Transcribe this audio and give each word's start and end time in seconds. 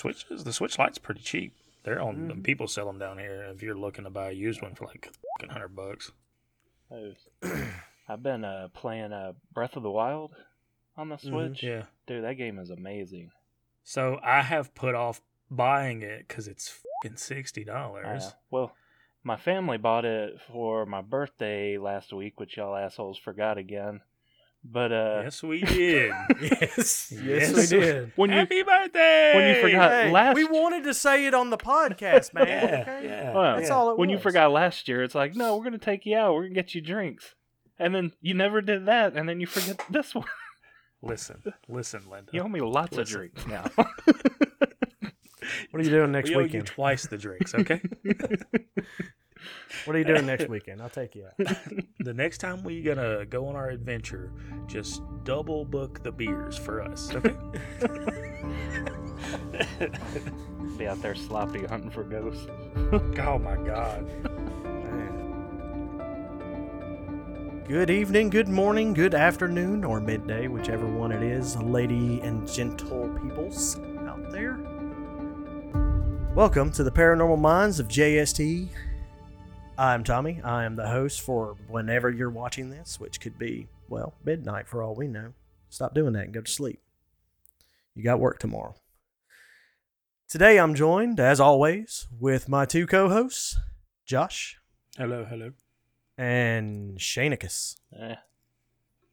Switches. 0.00 0.44
The 0.44 0.52
Switch 0.52 0.78
Lite's 0.78 0.98
pretty 0.98 1.20
cheap. 1.20 1.54
They're 1.84 2.00
on. 2.00 2.16
Mhm. 2.28 2.42
People 2.44 2.66
sell 2.68 2.86
them 2.86 2.98
down 2.98 3.18
here. 3.18 3.44
If 3.44 3.62
you're 3.62 3.74
looking 3.74 4.04
to 4.04 4.10
buy 4.10 4.30
a 4.30 4.32
used 4.32 4.60
one 4.62 4.74
for 4.74 4.86
like 4.86 5.10
hundred 5.48 5.74
bucks. 5.76 6.12
I've 8.08 8.22
been 8.22 8.44
uh, 8.44 8.68
playing 8.74 9.12
uh, 9.12 9.32
Breath 9.52 9.76
of 9.76 9.82
the 9.82 9.90
Wild 9.90 10.34
on 10.96 11.08
the 11.08 11.16
Switch. 11.16 11.62
Yeah. 11.62 11.84
Dude, 12.06 12.24
that 12.24 12.34
game 12.34 12.58
is 12.58 12.70
amazing. 12.70 13.30
So 13.84 14.18
I 14.22 14.42
have 14.42 14.74
put 14.74 14.94
off 14.94 15.20
buying 15.50 16.02
it 16.02 16.26
because 16.28 16.48
it's 16.48 16.68
fucking 17.02 17.16
sixty 17.16 17.68
Uh, 17.68 17.72
dollars. 17.72 18.34
well, 18.50 18.72
my 19.22 19.36
family 19.36 19.78
bought 19.78 20.04
it 20.04 20.40
for 20.52 20.86
my 20.86 21.00
birthday 21.02 21.78
last 21.78 22.12
week, 22.12 22.38
which 22.40 22.56
y'all 22.56 22.76
assholes 22.76 23.18
forgot 23.18 23.58
again. 23.58 24.00
But 24.62 24.92
uh, 24.92 25.20
yes, 25.24 25.42
we 25.42 25.62
did. 25.62 26.12
Yes, 26.40 27.10
yes, 27.10 27.12
Yes. 27.12 27.54
we 27.56 27.66
did. 27.80 28.12
when 28.16 28.30
you 28.30 28.46
birthday! 28.64 29.32
when 29.34 29.56
you 29.56 29.62
forgot- 29.62 29.90
Hey, 29.90 30.10
last- 30.10 30.34
we 30.36 30.44
wanted 30.44 30.84
to 30.84 30.92
say 30.94 31.24
it 31.26 31.32
on 31.34 31.48
the 31.50 31.56
podcast, 31.56 32.34
man. 32.34 32.46
Yeah, 32.46 32.82
okay? 32.82 33.00
yeah. 33.04 33.34
Well, 33.34 33.56
That's 33.56 33.68
yeah. 33.70 33.74
all 33.74 33.90
it 33.92 33.98
when 33.98 34.10
you 34.10 34.18
forgot 34.18 34.52
last 34.52 34.86
year, 34.86 35.02
it's 35.02 35.14
like, 35.14 35.34
no, 35.34 35.56
we're 35.56 35.64
gonna 35.64 35.78
take 35.78 36.04
you 36.04 36.16
out. 36.16 36.34
We're 36.34 36.42
gonna 36.42 36.54
get 36.54 36.74
you 36.74 36.82
drinks, 36.82 37.34
and 37.78 37.94
then 37.94 38.12
you 38.20 38.34
never 38.34 38.60
did 38.60 38.84
that, 38.86 39.14
and 39.16 39.26
then 39.28 39.40
you 39.40 39.46
forget 39.46 39.80
this 39.90 40.14
one. 40.14 40.26
Listen, 41.02 41.42
listen, 41.66 42.02
Linda. 42.10 42.30
You 42.34 42.42
owe 42.42 42.48
me 42.48 42.60
lots 42.60 42.94
Listen. 42.94 43.00
of 43.00 43.32
drinks 43.32 43.46
now. 43.46 43.64
What 45.70 45.80
are 45.80 45.82
you 45.82 45.88
doing 45.90 46.12
next 46.12 46.28
we 46.28 46.36
owe 46.36 46.40
you 46.40 46.44
weekend? 46.44 46.66
twice 46.66 47.06
the 47.06 47.16
drinks, 47.16 47.54
okay? 47.54 47.80
What 49.84 49.96
are 49.96 49.98
you 49.98 50.04
doing 50.04 50.26
next 50.26 50.48
weekend? 50.48 50.82
I'll 50.82 50.90
take 50.90 51.14
you 51.14 51.26
out. 51.26 51.36
the 52.00 52.14
next 52.14 52.38
time 52.38 52.62
we're 52.62 52.82
gonna 52.82 53.24
go 53.26 53.48
on 53.48 53.56
our 53.56 53.70
adventure, 53.70 54.32
just 54.66 55.02
double 55.24 55.64
book 55.64 56.02
the 56.02 56.12
beers 56.12 56.58
for 56.58 56.82
us, 56.82 57.14
okay? 57.14 57.34
Be 60.78 60.86
out 60.86 61.02
there 61.02 61.14
sloppy 61.14 61.64
hunting 61.66 61.90
for 61.90 62.04
ghosts. 62.04 62.46
oh 63.20 63.38
my 63.38 63.56
god. 63.56 64.06
Good 67.68 67.90
evening, 67.90 68.30
good 68.30 68.48
morning, 68.48 68.94
good 68.94 69.14
afternoon, 69.14 69.84
or 69.84 70.00
midday, 70.00 70.48
whichever 70.48 70.86
one 70.86 71.12
it 71.12 71.22
is, 71.22 71.56
lady 71.56 72.20
and 72.20 72.50
gentle 72.50 73.08
peoples 73.22 73.78
out 74.08 74.32
there. 74.32 74.58
Welcome 76.34 76.72
to 76.72 76.82
the 76.82 76.90
Paranormal 76.90 77.38
Minds 77.38 77.78
of 77.78 77.86
JST. 77.86 78.70
I'm 79.80 80.04
Tommy. 80.04 80.42
I 80.44 80.64
am 80.64 80.76
the 80.76 80.88
host 80.88 81.22
for 81.22 81.56
whenever 81.66 82.10
you're 82.10 82.28
watching 82.28 82.68
this, 82.68 83.00
which 83.00 83.18
could 83.18 83.38
be, 83.38 83.66
well, 83.88 84.12
midnight 84.22 84.68
for 84.68 84.82
all 84.82 84.94
we 84.94 85.08
know. 85.08 85.32
Stop 85.70 85.94
doing 85.94 86.12
that 86.12 86.24
and 86.24 86.34
go 86.34 86.42
to 86.42 86.50
sleep. 86.52 86.80
You 87.94 88.04
got 88.04 88.20
work 88.20 88.38
tomorrow. 88.38 88.74
Today 90.28 90.58
I'm 90.60 90.74
joined, 90.74 91.18
as 91.18 91.40
always, 91.40 92.06
with 92.20 92.46
my 92.46 92.66
two 92.66 92.86
co 92.86 93.08
hosts, 93.08 93.56
Josh 94.04 94.58
Hello, 94.98 95.24
hello. 95.24 95.52
and 96.18 96.98
Shanicus. 96.98 97.76
Eh, 97.98 98.16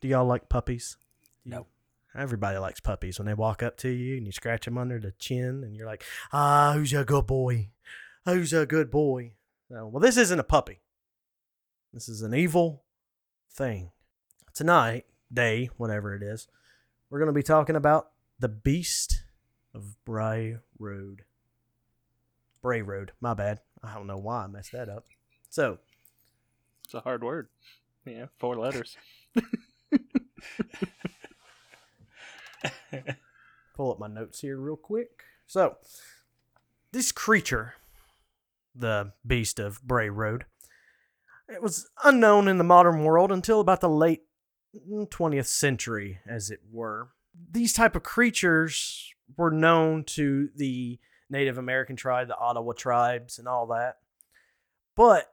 Do 0.02 0.10
y'all 0.10 0.26
like 0.26 0.50
puppies? 0.50 0.98
No. 1.46 1.68
Everybody 2.14 2.58
likes 2.58 2.82
puppies 2.82 3.18
when 3.20 3.26
they 3.26 3.34
walk 3.34 3.64
up 3.64 3.78
to 3.78 3.90
you 3.90 4.18
and 4.18 4.26
you 4.26 4.34
scratch 4.34 4.66
them 4.66 4.78
under 4.78 5.00
the 5.00 5.14
chin 5.14 5.64
and 5.64 5.78
you're 5.78 5.88
like, 5.88 6.04
ah, 6.34 6.74
who's 6.76 6.92
a 6.92 7.06
good 7.06 7.26
boy? 7.26 7.70
Who's 8.26 8.52
a 8.52 8.66
good 8.66 8.92
boy? 8.92 9.32
No, 9.70 9.88
well, 9.88 10.00
this 10.00 10.18
isn't 10.18 10.40
a 10.40 10.44
puppy. 10.44 10.80
This 11.94 12.08
is 12.08 12.22
an 12.22 12.34
evil 12.34 12.84
thing. 13.52 13.92
Tonight, 14.54 15.06
day, 15.32 15.70
whatever 15.78 16.16
it 16.16 16.24
is, 16.24 16.48
we're 17.10 17.20
going 17.20 17.28
to 17.28 17.34
be 17.34 17.44
talking 17.44 17.76
about 17.76 18.12
the 18.40 18.48
beast 18.48 19.24
of 19.74 19.96
Bray 20.06 20.58
Road. 20.80 21.24
Bray 22.62 22.82
Road, 22.82 23.12
my 23.20 23.34
bad. 23.34 23.60
I 23.84 23.94
don't 23.94 24.08
know 24.08 24.18
why 24.18 24.44
I 24.44 24.48
messed 24.48 24.72
that 24.72 24.90
up. 24.90 25.06
So, 25.50 25.80
it's 26.84 26.94
a 26.94 27.02
hard 27.02 27.24
word. 27.24 27.50
Yeah, 28.06 28.28
four 28.38 28.56
letters. 28.56 28.96
pull 33.76 33.92
up 33.92 34.00
my 34.00 34.08
notes 34.08 34.42
here 34.42 34.58
real 34.58 34.76
quick. 34.76 35.24
So, 35.46 35.78
this 36.92 37.12
creature, 37.12 37.76
the 38.78 39.14
beast 39.26 39.60
of 39.60 39.82
Bray 39.82 40.10
Road, 40.10 40.46
it 41.50 41.62
was 41.62 41.90
unknown 42.04 42.48
in 42.48 42.58
the 42.58 42.64
modern 42.64 43.04
world 43.04 43.32
until 43.32 43.60
about 43.60 43.82
the 43.82 43.90
late 43.90 44.24
20th 44.90 45.48
century, 45.48 46.20
as 46.28 46.50
it 46.50 46.60
were. 46.72 47.10
These 47.52 47.74
type 47.74 47.96
of 47.96 48.04
creatures 48.04 49.14
were 49.38 49.52
known 49.52 50.04
to 50.06 50.50
the 50.56 51.00
Native 51.30 51.58
American 51.58 51.96
tribe, 51.96 52.28
the 52.28 52.38
Ottawa 52.38 52.74
tribes, 52.74 53.40
and 53.40 53.48
all 53.48 53.68
that. 53.68 53.98
But 54.96 55.32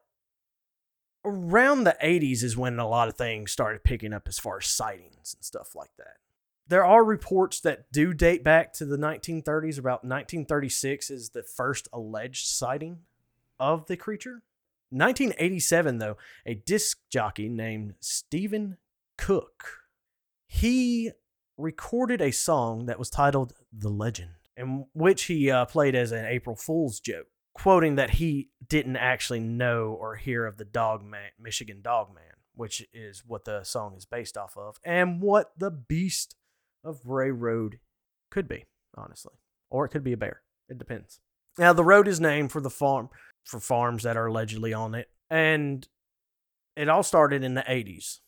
around 1.25 1.85
the 1.85 1.97
80s 2.03 2.43
is 2.43 2.57
when 2.57 2.79
a 2.79 2.89
lot 2.89 3.09
of 3.09 3.17
things 3.17 3.51
started 3.51 3.85
picking 3.85 4.13
up 4.13 4.29
as 4.29 4.39
far 4.39 4.59
as 4.59 4.67
sightings 4.67 5.35
and 5.35 5.45
stuff 5.45 5.75
like 5.75 5.91
that 5.97 6.19
there 6.67 6.85
are 6.85 7.05
reports 7.05 7.61
that 7.61 7.93
do 7.93 8.15
date 8.15 8.43
back 8.43 8.73
to 8.75 8.85
the 8.85 8.97
1930s. 8.97 9.79
About 9.79 10.05
1936 10.05 11.11
is 11.11 11.31
the 11.31 11.43
first 11.43 11.89
alleged 11.93 12.47
sighting 12.47 13.01
of 13.59 13.87
the 13.87 13.97
creature. 13.97 14.43
1987, 14.91 15.99
though, 15.99 16.17
a 16.47 16.55
disc 16.55 16.99
jockey 17.11 17.49
named 17.49 17.95
Stephen 18.01 18.79
Cook 19.17 19.85
he 20.55 21.11
recorded 21.57 22.21
a 22.21 22.31
song 22.31 22.87
that 22.87 22.99
was 22.99 23.11
titled 23.11 23.55
"The 23.73 23.89
Legend," 23.89 24.37
in 24.57 24.87
which 24.93 25.25
he 25.25 25.51
uh, 25.51 25.65
played 25.65 25.97
as 25.97 26.13
an 26.13 26.27
April 26.27 26.55
Fool's 26.55 27.01
joke, 27.01 27.27
quoting 27.55 27.97
that 27.97 28.11
he 28.11 28.51
didn't 28.67 28.97
actually 28.97 29.41
know 29.41 29.89
or 29.89 30.15
hear 30.15 30.47
of 30.47 30.57
the 30.57 30.65
Dog 30.65 31.05
Man, 31.05 31.31
Michigan 31.41 31.81
Dog 31.83 32.15
Man, 32.15 32.35
which 32.55 32.87
is 32.93 33.25
what 33.27 33.45
the 33.45 33.65
song 33.65 33.95
is 33.97 34.07
based 34.07 34.37
off 34.37 34.57
of, 34.57 34.79
and 34.85 35.21
what 35.21 35.53
the 35.59 35.73
beast 35.73 36.37
of 36.85 37.03
Bray 37.03 37.33
Road 37.33 37.81
could 38.31 38.47
be, 38.47 38.67
honestly. 38.97 39.35
Or 39.71 39.85
it 39.85 39.89
could 39.89 40.05
be 40.05 40.13
a 40.13 40.17
bear. 40.17 40.43
It 40.69 40.79
depends. 40.79 41.19
Now 41.59 41.73
the 41.73 41.85
road 41.85 42.07
is 42.07 42.21
named 42.21 42.53
for 42.53 42.61
the 42.61 42.71
farm 42.71 43.09
for 43.45 43.61
farms 43.61 44.03
that 44.03 44.17
are 44.17 44.27
allegedly 44.27 44.73
on 44.73 44.95
it. 44.95 45.11
And 45.31 45.87
it 46.77 46.89
all 46.89 47.03
started 47.03 47.45
in 47.45 47.55
the 47.55 47.63
80s, 47.63 48.21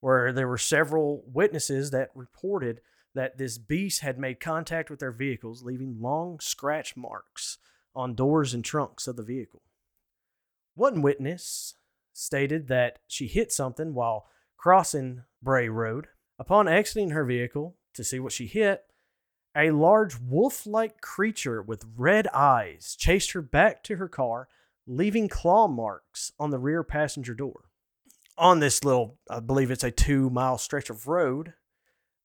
where 0.00 0.32
there 0.32 0.48
were 0.48 0.58
several 0.58 1.24
witnesses 1.26 1.90
that 1.90 2.10
reported 2.14 2.80
that 3.14 3.38
this 3.38 3.58
beast 3.58 4.00
had 4.00 4.18
made 4.18 4.40
contact 4.40 4.90
with 4.90 5.00
their 5.00 5.12
vehicles, 5.12 5.62
leaving 5.62 6.00
long 6.00 6.40
scratch 6.40 6.96
marks 6.96 7.58
on 7.94 8.14
doors 8.14 8.54
and 8.54 8.64
trunks 8.64 9.06
of 9.06 9.16
the 9.16 9.22
vehicle. 9.22 9.62
One 10.74 11.02
witness 11.02 11.74
stated 12.12 12.68
that 12.68 12.98
she 13.06 13.26
hit 13.26 13.52
something 13.52 13.94
while 13.94 14.26
crossing 14.56 15.24
Bray 15.42 15.68
Road. 15.68 16.08
Upon 16.38 16.68
exiting 16.68 17.10
her 17.10 17.24
vehicle 17.24 17.76
to 17.94 18.02
see 18.02 18.18
what 18.18 18.32
she 18.32 18.46
hit, 18.46 18.84
a 19.56 19.70
large 19.70 20.18
wolf 20.18 20.66
like 20.66 21.00
creature 21.00 21.60
with 21.62 21.86
red 21.96 22.26
eyes 22.28 22.96
chased 22.98 23.32
her 23.32 23.42
back 23.42 23.82
to 23.84 23.96
her 23.96 24.08
car, 24.08 24.48
leaving 24.86 25.28
claw 25.28 25.68
marks 25.68 26.32
on 26.38 26.50
the 26.50 26.58
rear 26.58 26.82
passenger 26.82 27.34
door. 27.34 27.64
On 28.38 28.60
this 28.60 28.82
little, 28.82 29.18
I 29.28 29.40
believe 29.40 29.70
it's 29.70 29.84
a 29.84 29.90
two 29.90 30.30
mile 30.30 30.58
stretch 30.58 30.88
of 30.88 31.06
road, 31.06 31.52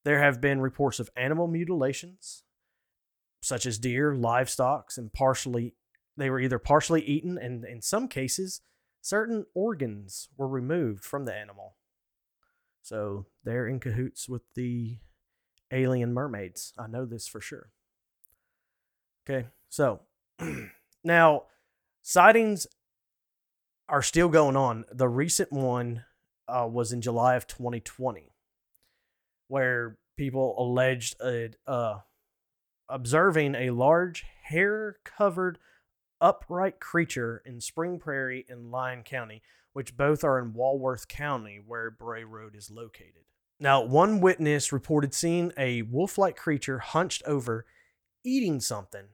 there 0.05 0.19
have 0.19 0.39
been 0.39 0.61
reports 0.61 1.01
of 1.01 1.09
animal 1.17 1.47
mutilations, 1.47 2.43
such 3.41 3.65
as 3.65 3.77
deer, 3.77 4.15
livestock, 4.15 4.91
and 4.95 5.11
partially, 5.11 5.75
they 6.15 6.29
were 6.29 6.39
either 6.39 6.59
partially 6.59 7.01
eaten, 7.01 7.37
and 7.37 7.65
in 7.65 7.81
some 7.81 8.07
cases, 8.07 8.61
certain 9.01 9.45
organs 9.53 10.29
were 10.37 10.47
removed 10.47 11.03
from 11.03 11.25
the 11.25 11.33
animal. 11.33 11.75
So 12.81 13.25
they're 13.43 13.67
in 13.67 13.81
cahoots 13.81 14.29
with 14.29 14.43
the 14.55 14.99
alien 15.71 16.13
mermaids. 16.13 16.73
I 16.77 16.87
know 16.87 17.05
this 17.05 17.27
for 17.27 17.41
sure. 17.41 17.69
Okay, 19.29 19.47
so 19.69 20.01
now 21.03 21.43
sightings 22.01 22.67
are 23.89 24.01
still 24.01 24.29
going 24.29 24.55
on. 24.55 24.85
The 24.91 25.07
recent 25.07 25.51
one 25.51 26.03
uh, 26.47 26.67
was 26.69 26.91
in 26.91 27.01
July 27.01 27.35
of 27.35 27.47
2020, 27.47 28.31
where 29.47 29.97
people 30.17 30.55
alleged 30.57 31.15
uh, 31.67 31.99
observing 32.89 33.55
a 33.55 33.69
large 33.71 34.25
hair 34.43 34.97
covered 35.03 35.59
upright 36.19 36.79
creature 36.79 37.41
in 37.45 37.61
Spring 37.61 37.99
Prairie 37.99 38.45
in 38.49 38.71
Lyon 38.71 39.03
County, 39.03 39.41
which 39.73 39.95
both 39.95 40.23
are 40.23 40.39
in 40.39 40.53
Walworth 40.53 41.07
County, 41.07 41.59
where 41.65 41.91
Bray 41.91 42.23
Road 42.23 42.55
is 42.55 42.71
located. 42.71 43.25
Now, 43.59 43.81
one 43.83 44.21
witness 44.21 44.71
reported 44.71 45.13
seeing 45.13 45.51
a 45.57 45.81
wolf 45.81 46.17
like 46.17 46.35
creature 46.35 46.79
hunched 46.79 47.23
over, 47.25 47.65
eating 48.23 48.59
something. 48.59 49.05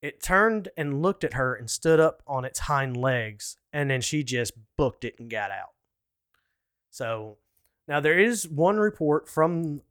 It 0.00 0.22
turned 0.22 0.70
and 0.78 1.02
looked 1.02 1.24
at 1.24 1.34
her 1.34 1.54
and 1.54 1.68
stood 1.68 2.00
up 2.00 2.22
on 2.26 2.46
its 2.46 2.60
hind 2.60 2.96
legs, 2.96 3.58
and 3.72 3.90
then 3.90 4.00
she 4.00 4.24
just 4.24 4.54
booked 4.78 5.04
it 5.04 5.16
and 5.18 5.30
got 5.30 5.50
out. 5.50 5.74
So, 6.90 7.36
now 7.86 8.00
there 8.00 8.18
is 8.18 8.48
one 8.48 8.78
report 8.78 9.28
from 9.28 9.82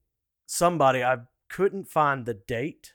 somebody, 0.48 1.04
I 1.04 1.20
couldn't 1.50 1.88
find 1.88 2.26
the 2.26 2.34
date 2.34 2.94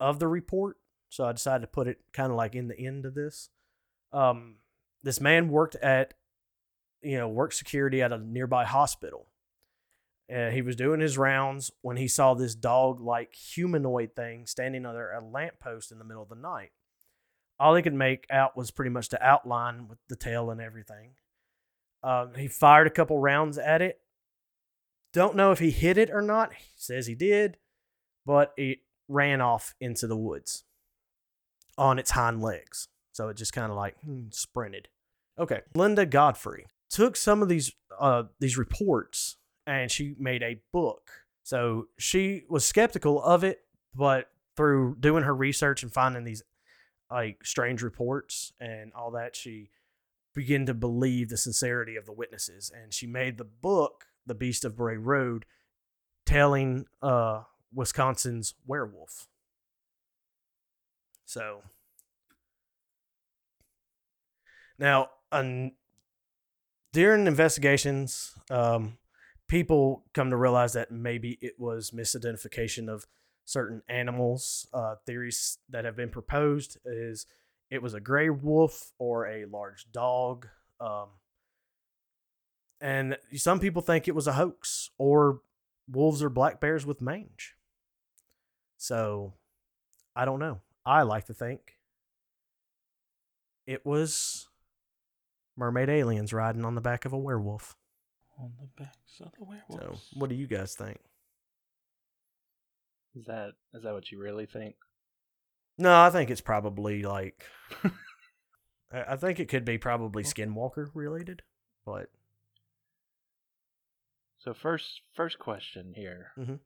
of 0.00 0.18
the 0.18 0.26
report, 0.26 0.78
so 1.08 1.24
I 1.24 1.32
decided 1.32 1.60
to 1.60 1.68
put 1.68 1.86
it 1.86 1.98
kind 2.12 2.30
of 2.30 2.36
like 2.36 2.56
in 2.56 2.66
the 2.66 2.78
end 2.78 3.06
of 3.06 3.14
this. 3.14 3.50
Um, 4.12 4.56
this 5.04 5.20
man 5.20 5.48
worked 5.48 5.76
at, 5.76 6.14
you 7.00 7.16
know, 7.16 7.28
work 7.28 7.52
security 7.52 8.02
at 8.02 8.12
a 8.12 8.18
nearby 8.18 8.64
hospital. 8.64 9.28
Uh, 10.32 10.50
he 10.50 10.62
was 10.62 10.76
doing 10.76 11.00
his 11.00 11.18
rounds 11.18 11.70
when 11.82 11.96
he 11.96 12.08
saw 12.08 12.32
this 12.32 12.54
dog-like 12.54 13.34
humanoid 13.34 14.14
thing 14.16 14.46
standing 14.46 14.86
under 14.86 15.10
a 15.10 15.22
lamppost 15.22 15.92
in 15.92 15.98
the 15.98 16.04
middle 16.04 16.22
of 16.22 16.28
the 16.28 16.34
night. 16.34 16.70
All 17.60 17.74
he 17.74 17.82
could 17.82 17.94
make 17.94 18.26
out 18.30 18.56
was 18.56 18.70
pretty 18.70 18.90
much 18.90 19.08
the 19.10 19.22
outline 19.22 19.88
with 19.88 19.98
the 20.08 20.16
tail 20.16 20.50
and 20.50 20.60
everything. 20.60 21.10
Um, 22.02 22.32
he 22.36 22.48
fired 22.48 22.86
a 22.86 22.90
couple 22.90 23.18
rounds 23.18 23.58
at 23.58 23.82
it. 23.82 24.00
Don't 25.12 25.36
know 25.36 25.52
if 25.52 25.58
he 25.58 25.70
hit 25.70 25.98
it 25.98 26.10
or 26.10 26.22
not. 26.22 26.54
He 26.54 26.64
says 26.76 27.06
he 27.06 27.14
did, 27.14 27.58
but 28.24 28.52
it 28.56 28.78
ran 29.08 29.40
off 29.40 29.74
into 29.80 30.06
the 30.06 30.16
woods 30.16 30.64
on 31.76 31.98
its 31.98 32.12
hind 32.12 32.40
legs. 32.40 32.88
So 33.12 33.28
it 33.28 33.36
just 33.36 33.52
kind 33.52 33.70
of 33.70 33.76
like 33.76 33.96
hmm, 34.00 34.24
sprinted. 34.30 34.88
Okay, 35.38 35.60
Linda 35.74 36.06
Godfrey 36.06 36.66
took 36.90 37.16
some 37.16 37.42
of 37.42 37.48
these 37.48 37.72
uh, 38.00 38.24
these 38.40 38.56
reports 38.56 39.36
and 39.66 39.90
she 39.90 40.14
made 40.18 40.42
a 40.42 40.60
book. 40.72 41.10
So 41.42 41.88
she 41.98 42.44
was 42.48 42.64
skeptical 42.64 43.22
of 43.22 43.44
it, 43.44 43.64
but 43.94 44.30
through 44.56 44.96
doing 45.00 45.24
her 45.24 45.34
research 45.34 45.82
and 45.82 45.92
finding 45.92 46.24
these 46.24 46.42
like 47.10 47.44
strange 47.44 47.82
reports 47.82 48.52
and 48.60 48.92
all 48.94 49.10
that, 49.12 49.36
she 49.36 49.70
began 50.34 50.64
to 50.66 50.74
believe 50.74 51.28
the 51.28 51.36
sincerity 51.36 51.96
of 51.96 52.06
the 52.06 52.12
witnesses, 52.12 52.70
and 52.74 52.94
she 52.94 53.06
made 53.06 53.36
the 53.36 53.44
book, 53.44 54.06
"The 54.24 54.34
Beast 54.34 54.64
of 54.64 54.76
Bray 54.76 54.96
Road," 54.96 55.44
telling 56.24 56.86
uh, 57.02 57.42
Wisconsin's 57.74 58.54
werewolf. 58.66 59.28
So 61.26 61.62
now, 64.78 65.10
during 66.92 67.26
investigations, 67.26 68.34
um, 68.50 68.96
people 69.52 70.02
come 70.14 70.30
to 70.30 70.36
realize 70.36 70.72
that 70.72 70.90
maybe 70.90 71.36
it 71.42 71.52
was 71.58 71.90
misidentification 71.90 72.88
of 72.88 73.06
certain 73.44 73.82
animals. 73.86 74.66
Uh, 74.72 74.94
theories 75.04 75.58
that 75.68 75.84
have 75.84 75.94
been 75.94 76.08
proposed 76.08 76.78
is 76.86 77.26
it 77.70 77.82
was 77.82 77.92
a 77.92 78.00
gray 78.00 78.30
wolf 78.30 78.92
or 78.98 79.26
a 79.26 79.44
large 79.44 79.92
dog. 79.92 80.48
Um, 80.80 81.08
and 82.80 83.18
some 83.36 83.60
people 83.60 83.82
think 83.82 84.08
it 84.08 84.14
was 84.14 84.26
a 84.26 84.32
hoax 84.32 84.88
or 84.96 85.42
wolves 85.86 86.22
or 86.22 86.30
black 86.30 86.58
bears 86.58 86.86
with 86.86 87.02
mange. 87.02 87.54
So 88.78 89.34
I 90.16 90.24
don't 90.24 90.40
know. 90.40 90.62
I 90.86 91.02
like 91.02 91.26
to 91.26 91.34
think 91.34 91.76
it 93.66 93.84
was 93.84 94.48
mermaid 95.58 95.90
aliens 95.90 96.32
riding 96.32 96.64
on 96.64 96.74
the 96.74 96.80
back 96.80 97.04
of 97.04 97.12
a 97.12 97.18
werewolf. 97.18 97.76
On 98.38 98.52
the 98.60 98.82
backs 98.82 99.20
of 99.20 99.30
the 99.38 99.76
So, 99.76 99.96
what 100.14 100.30
do 100.30 100.34
you 100.36 100.46
guys 100.46 100.74
think? 100.74 100.98
Is 103.14 103.26
that 103.26 103.52
is 103.74 103.82
that 103.82 103.92
what 103.92 104.10
you 104.10 104.18
really 104.18 104.46
think? 104.46 104.74
No, 105.78 106.00
I 106.00 106.10
think 106.10 106.30
it's 106.30 106.40
probably 106.40 107.02
like. 107.02 107.44
I 108.92 109.02
I 109.12 109.16
think 109.16 109.38
it 109.40 109.48
could 109.48 109.64
be 109.64 109.78
probably 109.78 110.22
Skinwalker 110.22 110.90
related, 110.94 111.42
but 111.84 112.10
So 114.38 114.54
first 114.54 115.02
first 115.14 115.38
question 115.38 115.92
here. 115.94 116.32
Mhm. 116.38 116.58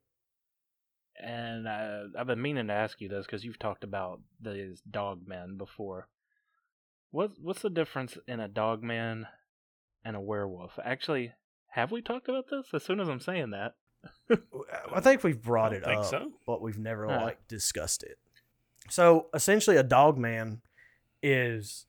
And 1.23 1.67
uh, 1.67 2.19
I've 2.19 2.27
been 2.27 2.43
meaning 2.43 2.67
to 2.67 2.73
ask 2.75 3.01
you 3.01 3.09
this 3.09 3.25
because 3.27 3.45
you've 3.45 3.59
talked 3.59 3.85
about 3.85 4.21
these 4.41 4.83
dog 4.89 5.27
men 5.27 5.57
before. 5.57 6.09
What 7.11 7.33
what's 7.41 7.63
the 7.63 7.71
difference 7.71 8.19
in 8.29 8.39
a 8.41 8.49
dog 8.49 8.83
man 8.83 9.27
and 10.05 10.15
a 10.15 10.21
werewolf? 10.21 10.79
Actually, 10.85 11.33
have 11.69 11.93
we 11.93 12.01
talked 12.03 12.29
about 12.29 12.49
this? 12.51 12.67
As 12.73 12.83
soon 12.85 13.01
as 13.01 13.09
I'm 13.09 13.21
saying 13.21 13.51
that, 13.51 13.75
I 14.95 15.01
think 15.01 15.23
we've 15.25 15.41
brought 15.41 15.73
it 15.73 15.85
up, 15.87 16.05
so. 16.07 16.33
but 16.47 16.61
we've 16.63 16.79
never 16.79 17.07
Huh. 17.09 17.23
like 17.23 17.49
discussed 17.49 18.03
it. 18.03 18.19
So 18.89 19.27
essentially, 19.35 19.77
a 19.77 19.83
dog 19.83 20.17
man 20.19 20.61
is 21.23 21.87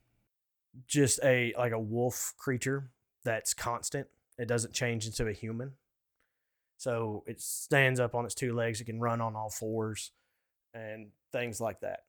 just 0.88 1.20
a 1.24 1.54
like 1.58 1.72
a 1.72 1.80
wolf 1.80 2.34
creature 2.38 2.90
that's 3.24 3.54
constant. 3.54 4.08
It 4.38 4.48
doesn't 4.48 4.74
change 4.74 5.06
into 5.06 5.28
a 5.28 5.34
human. 5.34 5.74
So 6.78 7.24
it 7.26 7.42
stands 7.42 8.00
up 8.00 8.14
on 8.14 8.26
its 8.26 8.36
two 8.36 8.54
legs. 8.54 8.80
It 8.82 8.86
can 8.86 9.00
run 9.00 9.20
on 9.22 9.36
all 9.36 9.50
fours 9.50 10.12
and 10.74 11.10
things 11.32 11.60
like 11.60 11.80
that. 11.82 12.02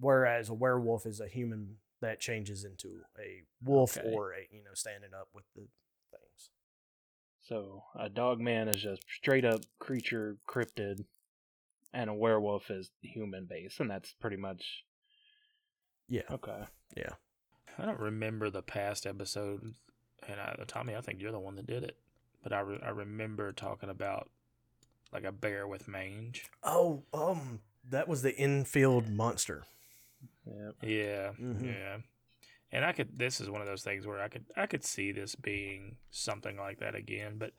Whereas 0.00 0.48
a 0.48 0.54
werewolf 0.54 1.06
is 1.06 1.20
a 1.20 1.28
human 1.28 1.76
that 2.00 2.18
changes 2.18 2.64
into 2.64 3.02
a 3.18 3.42
wolf 3.62 3.96
Okay. 3.98 4.10
or 4.12 4.32
a 4.32 4.48
you 4.50 4.64
know 4.64 4.74
standing 4.74 5.10
up 5.14 5.28
with 5.34 5.44
the 5.54 5.60
things. 5.62 5.70
So 7.50 7.82
a 7.98 8.08
dog 8.08 8.38
man 8.40 8.68
is 8.68 8.80
just 8.80 9.02
straight 9.12 9.44
up 9.44 9.62
creature 9.80 10.36
cryptid, 10.48 11.04
and 11.92 12.08
a 12.08 12.14
werewolf 12.14 12.70
is 12.70 12.90
human 13.02 13.46
based, 13.46 13.80
and 13.80 13.90
that's 13.90 14.12
pretty 14.20 14.36
much 14.36 14.84
Yeah. 16.08 16.22
okay. 16.30 16.62
Yeah. 16.96 17.14
I 17.76 17.86
don't 17.86 17.98
remember 17.98 18.50
the 18.50 18.62
past 18.62 19.04
episode, 19.04 19.74
and 20.28 20.40
I, 20.40 20.56
Tommy, 20.68 20.94
I 20.94 21.00
think 21.00 21.20
you're 21.20 21.32
the 21.32 21.40
one 21.40 21.56
that 21.56 21.66
did 21.66 21.82
it. 21.82 21.96
But 22.42 22.52
I, 22.52 22.60
re- 22.60 22.80
I 22.84 22.90
remember 22.90 23.50
talking 23.52 23.90
about 23.90 24.30
like 25.12 25.24
a 25.24 25.32
bear 25.32 25.66
with 25.66 25.88
mange. 25.88 26.44
Oh, 26.62 27.02
um, 27.12 27.60
that 27.90 28.06
was 28.06 28.22
the 28.22 28.30
Enfield 28.38 29.08
monster. 29.08 29.64
Yep. 30.46 30.74
Yeah, 30.82 31.32
Mhm. 31.40 31.66
yeah. 31.66 31.96
And 32.72 32.84
I 32.84 32.92
could. 32.92 33.18
This 33.18 33.40
is 33.40 33.50
one 33.50 33.60
of 33.60 33.66
those 33.66 33.82
things 33.82 34.06
where 34.06 34.20
I 34.20 34.28
could 34.28 34.44
I 34.56 34.66
could 34.66 34.84
see 34.84 35.12
this 35.12 35.34
being 35.34 35.96
something 36.10 36.56
like 36.56 36.78
that 36.78 36.94
again. 36.94 37.34
But 37.36 37.52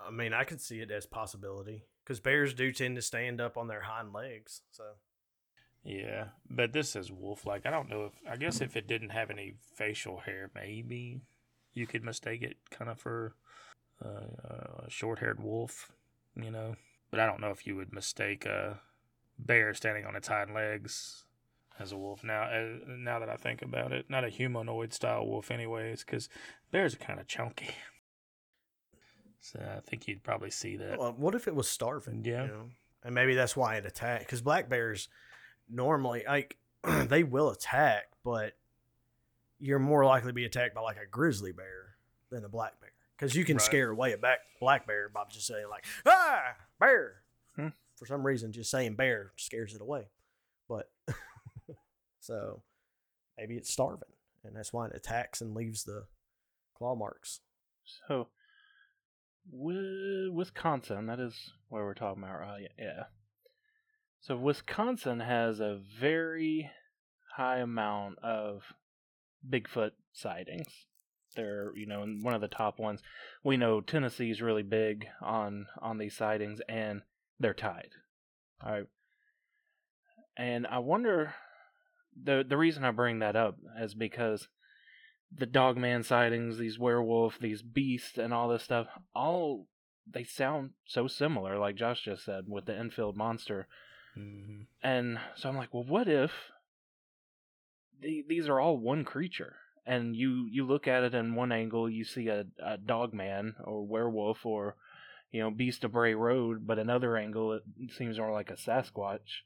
I 0.00 0.10
mean, 0.10 0.32
I 0.32 0.44
could 0.44 0.60
see 0.60 0.80
it 0.80 0.90
as 0.90 1.06
possibility 1.06 1.84
because 2.02 2.20
bears 2.20 2.54
do 2.54 2.72
tend 2.72 2.96
to 2.96 3.02
stand 3.02 3.40
up 3.40 3.56
on 3.56 3.68
their 3.68 3.82
hind 3.82 4.12
legs. 4.12 4.62
So 4.72 4.84
yeah, 5.84 6.28
but 6.50 6.72
this 6.72 6.96
is 6.96 7.12
wolf 7.12 7.46
like. 7.46 7.66
I 7.66 7.70
don't 7.70 7.88
know 7.88 8.06
if 8.06 8.12
I 8.28 8.36
guess 8.36 8.60
if 8.60 8.76
it 8.76 8.88
didn't 8.88 9.10
have 9.10 9.30
any 9.30 9.54
facial 9.74 10.18
hair, 10.18 10.50
maybe 10.54 11.20
you 11.74 11.86
could 11.86 12.04
mistake 12.04 12.42
it 12.42 12.56
kind 12.70 12.90
of 12.90 12.98
for 12.98 13.34
uh, 14.04 14.86
a 14.86 14.90
short 14.90 15.20
haired 15.20 15.42
wolf, 15.42 15.92
you 16.34 16.50
know. 16.50 16.74
But 17.10 17.20
I 17.20 17.26
don't 17.26 17.40
know 17.40 17.50
if 17.50 17.66
you 17.66 17.76
would 17.76 17.92
mistake 17.92 18.44
a 18.44 18.80
bear 19.38 19.72
standing 19.72 20.04
on 20.04 20.16
its 20.16 20.28
hind 20.28 20.52
legs 20.52 21.24
as 21.78 21.92
a 21.92 21.96
wolf. 21.96 22.22
Now, 22.24 22.42
uh, 22.42 22.76
now 22.88 23.18
that 23.18 23.28
I 23.28 23.36
think 23.36 23.62
about 23.62 23.92
it, 23.92 24.06
not 24.08 24.24
a 24.24 24.28
humanoid 24.28 24.92
style 24.92 25.26
wolf, 25.26 25.50
anyways, 25.50 26.04
because 26.04 26.28
bears 26.72 26.94
are 26.94 26.98
kind 26.98 27.20
of 27.20 27.26
chunky. 27.26 27.70
So 29.40 29.60
I 29.60 29.80
think 29.80 30.08
you'd 30.08 30.22
probably 30.24 30.50
see 30.50 30.76
that. 30.76 30.98
well, 30.98 31.14
what 31.16 31.34
if 31.34 31.46
it 31.48 31.54
was 31.54 31.68
starving? 31.68 32.22
Yeah. 32.24 32.42
you 32.42 32.48
know? 32.48 32.64
and 33.04 33.14
maybe 33.14 33.34
that's 33.34 33.56
why 33.56 33.76
it 33.76 33.86
attacked. 33.86 34.24
Because 34.24 34.40
black 34.42 34.68
bears 34.68 35.08
normally 35.70 36.24
like 36.26 36.56
they 37.06 37.22
will 37.22 37.50
attack, 37.50 38.06
but 38.24 38.54
you're 39.60 39.78
more 39.78 40.04
likely 40.04 40.30
to 40.30 40.34
be 40.34 40.44
attacked 40.44 40.74
by 40.74 40.80
like 40.80 40.96
a 40.96 41.06
grizzly 41.08 41.52
bear 41.52 41.94
than 42.30 42.44
a 42.44 42.48
black 42.48 42.78
bear 42.80 42.90
because 43.16 43.34
you 43.34 43.44
can 43.44 43.56
Right. 43.56 43.62
scare 43.64 43.90
away 43.90 44.12
a 44.12 44.18
back 44.18 44.38
black 44.60 44.86
bear 44.86 45.08
by 45.08 45.24
just 45.30 45.46
saying 45.46 45.66
like 45.70 45.84
ah 46.06 46.54
bear. 46.80 47.22
Hmm. 47.56 47.68
For 47.96 48.06
some 48.06 48.24
reason, 48.26 48.52
just 48.52 48.70
saying 48.70 48.94
bear 48.96 49.32
scares 49.36 49.74
it 49.74 49.80
away. 49.80 50.08
But 50.68 50.90
so 52.28 52.62
maybe 53.38 53.56
it's 53.56 53.72
starving, 53.72 54.12
and 54.44 54.54
that's 54.54 54.70
why 54.70 54.86
it 54.86 54.92
attacks 54.94 55.40
and 55.40 55.54
leaves 55.54 55.84
the 55.84 56.04
claw 56.76 56.94
marks. 56.94 57.40
So, 58.06 58.28
Wisconsin, 59.50 61.06
that 61.06 61.20
is 61.20 61.52
where 61.70 61.84
we're 61.84 61.94
talking 61.94 62.22
about? 62.22 62.60
Yeah. 62.78 63.04
So, 64.20 64.36
Wisconsin 64.36 65.20
has 65.20 65.58
a 65.58 65.80
very 65.98 66.70
high 67.36 67.60
amount 67.60 68.18
of 68.22 68.74
Bigfoot 69.48 69.92
sightings. 70.12 70.84
They're, 71.34 71.72
you 71.76 71.86
know, 71.86 72.04
one 72.20 72.34
of 72.34 72.42
the 72.42 72.48
top 72.48 72.78
ones. 72.78 73.00
We 73.42 73.56
know 73.56 73.80
Tennessee's 73.80 74.42
really 74.42 74.62
big 74.62 75.06
on 75.22 75.66
on 75.80 75.96
these 75.96 76.14
sightings, 76.14 76.60
and 76.68 77.00
they're 77.40 77.54
tied. 77.54 77.92
All 78.62 78.72
right. 78.72 78.86
And 80.36 80.66
I 80.66 80.78
wonder 80.80 81.34
the 82.22 82.44
the 82.46 82.56
reason 82.56 82.84
I 82.84 82.90
bring 82.90 83.18
that 83.20 83.36
up 83.36 83.56
is 83.80 83.94
because 83.94 84.48
the 85.34 85.46
dogman 85.46 86.02
sightings, 86.02 86.58
these 86.58 86.78
werewolf, 86.78 87.38
these 87.38 87.62
beasts, 87.62 88.18
and 88.18 88.32
all 88.32 88.48
this 88.48 88.62
stuff, 88.62 88.86
all 89.14 89.66
they 90.10 90.24
sound 90.24 90.70
so 90.86 91.06
similar, 91.06 91.58
like 91.58 91.76
Josh 91.76 92.02
just 92.04 92.24
said, 92.24 92.44
with 92.48 92.64
the 92.64 92.74
Enfield 92.74 93.16
monster. 93.16 93.68
hmm 94.14 94.62
And 94.82 95.18
so 95.36 95.48
I'm 95.48 95.56
like, 95.56 95.74
well, 95.74 95.84
what 95.84 96.08
if 96.08 96.32
the, 98.00 98.24
these 98.26 98.48
are 98.48 98.60
all 98.60 98.78
one 98.78 99.04
creature? 99.04 99.56
And 99.86 100.14
you, 100.14 100.46
you 100.50 100.66
look 100.66 100.86
at 100.86 101.02
it 101.02 101.14
in 101.14 101.34
one 101.34 101.52
angle, 101.52 101.88
you 101.88 102.04
see 102.04 102.28
a, 102.28 102.44
a 102.62 102.76
dogman 102.76 103.54
or 103.64 103.86
werewolf 103.86 104.44
or, 104.44 104.76
you 105.30 105.40
know, 105.40 105.50
beast 105.50 105.84
of 105.84 105.92
Bray 105.92 106.14
Road, 106.14 106.66
but 106.66 106.78
another 106.78 107.16
angle, 107.16 107.52
it 107.52 107.62
seems 107.96 108.18
more 108.18 108.32
like 108.32 108.50
a 108.50 108.54
Sasquatch. 108.54 109.42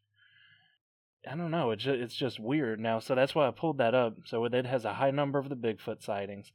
I 1.29 1.37
don't 1.37 1.51
know. 1.51 1.71
It's 1.71 1.85
just, 1.85 2.01
it's 2.01 2.17
just 2.17 2.41
weird 2.41 2.81
now. 2.81 2.99
So 2.99 3.15
that's 3.15 3.35
why 3.35 3.47
I 3.47 3.53
pulled 3.53 3.79
that 3.79 3.95
up. 3.95 4.17
So 4.25 4.45
it 4.45 4.67
has 4.67 4.85
a 4.85 4.95
high 4.95 5.13
number 5.13 5.39
of 5.39 5.49
the 5.49 5.57
Bigfoot 5.57 6.03
sightings. 6.03 6.51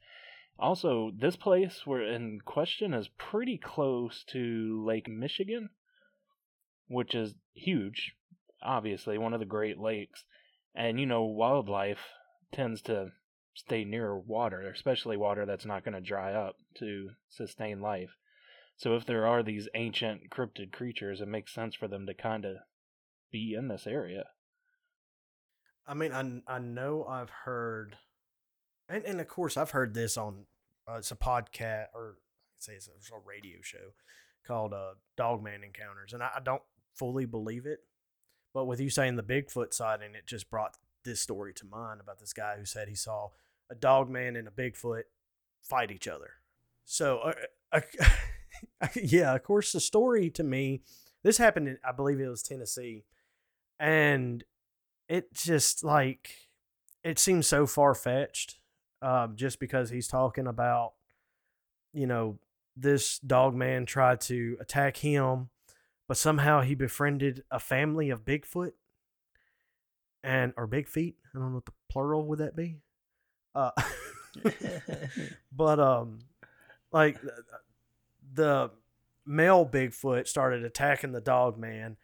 Also, 0.60 1.12
this 1.16 1.36
place 1.36 1.84
we're 1.86 2.02
in 2.02 2.42
question 2.44 2.94
is 2.94 3.10
pretty 3.18 3.58
close 3.58 4.24
to 4.32 4.84
Lake 4.86 5.08
Michigan, 5.08 5.70
which 6.88 7.14
is 7.14 7.36
huge. 7.54 8.14
Obviously, 8.62 9.18
one 9.18 9.34
of 9.34 9.40
the 9.40 9.46
Great 9.46 9.78
Lakes, 9.78 10.24
and 10.74 11.00
you 11.00 11.06
know, 11.06 11.24
wildlife 11.24 12.00
tends 12.52 12.82
to 12.84 13.12
stay 13.54 13.84
near 13.84 14.18
water, 14.18 14.62
especially 14.62 15.16
water 15.16 15.46
that's 15.46 15.66
not 15.66 15.86
going 15.86 15.94
to 15.94 16.02
dry 16.02 16.34
up 16.34 16.56
to 16.80 17.12
sustain 17.30 17.80
life. 17.80 18.16
So 18.78 18.96
if 18.96 19.06
there 19.06 19.26
are 19.26 19.44
these 19.44 19.70
ancient 19.76 20.30
cryptid 20.30 20.72
creatures, 20.72 21.22
it 21.22 21.28
makes 21.28 21.54
sense 21.54 21.76
for 21.76 21.88
them 21.88 22.06
to 22.08 22.14
kind 22.14 22.46
of 22.46 22.58
be 23.32 23.56
in 23.58 23.68
this 23.68 23.88
area. 23.88 24.26
I 25.88 25.94
mean, 25.94 26.12
I 26.12 26.56
I 26.56 26.60
know 26.60 27.06
I've 27.06 27.30
heard, 27.30 27.98
and 28.90 29.04
and 29.06 29.22
of 29.22 29.28
course 29.28 29.58
I've 29.58 29.72
heard 29.72 29.94
this 29.94 30.18
on 30.18 30.46
uh, 30.90 30.96
it's 30.96 31.12
a 31.12 31.16
podcast 31.16 31.88
or 31.94 32.18
I'd 32.56 32.64
say 32.64 32.74
it's 32.74 32.88
a, 32.88 32.92
it's 32.98 33.10
a 33.12 33.16
radio 33.26 33.58
show 33.62 33.94
called 34.46 34.74
uh, 34.74 34.94
Dogman 35.16 35.64
Encounters, 35.64 36.14
and 36.14 36.22
I, 36.22 36.30
I 36.36 36.40
don't 36.40 36.62
fully 36.96 37.26
believe 37.26 37.66
it, 37.66 37.80
but 38.54 38.66
with 38.66 38.80
you 38.80 38.90
saying 38.90 39.16
the 39.16 39.24
Bigfoot 39.24 39.74
sighting, 39.74 40.16
it 40.16 40.26
just 40.26 40.50
brought 40.50 40.78
this 41.04 41.22
story 41.22 41.54
to 41.54 41.66
mind 41.66 42.02
about 42.02 42.20
this 42.20 42.34
guy 42.34 42.56
who 42.58 42.66
said 42.66 42.88
he 42.88 42.96
saw 42.96 43.30
a 43.70 43.76
dogman 43.76 44.36
and 44.36 44.48
a 44.48 44.52
Bigfoot 44.52 45.04
fight 45.62 45.92
each 45.92 46.08
other. 46.08 46.32
So, 46.86 47.20
uh, 47.72 47.82
uh, 48.82 48.88
yeah, 48.96 49.36
of 49.36 49.44
course, 49.44 49.72
the 49.72 49.80
story 49.80 50.30
to 50.32 50.44
me, 50.44 50.82
this 51.24 51.38
happened 51.38 51.68
in, 51.68 51.78
I 51.88 51.92
believe 51.92 52.20
it 52.20 52.28
was 52.28 52.42
Tennessee, 52.42 53.06
and 53.80 54.44
it 55.08 55.34
just 55.34 55.84
like 55.84 56.32
it 57.04 57.20
seems 57.20 57.48
so 57.48 57.66
far 57.66 57.96
fetched, 57.96 58.60
um, 59.02 59.36
just 59.36 59.60
because 59.60 59.90
he's 59.90 60.08
talking 60.08 60.48
about, 60.48 60.94
you 61.94 62.08
know, 62.08 62.40
this 62.76 63.20
dog 63.20 63.56
man 63.56 63.86
tried 63.86 64.22
to 64.22 64.58
attack 64.60 64.98
him, 64.98 65.50
but 66.08 66.18
somehow 66.18 66.62
he 66.62 66.76
befriended 66.76 67.44
a 67.50 67.60
family 67.60 68.10
of 68.10 68.26
Bigfoot 68.26 68.74
and 70.24 70.54
or 70.58 70.68
big 70.68 70.88
feet. 70.88 71.16
I 71.34 71.40
don't 71.40 71.50
know 71.50 71.56
what 71.56 71.66
the 71.66 71.72
plural 71.90 72.26
would 72.28 72.40
that 72.40 72.56
be. 72.56 72.78
Uh, 73.56 73.72
but 75.52 75.80
um, 75.80 76.20
like 76.92 77.18
the 78.34 78.72
male 79.26 79.66
Bigfoot 79.66 80.28
started 80.28 80.64
attacking 80.64 81.12
the 81.12 81.22
dog 81.22 81.58
man, 81.58 81.98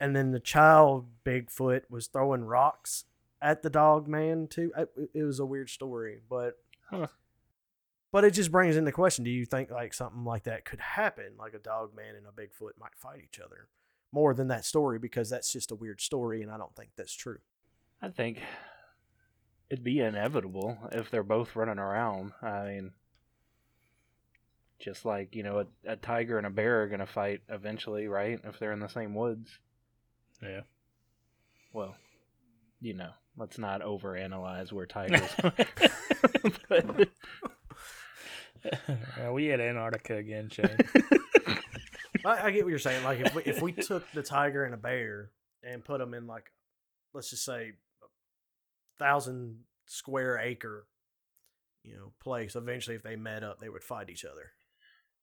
and 0.00 0.14
then 0.14 0.30
the 0.30 0.40
child 0.40 1.06
Bigfoot 1.24 1.82
was 1.90 2.06
throwing 2.06 2.44
rocks 2.44 3.04
at 3.40 3.62
the 3.62 3.70
dog 3.70 4.08
man 4.08 4.46
too. 4.48 4.72
It, 4.76 4.88
it 5.14 5.22
was 5.24 5.38
a 5.40 5.46
weird 5.46 5.70
story, 5.70 6.20
but 6.28 6.58
Huh. 6.90 7.08
but 8.10 8.24
it 8.24 8.30
just 8.32 8.50
brings 8.50 8.76
into 8.76 8.92
question: 8.92 9.24
Do 9.24 9.30
you 9.30 9.44
think 9.44 9.70
like 9.70 9.92
something 9.94 10.24
like 10.24 10.44
that 10.44 10.64
could 10.64 10.80
happen, 10.80 11.32
like 11.38 11.54
a 11.54 11.58
dog 11.58 11.94
man 11.94 12.14
and 12.16 12.26
a 12.26 12.30
Bigfoot 12.30 12.78
might 12.80 12.96
fight 12.96 13.20
each 13.24 13.38
other? 13.38 13.68
More 14.10 14.32
than 14.32 14.48
that 14.48 14.64
story, 14.64 14.98
because 14.98 15.28
that's 15.28 15.52
just 15.52 15.70
a 15.70 15.74
weird 15.74 16.00
story, 16.00 16.42
and 16.42 16.50
I 16.50 16.56
don't 16.56 16.74
think 16.74 16.90
that's 16.96 17.14
true. 17.14 17.38
I 18.00 18.08
think 18.08 18.38
it'd 19.68 19.84
be 19.84 20.00
inevitable 20.00 20.78
if 20.92 21.10
they're 21.10 21.22
both 21.22 21.54
running 21.54 21.78
around. 21.78 22.32
I 22.40 22.64
mean, 22.68 22.92
just 24.78 25.04
like 25.04 25.34
you 25.34 25.42
know, 25.42 25.60
a, 25.86 25.92
a 25.92 25.96
tiger 25.96 26.38
and 26.38 26.46
a 26.46 26.50
bear 26.50 26.82
are 26.82 26.88
gonna 26.88 27.06
fight 27.06 27.42
eventually, 27.48 28.08
right? 28.08 28.40
If 28.44 28.58
they're 28.58 28.72
in 28.72 28.80
the 28.80 28.88
same 28.88 29.14
woods. 29.14 29.58
Yeah. 30.42 30.60
Well, 31.72 31.96
you 32.80 32.94
know, 32.94 33.10
let's 33.36 33.58
not 33.58 33.82
overanalyze 33.82 34.72
where 34.72 34.86
tigers. 34.86 35.30
but, 36.68 36.86
well, 36.86 37.06
uh, 39.28 39.32
we 39.32 39.50
at 39.52 39.60
Antarctica 39.60 40.16
again, 40.16 40.48
Shane. 40.50 40.76
I, 42.24 42.46
I 42.46 42.50
get 42.50 42.64
what 42.64 42.70
you're 42.70 42.78
saying. 42.78 43.04
Like 43.04 43.20
if 43.20 43.34
we, 43.34 43.42
if 43.42 43.62
we 43.62 43.72
took 43.72 44.10
the 44.12 44.22
tiger 44.22 44.64
and 44.64 44.74
a 44.74 44.78
bear 44.78 45.30
and 45.62 45.84
put 45.84 45.98
them 45.98 46.14
in 46.14 46.26
like, 46.26 46.44
let's 47.14 47.30
just 47.30 47.44
say, 47.44 47.72
a 48.02 48.06
thousand 48.98 49.60
square 49.86 50.38
acre, 50.38 50.86
you 51.84 51.96
know, 51.96 52.12
place. 52.20 52.56
Eventually, 52.56 52.96
if 52.96 53.02
they 53.02 53.16
met 53.16 53.44
up, 53.44 53.60
they 53.60 53.68
would 53.68 53.84
fight 53.84 54.10
each 54.10 54.24
other. 54.24 54.50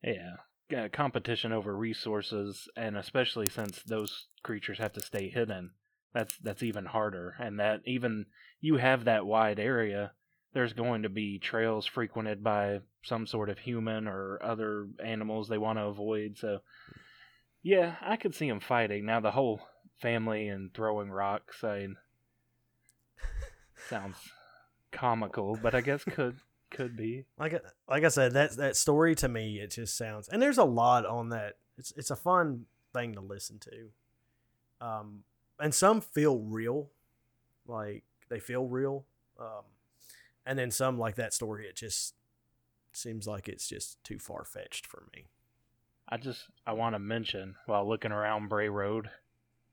yeah, 0.04 0.38
yeah, 0.70 0.88
competition 0.88 1.52
over 1.52 1.76
resources, 1.76 2.68
and 2.76 2.98
especially 2.98 3.50
since 3.50 3.82
those 3.84 4.28
creatures 4.44 4.80
have 4.80 4.94
to 4.94 5.02
stay 5.02 5.30
hidden, 5.30 5.72
that's 6.14 6.38
that's 6.38 6.64
even 6.64 6.86
harder. 6.86 7.36
And 7.40 7.60
that 7.60 7.82
even 7.86 8.26
you 8.62 8.78
have 8.78 9.06
that 9.06 9.26
wide 9.26 9.60
area, 9.60 10.14
there's 10.54 10.74
going 10.74 11.04
to 11.04 11.10
be 11.10 11.38
trails 11.38 11.86
frequented 11.86 12.44
by 12.44 12.80
some 13.04 13.28
sort 13.28 13.50
of 13.50 13.60
human 13.60 14.08
or 14.08 14.40
other 14.42 14.88
animals 15.04 15.48
they 15.48 15.58
want 15.58 15.78
to 15.78 15.86
avoid. 15.86 16.38
So, 16.38 16.60
yeah, 17.62 17.96
I 18.02 18.16
could 18.16 18.34
see 18.34 18.50
them 18.50 18.60
fighting. 18.60 19.06
Now 19.06 19.20
the 19.20 19.32
whole 19.32 19.62
family 20.00 20.48
and 20.48 20.74
throwing 20.74 21.12
rocks, 21.12 21.64
I 21.64 21.80
mean, 21.80 21.96
sounds 23.90 24.18
comical, 24.92 25.60
but 25.62 25.76
I 25.76 25.82
guess 25.82 26.04
could 26.04 26.38
could 26.76 26.96
be. 26.96 27.26
Like 27.40 27.54
I- 27.56 27.62
like 27.92 28.04
I 28.04 28.10
said, 28.10 28.34
that 28.34 28.56
that 28.58 28.76
story 28.76 29.16
to 29.16 29.28
me, 29.28 29.60
it 29.60 29.72
just 29.72 29.98
sounds. 29.98 30.28
And 30.28 30.42
there's 30.42 30.58
a 30.60 30.64
lot 30.64 31.06
on 31.06 31.30
that. 31.30 31.58
It's 31.78 31.92
it's 31.98 32.12
a 32.12 32.16
fun 32.16 32.66
thing 32.94 33.14
to 33.14 33.22
listen 33.22 33.60
to. 33.60 33.90
Um, 34.86 35.24
and 35.60 35.74
some 35.74 36.02
feel 36.02 36.40
real, 36.40 36.90
like 37.68 38.04
they 38.30 38.40
feel 38.40 38.68
real. 38.68 39.06
Um, 39.40 39.64
and 40.46 40.60
then 40.60 40.70
some 40.72 41.00
like 41.00 41.16
that 41.16 41.34
story, 41.34 41.66
it 41.66 41.76
just 41.76 42.14
seems 42.94 43.28
like 43.28 43.48
it's 43.50 43.68
just 43.68 44.04
too 44.04 44.20
far 44.20 44.46
fetched 44.46 44.86
for 44.86 45.04
me. 45.14 45.26
I 46.08 46.18
just 46.18 46.46
I 46.68 46.74
want 46.74 46.94
to 46.96 47.00
mention 47.00 47.56
while 47.66 47.88
looking 47.88 48.12
around 48.12 48.48
Bray 48.50 48.70
Road, 48.70 49.10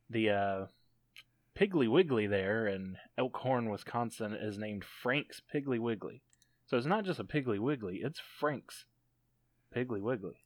the 0.09 0.31
uh, 0.31 0.67
Piggly 1.55 1.89
Wiggly 1.91 2.27
there 2.27 2.67
in 2.67 2.97
Elkhorn, 3.19 3.69
Wisconsin, 3.71 4.33
is 4.35 4.57
named 4.57 4.85
Frank's 4.85 5.43
Piggly 5.55 5.79
Wiggly. 5.79 6.23
So 6.73 6.79
it's 6.79 6.87
not 6.87 7.05
just 7.05 7.21
a 7.21 7.25
Piggly 7.25 7.59
Wiggly; 7.59 7.99
it's 8.03 8.19
Frank's 8.19 8.87
Piggly 9.77 10.01
Wiggly. 10.01 10.37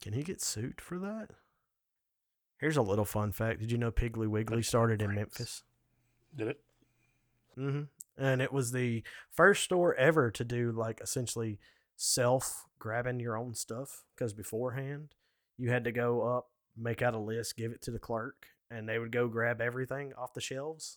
Can 0.00 0.14
he 0.14 0.22
get 0.22 0.40
sued 0.40 0.80
for 0.80 0.98
that? 1.00 1.32
Here's 2.56 2.78
a 2.78 2.82
little 2.82 3.04
fun 3.04 3.32
fact. 3.32 3.60
Did 3.60 3.70
you 3.70 3.76
know 3.76 3.92
Piggly 3.92 4.26
Wiggly 4.26 4.62
started 4.62 5.02
in 5.02 5.14
Memphis? 5.14 5.64
Did 6.34 6.48
it? 6.48 6.60
hmm 7.54 7.82
And 8.16 8.40
it 8.40 8.54
was 8.54 8.72
the 8.72 9.02
first 9.30 9.64
store 9.64 9.94
ever 9.96 10.30
to 10.30 10.44
do 10.46 10.72
like 10.72 10.98
essentially 11.02 11.58
self 11.94 12.64
grabbing 12.78 13.20
your 13.20 13.36
own 13.36 13.52
stuff 13.52 14.04
because 14.16 14.32
beforehand 14.32 15.10
you 15.58 15.68
had 15.68 15.84
to 15.84 15.92
go 15.92 16.22
up, 16.22 16.48
make 16.74 17.02
out 17.02 17.12
a 17.12 17.18
list, 17.18 17.58
give 17.58 17.70
it 17.70 17.82
to 17.82 17.90
the 17.90 17.98
clerk, 17.98 18.46
and 18.70 18.88
they 18.88 18.98
would 18.98 19.12
go 19.12 19.28
grab 19.28 19.60
everything 19.60 20.14
off 20.16 20.32
the 20.32 20.40
shelves. 20.40 20.96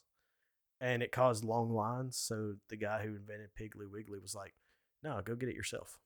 And 0.80 1.02
it 1.02 1.12
caused 1.12 1.44
long 1.44 1.72
lines. 1.72 2.18
So 2.18 2.56
the 2.70 2.78
guy 2.78 3.00
who 3.04 3.16
invented 3.16 3.50
Piggly 3.60 3.92
Wiggly 3.92 4.20
was 4.22 4.36
like, 4.36 4.54
no, 5.04 5.22
go 5.24 5.36
get 5.36 5.50
it 5.50 5.56
yourself. 5.56 5.98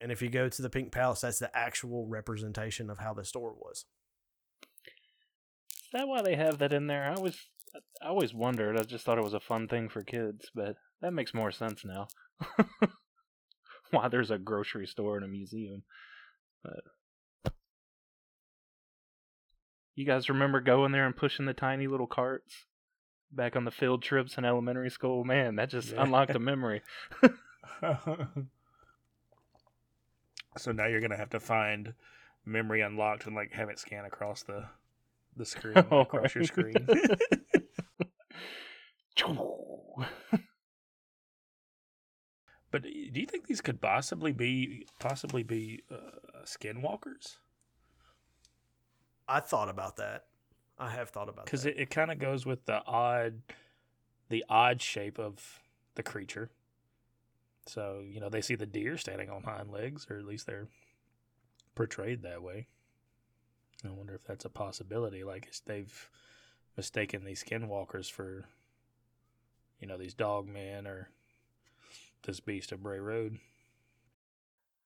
And 0.00 0.12
if 0.12 0.20
you 0.20 0.28
go 0.28 0.48
to 0.48 0.62
the 0.62 0.70
Pink 0.70 0.92
Palace, 0.92 1.22
that's 1.22 1.38
the 1.38 1.56
actual 1.56 2.06
representation 2.06 2.90
of 2.90 2.98
how 2.98 3.14
the 3.14 3.24
store 3.24 3.54
was. 3.54 3.86
Is 4.62 5.88
that 5.92 6.08
why 6.08 6.22
they 6.22 6.36
have 6.36 6.58
that 6.58 6.72
in 6.72 6.86
there? 6.86 7.04
I 7.04 7.14
always 7.14 7.38
I 8.02 8.08
always 8.08 8.34
wondered. 8.34 8.78
I 8.78 8.82
just 8.82 9.04
thought 9.04 9.18
it 9.18 9.24
was 9.24 9.34
a 9.34 9.40
fun 9.40 9.68
thing 9.68 9.88
for 9.88 10.02
kids, 10.02 10.50
but 10.54 10.76
that 11.00 11.12
makes 11.12 11.34
more 11.34 11.50
sense 11.50 11.84
now. 11.84 12.08
why 13.90 14.08
there's 14.08 14.30
a 14.30 14.38
grocery 14.38 14.86
store 14.86 15.16
and 15.16 15.24
a 15.24 15.28
museum. 15.28 15.82
But 16.62 17.52
you 19.94 20.04
guys 20.04 20.28
remember 20.28 20.60
going 20.60 20.92
there 20.92 21.06
and 21.06 21.16
pushing 21.16 21.46
the 21.46 21.54
tiny 21.54 21.86
little 21.86 22.06
carts 22.06 22.66
back 23.32 23.56
on 23.56 23.64
the 23.64 23.70
field 23.70 24.02
trips 24.02 24.38
in 24.38 24.44
elementary 24.44 24.90
school? 24.90 25.24
Man, 25.24 25.56
that 25.56 25.70
just 25.70 25.92
Yeah. 25.92 26.02
unlocked 26.02 26.34
a 26.34 26.38
memory. 26.38 26.82
so 30.56 30.72
now 30.72 30.86
you're 30.86 31.00
gonna 31.00 31.16
have 31.16 31.30
to 31.30 31.40
find 31.40 31.94
memory 32.44 32.80
unlocked 32.80 33.26
and 33.26 33.34
like 33.36 33.52
have 33.52 33.68
it 33.68 33.78
scan 33.78 34.04
across 34.04 34.42
the 34.42 34.64
the 35.36 35.44
screen 35.44 35.76
across 35.90 36.34
your 36.34 36.44
screen. 36.44 36.86
but 42.70 42.82
do 42.82 42.90
you 42.90 43.26
think 43.26 43.46
these 43.46 43.60
could 43.60 43.80
possibly 43.80 44.32
be 44.32 44.86
possibly 44.98 45.42
be 45.42 45.82
uh, 45.90 46.42
skinwalkers? 46.44 47.36
I 49.28 49.40
thought 49.40 49.68
about 49.68 49.96
that. 49.96 50.24
I 50.78 50.90
have 50.90 51.10
thought 51.10 51.28
about 51.28 51.46
Because 51.46 51.62
that. 51.62 51.76
it, 51.76 51.82
it 51.82 51.90
kind 51.90 52.10
of 52.10 52.18
goes 52.18 52.44
with 52.44 52.66
the 52.66 52.82
odd 52.86 53.42
the 54.28 54.44
odd 54.48 54.82
shape 54.82 55.18
of 55.18 55.60
the 55.94 56.02
creature. 56.02 56.50
So 57.66 58.02
you 58.06 58.20
know 58.20 58.28
they 58.28 58.42
see 58.42 58.54
the 58.54 58.66
deer 58.66 58.96
standing 58.96 59.30
on 59.30 59.42
hind 59.42 59.70
legs, 59.70 60.06
or 60.10 60.18
at 60.18 60.24
least 60.26 60.46
they're 60.46 60.68
portrayed 61.74 62.22
that 62.22 62.42
way. 62.42 62.66
I 63.84 63.90
wonder 63.90 64.14
if 64.14 64.24
that's 64.24 64.44
a 64.44 64.50
possibility. 64.50 65.24
Like 65.24 65.52
they've 65.66 66.10
mistaken 66.76 67.24
these 67.24 67.42
skinwalkers 67.42 68.10
for, 68.10 68.46
you 69.80 69.86
know, 69.86 69.96
these 69.96 70.14
dog 70.14 70.48
men 70.48 70.86
or 70.86 71.08
this 72.24 72.40
beast 72.40 72.72
of 72.72 72.82
Bray 72.82 72.98
Road. 72.98 73.38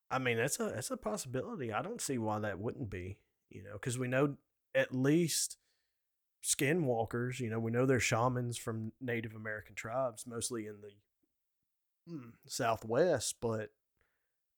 I 0.09 0.19
mean, 0.19 0.37
that's 0.37 0.59
a 0.59 0.65
that's 0.65 0.91
a 0.91 0.97
possibility. 0.97 1.71
I 1.71 1.81
don't 1.81 2.01
see 2.01 2.17
why 2.17 2.39
that 2.39 2.59
wouldn't 2.59 2.89
be. 2.89 3.17
You 3.49 3.63
know, 3.63 3.73
because 3.73 3.97
we 3.97 4.07
know 4.07 4.35
at 4.73 4.93
least 4.93 5.57
skinwalkers. 6.43 7.39
You 7.39 7.49
know, 7.49 7.59
we 7.59 7.71
know 7.71 7.85
they're 7.85 7.99
shamans 7.99 8.57
from 8.57 8.91
Native 8.99 9.35
American 9.35 9.75
tribes, 9.75 10.25
mostly 10.27 10.67
in 10.67 10.75
the 10.81 12.11
mm, 12.11 12.31
Southwest. 12.45 13.35
But 13.41 13.71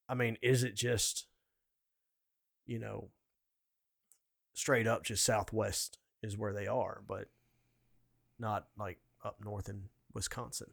I 0.08 0.14
mean, 0.14 0.38
is 0.42 0.62
it 0.62 0.74
just 0.74 1.26
you 2.66 2.78
know 2.78 3.08
straight 4.54 4.86
up 4.86 5.04
just 5.04 5.24
Southwest 5.24 5.98
is 6.22 6.38
where 6.38 6.52
they 6.52 6.66
are, 6.66 7.02
but 7.06 7.28
not 8.38 8.66
like 8.78 8.98
up 9.24 9.36
north 9.44 9.68
in 9.68 9.88
Wisconsin. 10.12 10.70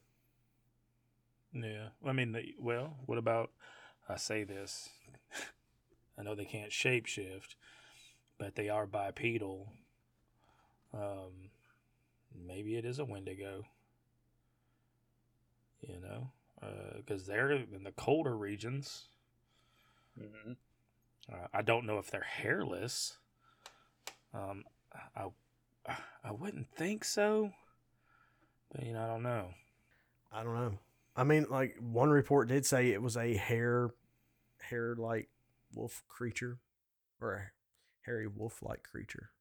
Yeah, 1.53 1.89
I 2.06 2.13
mean, 2.13 2.32
the, 2.32 2.56
well, 2.60 2.98
what 3.06 3.18
about? 3.18 3.51
I 4.08 4.15
say 4.18 4.44
this. 4.44 4.89
I 6.18 6.24
know 6.24 6.36
they 6.36 6.46
can't 6.46 6.72
shapeshift, 6.72 7.56
but 8.38 8.56
they 8.56 8.70
are 8.70 8.86
bipedal. 8.86 9.74
Um, 10.93 11.50
maybe 12.36 12.75
it 12.75 12.86
is 12.86 13.00
a 13.00 13.05
Wendigo. 13.05 13.65
You 15.88 16.00
know, 16.00 16.31
because 16.98 17.27
uh, 17.27 17.31
they're 17.31 17.51
in 17.51 17.83
the 17.83 17.91
colder 17.91 18.38
regions. 18.38 19.07
Mhm. 20.19 20.55
Uh, 21.31 21.48
I 21.53 21.62
don't 21.62 21.86
know 21.86 21.98
if 21.98 22.12
they're 22.12 22.21
hairless. 22.21 23.17
Um, 24.33 24.63
I 25.15 25.27
I 26.24 26.31
wouldn't 26.31 26.69
think 26.75 27.03
so, 27.03 27.53
but 28.71 28.86
you 28.86 28.93
know, 28.93 29.03
I 29.03 29.07
don't 29.07 29.24
know. 29.24 29.53
I 30.31 30.43
don't 30.43 30.55
know. 30.55 30.79
I 31.15 31.24
mean, 31.24 31.48
like 31.50 31.77
one 31.79 32.10
report 32.10 32.48
did 32.48 32.65
say 32.65 32.91
it 32.91 33.01
was 33.01 33.17
a 33.17 33.36
hair, 33.36 33.91
hair 34.62 34.95
like 34.95 35.29
wolf 35.74 36.03
creature, 36.07 36.60
or 37.21 37.33
a 37.33 37.51
hairy 38.05 38.27
wolf 38.27 38.62
like 38.63 38.83
creature. 38.83 39.31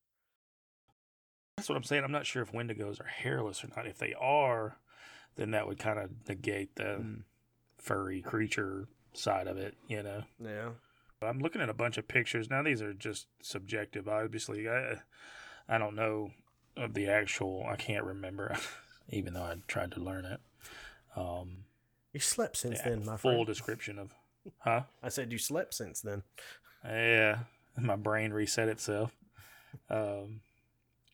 That's 1.60 1.68
what 1.68 1.76
I'm 1.76 1.84
saying. 1.84 2.04
I'm 2.04 2.10
not 2.12 2.24
sure 2.24 2.40
if 2.42 2.52
Wendigos 2.52 3.00
are 3.02 3.06
hairless 3.06 3.62
or 3.62 3.68
not. 3.76 3.86
If 3.86 3.98
they 3.98 4.14
are, 4.14 4.78
then 5.36 5.50
that 5.50 5.68
would 5.68 5.78
kind 5.78 5.98
of 5.98 6.10
negate 6.26 6.74
the 6.76 6.82
Mm. 7.02 7.24
furry 7.76 8.22
creature 8.22 8.88
side 9.12 9.46
of 9.46 9.58
it, 9.58 9.76
you 9.86 10.02
know. 10.02 10.24
Yeah. 10.38 10.70
I'm 11.20 11.40
looking 11.40 11.60
at 11.60 11.68
a 11.68 11.74
bunch 11.74 11.98
of 11.98 12.08
pictures 12.08 12.48
now. 12.48 12.62
These 12.62 12.80
are 12.80 12.94
just 12.94 13.26
subjective, 13.42 14.08
obviously. 14.08 14.68
I 14.70 15.02
I 15.68 15.76
don't 15.76 15.94
know 15.96 16.30
of 16.78 16.94
the 16.94 17.08
actual. 17.08 17.66
I 17.68 17.76
can't 17.76 18.06
remember, 18.06 18.56
even 19.10 19.34
though 19.34 19.42
I 19.42 19.56
tried 19.68 19.92
to 19.92 20.00
learn 20.00 20.24
it. 20.24 20.40
Um, 21.14 21.64
You 22.12 22.20
slept 22.20 22.56
since 22.56 22.80
the 22.80 22.88
then, 22.90 23.04
my 23.04 23.18
full 23.18 23.32
friend. 23.34 23.46
description 23.46 23.98
of, 23.98 24.14
huh? 24.60 24.84
I 25.02 25.10
said 25.10 25.30
you 25.30 25.36
slept 25.38 25.74
since 25.74 26.00
then. 26.00 26.22
Yeah, 26.84 27.40
my 27.76 27.96
brain 27.96 28.32
reset 28.32 28.68
itself. 28.68 29.14
Um, 29.90 30.40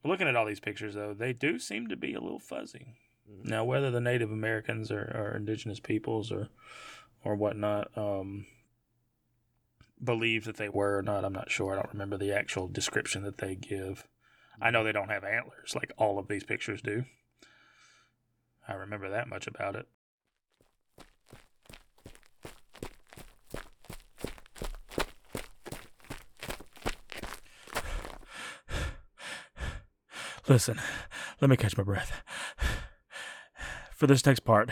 looking 0.06 0.28
at 0.28 0.36
all 0.36 0.46
these 0.46 0.60
pictures, 0.60 0.94
though, 0.94 1.14
they 1.14 1.32
do 1.32 1.58
seem 1.58 1.88
to 1.88 1.96
be 1.96 2.14
a 2.14 2.20
little 2.20 2.38
fuzzy. 2.40 2.94
Mhm. 3.28 3.44
Now, 3.48 3.64
whether 3.64 3.90
the 3.90 4.00
Native 4.00 4.30
Americans 4.30 4.90
or, 4.90 5.02
or 5.02 5.36
indigenous 5.36 5.80
peoples 5.80 6.30
or 6.32 6.48
or 7.24 7.34
whatnot 7.34 7.90
um, 7.98 8.46
believe 10.02 10.44
that 10.44 10.56
they 10.56 10.68
were 10.68 10.98
or 10.98 11.02
not, 11.02 11.24
I'm 11.24 11.32
not 11.32 11.50
sure. 11.50 11.72
I 11.72 11.76
don't 11.76 11.92
remember 11.92 12.16
the 12.16 12.32
actual 12.32 12.68
description 12.68 13.22
that 13.24 13.38
they 13.38 13.56
give. 13.56 14.06
I 14.60 14.70
know 14.70 14.84
they 14.84 14.92
don't 14.92 15.08
have 15.08 15.24
antlers 15.24 15.74
like 15.74 15.92
all 15.98 16.18
of 16.18 16.28
these 16.28 16.44
pictures 16.44 16.80
do. 16.80 17.04
I 18.68 18.74
remember 18.74 19.10
that 19.10 19.28
much 19.28 19.46
about 19.46 19.76
it. 19.76 19.88
Listen, 30.48 30.80
let 31.40 31.50
me 31.50 31.56
catch 31.56 31.76
my 31.76 31.82
breath. 31.82 32.22
For 33.96 34.06
this 34.06 34.24
next 34.24 34.40
part, 34.40 34.70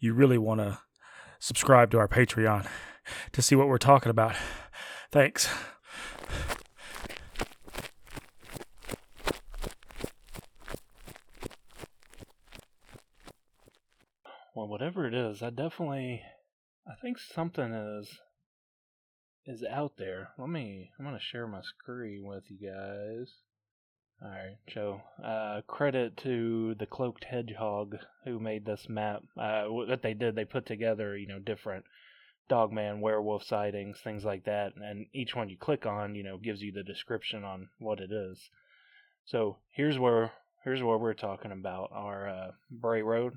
you 0.00 0.14
really 0.14 0.38
want 0.38 0.60
to 0.60 0.80
subscribe 1.38 1.92
to 1.92 1.98
our 1.98 2.08
Patreon 2.08 2.66
to 3.30 3.42
see 3.42 3.54
what 3.54 3.68
we're 3.68 3.78
talking 3.78 4.10
about. 4.10 4.34
Thanks. 5.12 5.48
Well, 14.56 14.68
whatever 14.68 15.06
it 15.06 15.14
is, 15.14 15.40
I 15.42 15.50
definitely, 15.50 16.22
I 16.86 16.94
think 17.00 17.18
something 17.18 17.72
is 17.72 18.18
is 19.46 19.64
out 19.68 19.92
there. 19.98 20.30
Let 20.38 20.48
me. 20.48 20.90
I'm 20.98 21.04
gonna 21.04 21.18
share 21.20 21.46
my 21.46 21.62
screen 21.62 22.24
with 22.24 22.44
you 22.48 22.58
guys. 22.70 23.32
All 24.24 24.30
right, 24.30 24.56
so 24.72 25.00
uh, 25.24 25.62
credit 25.66 26.16
to 26.18 26.76
the 26.78 26.86
cloaked 26.86 27.24
hedgehog 27.24 27.96
who 28.24 28.38
made 28.38 28.64
this 28.64 28.88
map. 28.88 29.22
Uh, 29.36 29.64
what 29.64 30.00
they 30.02 30.14
did, 30.14 30.36
they 30.36 30.44
put 30.44 30.64
together, 30.64 31.16
you 31.16 31.26
know, 31.26 31.40
different 31.40 31.84
dogman, 32.48 33.00
werewolf 33.00 33.42
sightings, 33.42 33.98
things 33.98 34.24
like 34.24 34.44
that, 34.44 34.74
and 34.76 35.06
each 35.12 35.34
one 35.34 35.48
you 35.48 35.56
click 35.56 35.86
on, 35.86 36.14
you 36.14 36.22
know, 36.22 36.38
gives 36.38 36.62
you 36.62 36.70
the 36.70 36.84
description 36.84 37.42
on 37.42 37.68
what 37.80 37.98
it 37.98 38.12
is. 38.12 38.38
So 39.24 39.56
here's 39.72 39.98
where 39.98 40.30
here's 40.62 40.82
where 40.82 40.98
we're 40.98 41.14
talking 41.14 41.50
about 41.50 41.90
our 41.92 42.28
uh, 42.28 42.50
Bray 42.70 43.02
Road. 43.02 43.34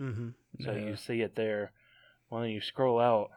Mm-hmm. 0.00 0.30
So 0.64 0.72
Yeah. 0.72 0.78
you 0.78 0.96
see 0.96 1.20
it 1.20 1.36
there. 1.36 1.70
Well, 2.30 2.40
then 2.40 2.50
you 2.50 2.60
scroll 2.60 2.98
out 2.98 3.30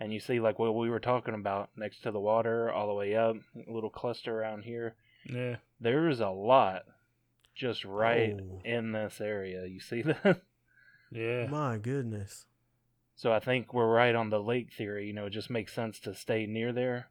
and 0.00 0.12
you 0.14 0.20
see 0.20 0.40
like 0.40 0.58
what 0.58 0.74
we 0.74 0.88
were 0.88 1.00
talking 1.00 1.34
about 1.34 1.68
next 1.76 2.00
to 2.04 2.10
the 2.10 2.20
water, 2.20 2.72
all 2.72 2.86
the 2.86 2.94
way 2.94 3.14
up, 3.14 3.36
a 3.68 3.70
little 3.70 3.90
cluster 3.90 4.40
around 4.40 4.62
here. 4.62 4.94
Yeah. 5.28 5.56
There's 5.80 6.20
a 6.20 6.28
lot 6.30 6.82
just 7.54 7.84
right 7.84 8.36
Oh. 8.40 8.60
in 8.64 8.92
this 8.92 9.20
area. 9.20 9.66
You 9.66 9.80
see 9.80 10.02
that? 10.02 10.42
Yeah. 11.10 11.46
My 11.48 11.78
goodness. 11.78 12.46
so 13.14 13.32
I 13.32 13.40
think 13.40 13.72
we're 13.72 13.90
right 13.92 14.14
on 14.14 14.30
the 14.30 14.40
lake 14.40 14.72
theory. 14.72 15.06
You 15.06 15.12
know, 15.14 15.26
it 15.26 15.30
just 15.30 15.48
makes 15.50 15.72
sense 15.72 15.98
to 16.00 16.14
stay 16.14 16.46
near 16.46 16.72
there. 16.72 17.10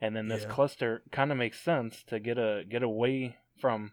And 0.00 0.14
then 0.16 0.28
this 0.28 0.42
Yeah. 0.42 0.48
cluster 0.48 1.02
kind 1.12 1.30
of 1.30 1.38
makes 1.38 1.60
sense 1.60 2.02
to 2.04 2.18
get 2.20 2.38
a 2.38 2.64
get 2.68 2.82
away 2.82 3.36
from 3.60 3.92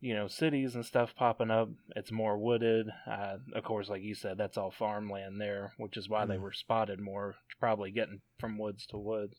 you 0.00 0.14
know 0.14 0.26
cities 0.28 0.74
and 0.74 0.86
stuff 0.86 1.14
popping 1.14 1.50
up 1.50 1.68
it's 1.94 2.10
more 2.10 2.38
wooded 2.38 2.88
uh, 3.06 3.36
of 3.54 3.62
course 3.62 3.90
like 3.90 4.00
you 4.02 4.14
said 4.14 4.38
that's 4.38 4.56
all 4.56 4.70
farmland 4.70 5.38
there 5.38 5.74
which 5.76 5.98
is 5.98 6.08
why 6.08 6.24
they 6.24 6.36
Mm. 6.36 6.40
were 6.40 6.52
spotted 6.54 6.98
more 6.98 7.34
probably 7.58 7.90
getting 7.90 8.22
from 8.38 8.56
woods 8.56 8.86
to 8.86 8.96
woods 8.96 9.36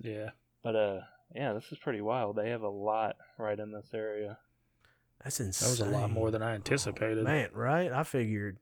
Yeah. 0.00 0.30
but 0.62 0.74
uh 0.74 1.00
yeah 1.34 1.52
this 1.52 1.64
is 1.72 1.78
pretty 1.78 2.00
wild 2.00 2.36
they 2.36 2.50
have 2.50 2.62
a 2.62 2.68
lot 2.68 3.16
right 3.38 3.58
in 3.58 3.72
this 3.72 3.88
area 3.94 4.38
That's 5.22 5.40
insane. 5.40 5.66
That 5.66 5.70
was 5.70 5.80
a 5.80 5.98
lot 5.98 6.10
more 6.10 6.30
than 6.30 6.42
I 6.42 6.54
anticipated. 6.54 7.24
Man, 7.24 7.48
right? 7.52 7.90
I 7.90 8.02
figured 8.04 8.58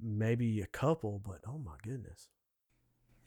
maybe 0.00 0.60
a 0.60 0.66
couple, 0.66 1.20
but 1.24 1.40
oh 1.46 1.58
my 1.58 1.74
goodness. 1.82 2.28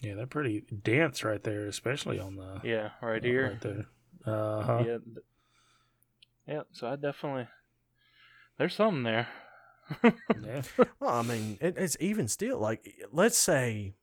Yeah, 0.02 0.16
they're 0.16 0.28
pretty 0.28 0.62
dense 0.84 1.24
right 1.24 1.44
there, 1.44 1.66
especially 1.68 2.20
on 2.20 2.36
the 2.36 2.62
yeah 2.64 2.92
right 3.02 3.24
here 3.24 3.50
Right 3.52 3.62
there. 3.62 3.86
Uh 4.26 4.62
huh. 4.64 4.84
yeah 4.86 4.98
yeah 6.48 6.62
so 6.72 6.88
i 6.88 6.96
definitely 6.96 7.48
there's 8.58 8.74
something 8.76 9.04
there 9.04 9.28
Yeah. 10.04 10.62
Well, 11.00 11.12
I 11.12 11.22
mean, 11.22 11.58
it, 11.62 11.76
it's 11.78 11.96
even 12.02 12.28
still 12.28 12.60
like 12.60 12.94
let's 13.12 13.38
say 13.38 13.94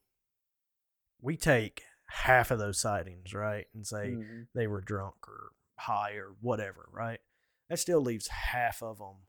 we 1.20 1.36
take 1.36 1.82
half 2.14 2.50
of 2.50 2.58
those 2.58 2.78
sightings, 2.80 3.34
right, 3.34 3.66
and 3.74 3.86
say 3.86 4.12
Mhm. 4.12 4.46
they 4.54 4.66
were 4.66 4.80
drunk 4.80 5.28
or 5.28 5.52
high 5.78 6.12
or 6.12 6.34
whatever, 6.40 6.88
right? 6.92 7.20
That 7.68 7.78
still 7.78 8.00
leaves 8.00 8.28
half 8.28 8.82
of 8.82 8.98
them. 8.98 9.26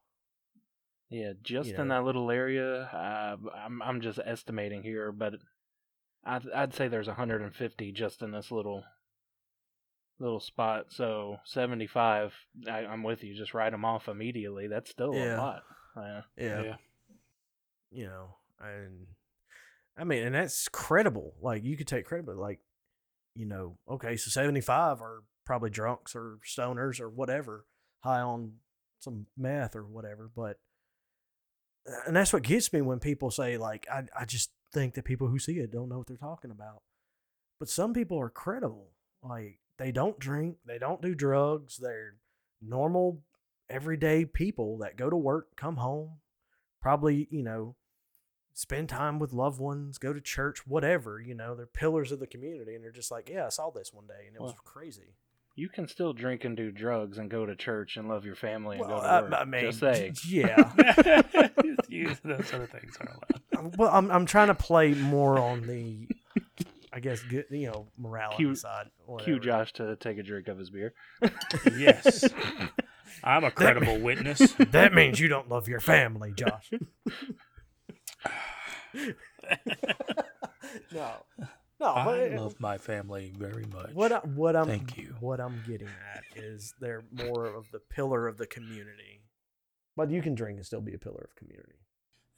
Yeah, 1.09 1.33
just 1.41 1.69
you 1.69 1.75
in 1.75 1.87
know. 1.87 1.95
that 1.95 2.05
little 2.05 2.29
area. 2.31 2.83
Uh, 2.83 3.37
I'm 3.53 3.81
I'm 3.81 4.01
just 4.01 4.19
estimating 4.23 4.83
here, 4.83 5.11
but 5.11 5.35
I'd 6.23 6.49
I'd 6.51 6.73
say 6.73 6.87
there's 6.87 7.07
150 7.07 7.91
just 7.91 8.21
in 8.21 8.31
this 8.31 8.51
little 8.51 8.83
little 10.19 10.39
spot. 10.39 10.91
So 10.91 11.39
75. 11.43 12.33
I, 12.67 12.85
I'm 12.85 13.03
with 13.03 13.23
you. 13.23 13.35
Just 13.35 13.53
write 13.53 13.71
them 13.71 13.83
off 13.85 14.07
immediately. 14.07 14.67
That's 14.67 14.89
still 14.89 15.13
Yeah. 15.13 15.35
a 15.35 15.41
lot. 15.41 15.63
Yeah. 15.97 16.21
Yeah. 16.37 16.61
Yeah. 16.63 16.75
You 17.91 18.05
know, 18.07 18.37
and 18.59 19.07
I 19.97 20.03
mean, 20.03 20.23
and 20.25 20.35
that's 20.35 20.67
credible. 20.69 21.35
Like 21.41 21.63
you 21.63 21.77
could 21.77 21.87
take 21.87 22.05
credit, 22.05 22.25
but 22.25 22.35
like, 22.37 22.59
you 23.35 23.45
know, 23.45 23.77
okay, 23.89 24.17
so 24.17 24.29
seventy 24.29 24.61
five 24.61 25.01
are 25.01 25.23
probably 25.45 25.69
drunks 25.69 26.15
or 26.15 26.39
stoners 26.45 26.99
or 26.99 27.09
whatever, 27.09 27.65
high 27.99 28.21
on 28.21 28.53
some 28.99 29.27
meth 29.37 29.75
or 29.75 29.83
whatever. 29.83 30.29
But 30.35 30.57
uh, 31.87 32.07
and 32.07 32.15
that's 32.15 32.33
what 32.33 32.43
gets 32.43 32.71
me 32.73 32.81
when 32.81 32.99
people 32.99 33.31
say 33.31 33.57
like, 33.57 33.87
I 33.91 34.03
I 34.17 34.25
just 34.25 34.51
think 34.73 34.95
that 34.95 35.05
people 35.05 35.27
who 35.27 35.39
see 35.39 35.59
it 35.59 35.71
don't 35.71 35.89
know 35.89 35.97
what 35.97 36.07
they're 36.07 36.17
talking 36.17 36.51
about. 36.51 36.81
But 37.59 37.69
some 37.69 37.93
people 37.93 38.19
are 38.19 38.29
credible. 38.29 38.91
Like 39.23 39.59
they 39.77 39.91
don't 39.91 40.19
drink, 40.19 40.57
they 40.65 40.77
don't 40.77 41.01
do 41.01 41.15
drugs, 41.15 41.77
they're 41.77 42.15
normal, 42.61 43.21
everyday 43.69 44.25
people 44.25 44.77
that 44.79 44.97
go 44.97 45.09
to 45.09 45.15
work, 45.15 45.55
come 45.55 45.77
home, 45.77 46.17
probably, 46.81 47.27
you 47.31 47.43
know, 47.43 47.75
spend 48.57 48.87
time 48.89 49.19
with 49.19 49.33
loved 49.33 49.59
ones, 49.59 49.97
go 49.99 50.13
to 50.13 50.21
church, 50.21 50.65
whatever, 50.65 51.19
you 51.21 51.35
know, 51.35 51.53
they're 51.53 51.65
pillars 51.67 52.11
of 52.11 52.19
the 52.19 52.25
community. 52.25 52.73
And 52.73 52.83
they're 52.83 52.91
just 52.91 53.11
like, 53.11 53.29
yeah, 53.29 53.45
I 53.45 53.49
saw 53.49 53.69
this 53.69 53.93
one 53.93 54.07
day 54.07 54.25
and 54.27 54.35
it 54.35 54.41
was 54.41 54.53
crazy. 54.63 55.13
You 55.57 55.69
can 55.69 55.87
still 55.87 56.11
drink 56.13 56.43
and 56.45 56.55
do 56.57 56.71
drugs 56.71 57.17
and 57.17 57.29
go 57.29 57.45
to 57.45 57.55
church 57.55 57.95
and 57.97 58.09
love 58.09 58.25
your 58.25 58.35
family 58.35 58.77
and 58.77 58.87
Well, 58.87 58.97
go 58.99 59.03
to 59.03 59.09
I, 59.09 59.21
work. 59.21 59.33
I 59.33 59.43
mean, 59.45 59.61
Just 59.61 59.79
saying. 59.79 60.15
yeah. 60.27 60.71
you, 61.89 62.15
those 62.23 62.47
sort 62.47 62.63
of 62.63 62.69
things 62.71 62.97
are 62.99 63.07
allowed. 63.53 63.77
well, 63.77 63.89
I'm, 63.93 64.09
I'm 64.09 64.25
trying 64.25 64.47
to 64.47 64.55
play 64.55 64.93
more 64.93 65.37
on 65.37 65.61
the, 65.67 66.07
I 66.91 66.99
guess, 67.01 67.21
good, 67.23 67.45
you 67.51 67.67
know, 67.67 67.87
morality 67.97 68.37
Cue- 68.43 68.55
side. 68.55 68.87
Cue. 69.19 69.39
Josh 69.39 69.71
to 69.73 69.95
take 69.97 70.17
a 70.17 70.23
drink 70.23 70.47
of 70.47 70.57
his 70.57 70.69
beer. 70.69 70.93
Yes. 71.77 72.25
I'm 73.23 73.43
a 73.45 73.51
credible 73.51 73.99
witness. 73.99 74.39
That 74.71 74.93
means 74.93 75.19
you 75.19 75.27
don't 75.29 75.47
love 75.49 75.67
your 75.69 75.79
family, 75.79 76.33
Josh. 76.35 76.69
No, 80.93 81.11
no. 81.79 81.85
I 81.87 82.05
but- 82.05 82.31
love 82.33 82.59
my 82.59 82.77
family 82.77 83.33
very 83.37 83.65
much. 83.65 83.93
what 83.93 84.11
I, 84.11 84.19
what 84.19 84.55
I'm 84.55 84.67
Thank 84.67 84.97
you. 84.97 85.15
what 85.19 85.39
I'm 85.39 85.61
getting 85.67 85.87
at 86.13 86.23
is 86.35 86.73
they're 86.79 87.03
more 87.11 87.45
of 87.47 87.71
the 87.71 87.79
pillar 87.79 88.27
of 88.27 88.37
the 88.37 88.47
community. 88.47 89.21
But 89.97 90.09
you 90.11 90.21
can 90.21 90.35
drink 90.35 90.57
and 90.57 90.65
still 90.65 90.81
be 90.81 90.93
a 90.93 90.97
pillar 90.99 91.27
of 91.29 91.35
community. 91.35 91.79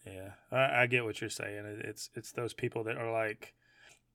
Yeah, 0.06 0.32
I, 0.52 0.84
I 0.84 0.88
get 0.88 1.04
what 1.06 1.20
you're 1.22 1.30
saying. 1.30 1.64
It's 1.84 2.10
it's 2.16 2.32
those 2.32 2.54
people 2.54 2.84
that 2.86 2.98
are 2.98 3.12
like 3.12 3.54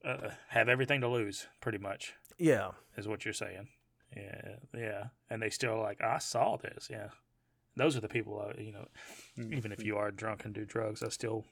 uh, 0.04 0.30
have 0.48 0.68
everything 0.68 1.00
to 1.02 1.08
lose, 1.08 1.46
pretty 1.61 1.78
much, 1.78 2.14
Yeah, 2.38 2.70
is 2.96 3.06
what 3.08 3.24
you're 3.24 3.35
saying. 3.35 3.68
Yeah, 4.16 4.56
yeah, 4.76 5.04
and 5.30 5.42
they 5.42 5.50
still 5.50 5.80
like 5.80 6.00
I 6.02 6.18
saw 6.18 6.56
this. 6.56 6.88
Yeah, 6.90 7.08
those 7.76 7.96
are 7.96 8.00
the 8.00 8.08
people. 8.08 8.40
Uh, 8.48 8.52
you 8.61 8.72
know, 8.72 8.88
even 9.50 9.72
if 9.72 9.82
you 9.82 9.96
are 9.96 10.11
drunk 10.11 10.44
and 10.44 10.54
do 10.54 10.64
drugs, 10.64 11.02
I 11.02 11.08
still 11.08 11.44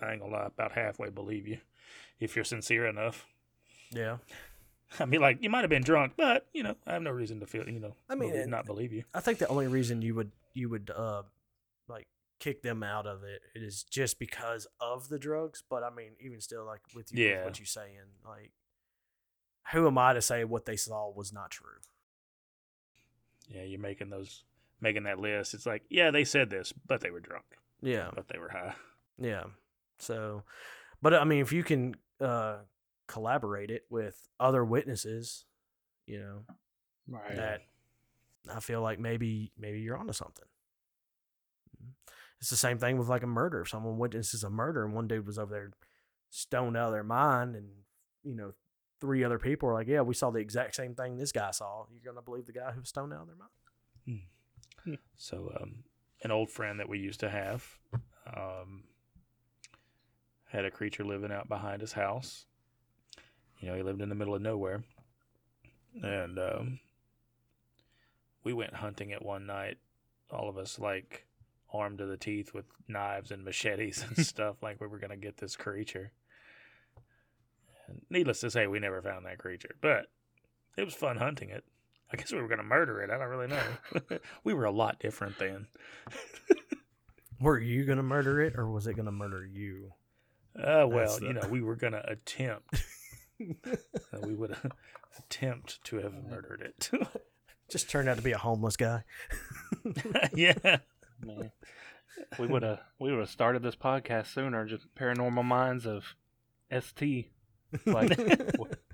I 0.00 0.12
ain't 0.12 0.20
gonna 0.20 0.32
lie, 0.32 0.46
about 0.46 0.72
halfway 0.72 1.10
believe 1.10 1.46
you 1.46 1.58
if 2.20 2.34
you're 2.36 2.44
sincere 2.44 2.86
enough. 2.86 3.26
yeah. 3.92 4.18
I 5.00 5.04
mean, 5.04 5.20
like 5.20 5.42
you 5.42 5.50
might 5.50 5.62
have 5.62 5.70
been 5.70 5.82
drunk, 5.82 6.12
but 6.16 6.46
you 6.52 6.62
know, 6.62 6.76
I 6.86 6.92
have 6.92 7.02
no 7.02 7.10
reason 7.10 7.40
to 7.40 7.46
feel 7.46 7.68
you 7.68 7.80
know, 7.80 7.94
I 8.08 8.14
mean, 8.14 8.30
believe- 8.30 8.46
not 8.48 8.66
believe 8.66 8.92
you. 8.92 9.04
I 9.14 9.20
think 9.20 9.38
the 9.38 9.48
only 9.48 9.66
reason 9.66 10.00
you 10.02 10.14
would 10.14 10.30
you 10.54 10.68
would 10.68 10.90
uh 10.94 11.22
like 11.88 12.06
kick 12.38 12.62
them 12.62 12.82
out 12.82 13.06
of 13.06 13.24
it 13.24 13.40
is 13.54 13.82
just 13.82 14.18
because 14.18 14.66
of 14.80 15.08
the 15.08 15.18
drugs. 15.18 15.62
But 15.68 15.82
I 15.82 15.90
mean, 15.90 16.12
even 16.20 16.40
still, 16.40 16.64
like 16.64 16.80
with 16.94 17.12
you, 17.12 17.24
with 17.24 17.32
Yeah. 17.32 17.44
what 17.44 17.58
you're 17.58 17.66
saying, 17.66 17.98
like 18.24 18.52
who 19.72 19.86
am 19.88 19.98
I 19.98 20.12
to 20.12 20.22
say 20.22 20.44
what 20.44 20.64
they 20.66 20.76
saw 20.76 21.10
was 21.10 21.32
not 21.32 21.50
true? 21.50 21.80
Yeah, 23.48 23.62
you're 23.62 23.80
making 23.80 24.10
those 24.10 24.44
making 24.80 25.04
that 25.04 25.18
list. 25.18 25.54
It's 25.54 25.66
like, 25.66 25.82
yeah, 25.88 26.10
they 26.10 26.24
said 26.24 26.50
this, 26.50 26.72
but 26.86 27.00
they 27.00 27.10
were 27.10 27.20
drunk, 27.20 27.44
Yeah, 27.80 28.10
but 28.14 28.28
they 28.28 28.38
were 28.38 28.50
high. 28.50 28.74
yeah. 29.18 29.44
So, 29.98 30.42
but 31.02 31.14
I 31.14 31.24
mean, 31.24 31.40
if 31.40 31.52
you 31.52 31.62
can 31.64 31.94
uh 32.20 32.58
collaborate 33.08 33.70
it 33.70 33.84
with 33.90 34.16
other 34.40 34.64
witnesses, 34.64 35.44
you 36.06 36.18
know, 36.18 36.44
Right. 37.08 37.36
that 37.36 37.60
I 38.52 38.60
feel 38.60 38.82
like 38.82 38.98
maybe 38.98 39.52
maybe 39.58 39.80
you're 39.80 39.96
onto 39.96 40.12
something. 40.12 40.44
It's 42.40 42.50
the 42.50 42.56
same 42.56 42.78
thing 42.78 42.98
with 42.98 43.08
like 43.08 43.22
a 43.22 43.26
murder. 43.28 43.62
If 43.62 43.68
someone 43.68 43.98
witnesses 43.98 44.44
a 44.44 44.50
murder 44.50 44.84
and 44.84 44.94
one 44.94 45.08
dude 45.08 45.26
was 45.26 45.38
over 45.38 45.52
there 45.52 45.72
stoned 46.30 46.76
out 46.76 46.88
of 46.88 46.92
their 46.92 47.04
mind, 47.04 47.56
and 47.56 47.68
you 48.24 48.34
know 48.34 48.52
three 49.00 49.24
other 49.24 49.38
people 49.38 49.68
are 49.68 49.74
like, 49.74 49.86
"Yeah, 49.86 50.02
we 50.02 50.14
saw 50.14 50.30
the 50.30 50.38
exact 50.40 50.74
same 50.74 50.94
thing 50.94 51.16
this 51.16 51.32
guy 51.32 51.50
saw," 51.50 51.86
you're 51.90 52.02
gonna 52.12 52.22
believe 52.22 52.46
the 52.46 52.52
guy 52.52 52.72
who 52.72 52.80
was 52.80 52.88
stoned 52.90 53.12
out 53.12 53.22
of 53.22 53.26
their 53.28 53.36
mind? 53.36 53.50
So, 55.16 55.52
um, 55.60 55.84
an 56.22 56.30
old 56.30 56.50
friend 56.50 56.78
that 56.78 56.88
we 56.88 56.98
used 56.98 57.20
to 57.20 57.30
have 57.30 57.66
um, 58.26 58.84
had 60.46 60.64
a 60.64 60.70
creature 60.70 61.04
living 61.04 61.32
out 61.32 61.48
behind 61.48 61.80
his 61.80 61.92
house. 61.92 62.46
You 63.60 63.68
know, 63.68 63.76
he 63.76 63.82
lived 63.82 64.02
in 64.02 64.08
the 64.08 64.14
middle 64.14 64.34
of 64.34 64.42
nowhere. 64.42 64.84
And 66.02 66.38
um, 66.38 66.80
we 68.44 68.52
went 68.52 68.74
hunting 68.74 69.10
it 69.10 69.22
one 69.22 69.46
night, 69.46 69.78
all 70.30 70.48
of 70.48 70.58
us 70.58 70.78
like 70.78 71.26
armed 71.72 71.98
to 71.98 72.06
the 72.06 72.16
teeth 72.16 72.52
with 72.52 72.66
knives 72.86 73.30
and 73.30 73.44
machetes 73.44 74.04
and 74.06 74.24
stuff, 74.26 74.62
like 74.62 74.80
we 74.80 74.86
were 74.86 74.98
going 74.98 75.10
to 75.10 75.16
get 75.16 75.38
this 75.38 75.56
creature. 75.56 76.12
And 77.88 78.02
needless 78.10 78.40
to 78.40 78.50
say, 78.50 78.66
we 78.66 78.78
never 78.78 79.00
found 79.00 79.24
that 79.26 79.38
creature, 79.38 79.74
but 79.80 80.06
it 80.76 80.84
was 80.84 80.94
fun 80.94 81.16
hunting 81.16 81.48
it. 81.50 81.64
I 82.12 82.16
guess 82.16 82.32
we 82.32 82.40
were 82.40 82.48
going 82.48 82.58
to 82.58 82.64
murder 82.64 83.00
it. 83.00 83.10
I 83.10 83.18
don't 83.18 83.28
really 83.28 83.48
know. 83.48 84.18
we 84.44 84.54
were 84.54 84.64
a 84.64 84.70
lot 84.70 85.00
different 85.00 85.38
then. 85.38 85.66
Were 87.38 87.58
you 87.58 87.84
gonna 87.84 88.02
murder 88.02 88.40
it, 88.40 88.54
or 88.56 88.70
was 88.70 88.86
it 88.86 88.94
gonna 88.94 89.12
murder 89.12 89.44
you? 89.44 89.92
Uh, 90.58 90.86
well, 90.88 91.18
the- 91.18 91.26
you 91.26 91.32
know, 91.34 91.46
we 91.50 91.60
were 91.60 91.76
going 91.76 91.92
to 91.92 92.08
attempt. 92.10 92.82
uh, 93.40 94.18
we 94.24 94.34
would 94.34 94.56
attempt 95.18 95.82
to 95.84 95.96
have 95.98 96.12
murdered 96.14 96.62
it. 96.62 96.90
Just 97.70 97.90
turned 97.90 98.08
out 98.08 98.16
to 98.16 98.22
be 98.22 98.32
a 98.32 98.38
homeless 98.38 98.76
guy. 98.76 99.02
yeah. 100.34 100.78
Man. 101.24 101.50
We 102.38 102.46
would 102.46 102.62
have 102.62 102.80
we 102.98 103.10
would 103.10 103.20
have 103.20 103.28
started 103.30 103.62
this 103.62 103.74
podcast 103.76 104.28
sooner. 104.28 104.64
Just 104.66 104.86
paranormal 104.94 105.44
minds 105.44 105.84
of 105.86 106.04
ST. 106.72 107.30
Like 107.84 108.16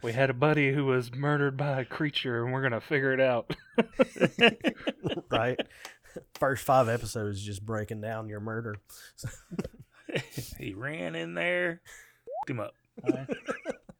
we 0.02 0.12
had 0.12 0.30
a 0.30 0.34
buddy 0.34 0.72
who 0.72 0.86
was 0.86 1.14
murdered 1.14 1.56
by 1.58 1.82
a 1.82 1.84
creature, 1.84 2.42
and 2.42 2.52
we're 2.52 2.62
gonna 2.62 2.80
figure 2.80 3.12
it 3.12 3.20
out. 3.20 3.54
right. 5.30 5.60
First 6.34 6.64
five 6.64 6.88
episodes 6.88 7.42
just 7.42 7.64
breaking 7.64 8.00
down 8.00 8.28
your 8.28 8.40
murder. 8.40 8.76
he 10.58 10.74
ran 10.74 11.14
in 11.14 11.34
there, 11.34 11.80
picked 12.40 12.50
him 12.50 12.60
up. 12.60 12.74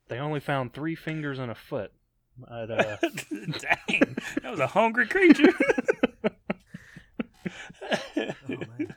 They 0.09 0.19
only 0.19 0.41
found 0.41 0.75
three 0.75 0.95
fingers 0.95 1.39
and 1.39 1.51
a 1.51 1.55
foot. 1.55 1.91
But, 2.37 2.71
uh, 2.71 2.97
Dang, 3.31 4.17
that 4.43 4.51
was 4.51 4.61
a 4.61 4.67
hungry 4.67 5.07
creature. 5.07 5.55
Oh, 8.15 8.27
man. 8.49 8.95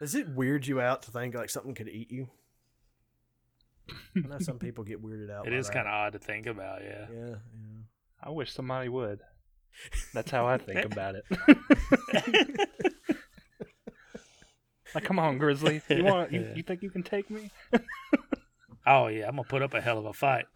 Does 0.00 0.14
it 0.14 0.30
weird 0.30 0.66
you 0.66 0.80
out 0.80 1.02
to 1.02 1.10
think 1.10 1.34
like 1.34 1.50
something 1.50 1.74
could 1.74 1.88
eat 1.90 2.10
you? 2.10 2.28
I 3.90 4.26
know 4.26 4.38
some 4.38 4.58
people 4.58 4.84
get 4.84 5.02
weirded 5.02 5.30
out. 5.30 5.46
it 5.46 5.50
by 5.50 5.56
is 5.56 5.68
kind 5.68 5.86
of 5.86 5.92
odd 5.92 6.12
to 6.14 6.18
think 6.18 6.46
about, 6.46 6.80
yeah. 6.82 7.06
Yeah, 7.12 7.34
I 8.22 8.30
wish 8.30 8.54
somebody 8.54 8.88
would. 8.88 9.20
That's 10.14 10.30
how 10.30 10.46
I 10.46 10.56
think 10.56 10.86
about 10.86 11.16
it. 11.16 11.24
Like, 14.94 15.04
come 15.04 15.18
on, 15.18 15.38
Grizzly. 15.38 15.82
You 15.88 16.04
want? 16.04 16.32
You, 16.32 16.52
you 16.54 16.62
think 16.62 16.82
you 16.82 16.90
can 16.90 17.02
take 17.02 17.30
me? 17.30 17.50
Oh 18.86 19.08
yeah, 19.08 19.26
I'm 19.26 19.36
gonna 19.36 19.48
put 19.48 19.62
up 19.62 19.74
a 19.74 19.80
hell 19.80 19.98
of 19.98 20.06
a 20.06 20.12
fight. 20.12 20.46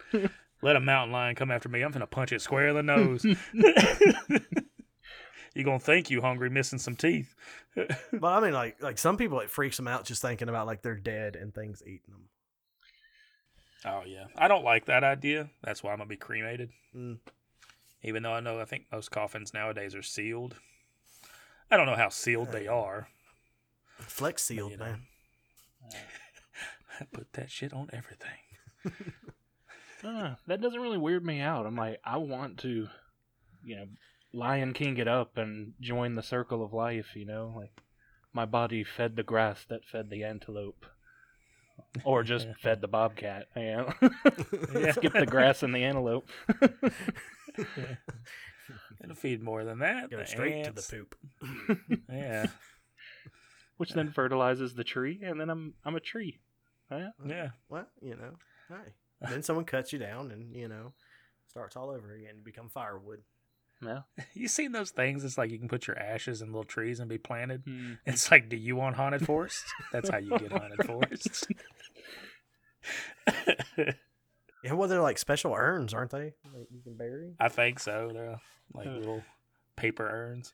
Let 0.62 0.76
a 0.76 0.80
mountain 0.80 1.12
lion 1.12 1.34
come 1.34 1.50
after 1.50 1.68
me. 1.68 1.82
I'm 1.82 1.90
gonna 1.90 2.06
punch 2.06 2.32
it 2.32 2.40
square 2.40 2.68
in 2.68 2.76
the 2.76 2.82
nose. 2.82 3.24
you 5.54 5.64
gonna 5.64 5.80
think 5.80 6.10
you 6.10 6.20
hungry, 6.20 6.48
missing 6.48 6.78
some 6.78 6.96
teeth. 6.96 7.34
But 8.12 8.26
I 8.26 8.40
mean, 8.40 8.52
like, 8.52 8.82
like 8.82 8.98
some 8.98 9.16
people, 9.16 9.38
it 9.38 9.48
freaks 9.48 9.76
them 9.76 9.86
out 9.86 10.04
just 10.04 10.20
thinking 10.20 10.48
about 10.48 10.66
like 10.66 10.82
they're 10.82 10.96
dead 10.96 11.36
and 11.36 11.54
things 11.54 11.82
eating 11.86 12.10
them. 12.10 12.28
Oh 13.84 14.02
yeah, 14.04 14.24
I 14.36 14.48
don't 14.48 14.64
like 14.64 14.86
that 14.86 15.04
idea. 15.04 15.50
That's 15.62 15.82
why 15.82 15.92
I'm 15.92 15.98
gonna 15.98 16.08
be 16.08 16.16
cremated. 16.16 16.70
Mm. 16.94 17.18
Even 18.02 18.22
though 18.22 18.32
I 18.32 18.40
know 18.40 18.60
I 18.60 18.64
think 18.64 18.86
most 18.92 19.10
coffins 19.10 19.54
nowadays 19.54 19.94
are 19.94 20.02
sealed. 20.02 20.56
I 21.70 21.76
don't 21.76 21.86
know 21.86 21.94
how 21.96 22.08
sealed 22.08 22.50
they 22.50 22.66
are. 22.66 23.08
Flex 24.00 24.42
sealed, 24.44 24.72
you 24.72 24.76
know. 24.78 24.84
man. 24.84 25.02
I 27.00 27.04
put 27.12 27.32
that 27.34 27.50
shit 27.50 27.72
on 27.72 27.88
everything. 27.92 28.38
Uh, 30.02 30.34
that 30.46 30.62
doesn't 30.62 30.80
really 30.80 30.96
weird 30.96 31.26
me 31.26 31.40
out. 31.42 31.66
I'm 31.66 31.76
like, 31.76 32.00
I 32.02 32.16
want 32.16 32.56
to, 32.60 32.88
you 33.62 33.76
know, 33.76 33.84
Lion 34.32 34.72
King 34.72 34.96
it 34.96 35.06
up 35.06 35.36
and 35.36 35.74
join 35.78 36.14
the 36.14 36.22
circle 36.22 36.64
of 36.64 36.72
life. 36.72 37.14
You 37.14 37.26
know, 37.26 37.52
like 37.54 37.82
my 38.32 38.46
body 38.46 38.82
fed 38.82 39.14
the 39.16 39.22
grass 39.22 39.66
that 39.68 39.84
fed 39.84 40.08
the 40.08 40.24
antelope, 40.24 40.86
or 42.02 42.22
just 42.22 42.46
fed 42.62 42.80
the 42.80 42.88
bobcat. 42.88 43.48
You 43.54 43.62
know, 43.62 43.92
Yeah. 44.74 44.92
skip 44.92 45.12
the 45.12 45.26
grass 45.26 45.62
and 45.62 45.74
the 45.74 45.84
antelope. 45.84 46.30
It'll 49.04 49.16
feed 49.16 49.42
more 49.42 49.64
than 49.64 49.80
that. 49.80 50.10
Go 50.10 50.16
The 50.16 50.26
straight 50.26 50.64
to 50.64 50.72
the 50.72 50.80
poop. 50.82 51.14
Yeah, 52.08 52.46
which 53.80 53.94
then 53.94 54.10
fertilizes 54.10 54.74
the 54.74 54.84
tree, 54.84 55.20
and 55.22 55.40
then 55.40 55.48
I'm 55.48 55.72
I'm 55.86 55.96
a 55.96 56.00
tree. 56.00 56.38
Yeah. 56.90 57.08
yeah. 57.24 57.48
Well, 57.70 57.86
you 58.02 58.14
know, 58.14 58.32
hey. 58.68 58.92
Then 59.22 59.42
someone 59.42 59.64
cuts 59.64 59.90
you 59.90 59.98
down 59.98 60.30
and 60.30 60.54
you 60.54 60.68
know 60.68 60.92
starts 61.48 61.76
all 61.76 61.88
over 61.88 62.12
again. 62.14 62.34
You 62.36 62.44
become 62.44 62.68
firewood. 62.68 63.22
Yeah. 63.82 64.00
You 64.34 64.48
seen 64.48 64.72
those 64.72 64.90
things? 64.90 65.24
It's 65.24 65.38
like 65.38 65.50
you 65.50 65.58
can 65.58 65.68
put 65.68 65.86
your 65.86 65.98
ashes 65.98 66.42
in 66.42 66.48
little 66.48 66.64
trees 66.64 67.00
and 67.00 67.08
be 67.08 67.16
planted. 67.16 67.62
Hmm. 67.64 67.94
It's 68.04 68.30
like, 68.30 68.50
do 68.50 68.56
you 68.56 68.76
want 68.76 68.96
haunted 68.96 69.24
forests? 69.24 69.72
That's 69.92 70.10
how 70.10 70.18
you 70.18 70.38
get 70.38 70.52
haunted 70.52 70.84
forests. 70.86 71.46
Yeah, 74.62 74.74
well, 74.74 74.88
they're 74.88 75.00
like 75.00 75.16
special 75.16 75.54
urns, 75.54 75.94
aren't 75.94 76.10
they? 76.10 76.34
Like 76.54 76.68
you 76.70 76.82
can 76.82 76.96
bury. 76.96 77.34
I 77.40 77.48
think 77.48 77.80
so. 77.80 78.10
They're 78.12 78.38
like 78.74 78.86
little 78.88 79.22
paper 79.80 80.06
urns. 80.06 80.52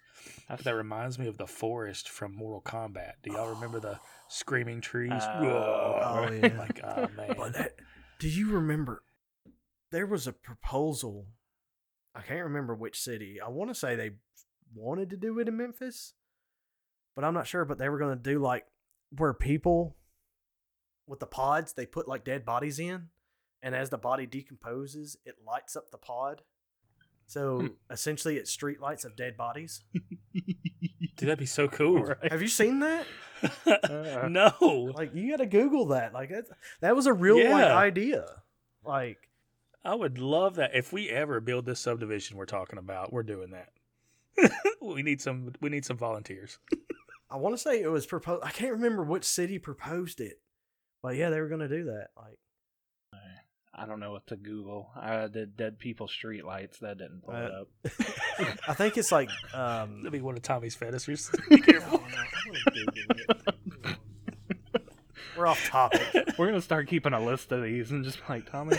That 0.62 0.74
reminds 0.74 1.18
me 1.18 1.26
of 1.26 1.36
the 1.36 1.46
forest 1.46 2.08
from 2.08 2.34
Mortal 2.34 2.62
Kombat. 2.62 3.14
Do 3.22 3.32
y'all 3.32 3.52
remember 3.52 3.80
the 3.80 3.98
screaming 4.28 4.80
trees? 4.80 5.10
Oh, 5.12 5.42
Whoa. 5.42 6.00
oh, 6.04 6.32
yeah. 6.42 6.58
Like, 6.58 6.80
oh 6.84 7.08
man. 7.16 7.34
But 7.36 7.54
that, 7.54 7.74
do 8.18 8.28
you 8.28 8.52
remember? 8.52 9.02
There 9.90 10.06
was 10.06 10.26
a 10.26 10.32
proposal. 10.32 11.26
I 12.14 12.22
can't 12.22 12.44
remember 12.44 12.74
which 12.74 13.00
city. 13.00 13.40
I 13.44 13.48
want 13.48 13.70
to 13.70 13.74
say 13.74 13.96
they 13.96 14.12
wanted 14.74 15.10
to 15.10 15.16
do 15.16 15.38
it 15.38 15.48
in 15.48 15.56
Memphis, 15.56 16.14
but 17.14 17.24
I'm 17.24 17.34
not 17.34 17.46
sure. 17.46 17.64
But 17.64 17.78
they 17.78 17.88
were 17.88 17.98
going 17.98 18.16
to 18.16 18.22
do 18.22 18.38
like 18.38 18.64
where 19.16 19.34
people 19.34 19.96
with 21.06 21.20
the 21.20 21.26
pods 21.26 21.72
they 21.72 21.86
put 21.86 22.08
like 22.08 22.24
dead 22.24 22.44
bodies 22.44 22.78
in, 22.78 23.08
and 23.62 23.74
as 23.74 23.90
the 23.90 23.98
body 23.98 24.26
decomposes, 24.26 25.16
it 25.24 25.36
lights 25.46 25.76
up 25.76 25.90
the 25.90 25.98
pod. 25.98 26.42
So 27.26 27.60
Hmm. 27.60 27.66
essentially, 27.90 28.36
it's 28.36 28.50
street 28.50 28.80
lights 28.80 29.04
of 29.04 29.16
dead 29.16 29.36
bodies. 29.36 29.82
Dude, 30.34 31.28
that'd 31.28 31.38
be 31.38 31.46
so 31.46 31.66
cool. 31.68 32.02
Right. 32.04 32.30
Have 32.30 32.42
you 32.42 32.48
seen 32.48 32.80
that? 32.80 33.06
Uh, 33.66 34.28
no. 34.30 34.92
Like 34.94 35.14
you 35.14 35.30
got 35.30 35.38
to 35.38 35.46
Google 35.46 35.86
that. 35.86 36.12
Like 36.12 36.28
that, 36.30 36.44
that 36.80 36.94
was 36.94 37.06
a 37.06 37.12
real 37.12 37.36
like 37.36 37.64
Yeah. 37.64 37.76
idea. 37.76 38.26
Like 38.84 39.28
I 39.84 39.94
would 39.94 40.18
love 40.18 40.56
that. 40.56 40.74
If 40.74 40.92
we 40.92 41.08
ever 41.10 41.40
build 41.40 41.64
this 41.66 41.80
subdivision 41.80 42.36
we're 42.36 42.44
talking 42.46 42.78
about, 42.78 43.12
we're 43.12 43.22
doing 43.22 43.50
that. 43.52 43.70
we 44.82 45.02
need 45.02 45.20
some 45.20 45.52
we 45.60 45.68
need 45.70 45.84
some 45.84 45.96
volunteers. 45.96 46.58
I 47.30 47.36
want 47.36 47.54
to 47.54 47.58
say 47.58 47.80
it 47.82 47.88
was 47.90 48.06
proposed. 48.06 48.44
I 48.44 48.50
can't 48.50 48.72
remember 48.72 49.02
which 49.02 49.24
city 49.24 49.58
proposed 49.58 50.20
it, 50.20 50.40
but 51.02 51.16
yeah, 51.16 51.30
they 51.30 51.40
were 51.40 51.48
going 51.48 51.60
to 51.60 51.68
do 51.68 51.84
that. 51.84 52.08
Like, 52.16 52.38
I 53.78 53.84
don't 53.84 54.00
know 54.00 54.10
what 54.12 54.26
to 54.28 54.36
Google. 54.36 54.90
I 54.96 55.26
did 55.26 55.56
dead 55.56 55.78
people 55.78 56.08
Streetlights. 56.08 56.78
That 56.80 56.96
didn't 56.98 57.22
pull 57.24 57.34
it 57.34 57.52
Uh, 57.52 57.60
up. 57.60 57.68
I 58.68 58.72
think 58.74 58.96
it's 58.96 59.12
like, 59.12 59.28
um, 59.52 59.98
That'd 60.02 60.12
be 60.12 60.20
one 60.22 60.34
of 60.34 60.42
Tommy's 60.42 60.74
fetishes. 60.74 61.30
Be 61.50 61.58
careful. 61.58 61.98
No, 62.00 62.04
I 62.06 62.26
wanna 62.46 62.58
Google 62.94 63.16
it. 63.84 63.96
we're 65.36 65.46
off 65.46 65.62
topic. 65.68 66.00
We're 66.38 66.46
gonna 66.46 66.60
start 66.62 66.88
keeping 66.88 67.12
a 67.12 67.20
list 67.22 67.52
of 67.52 67.62
these 67.62 67.90
and 67.90 68.02
just 68.04 68.18
be 68.18 68.24
like 68.32 68.50
Tommy. 68.50 68.76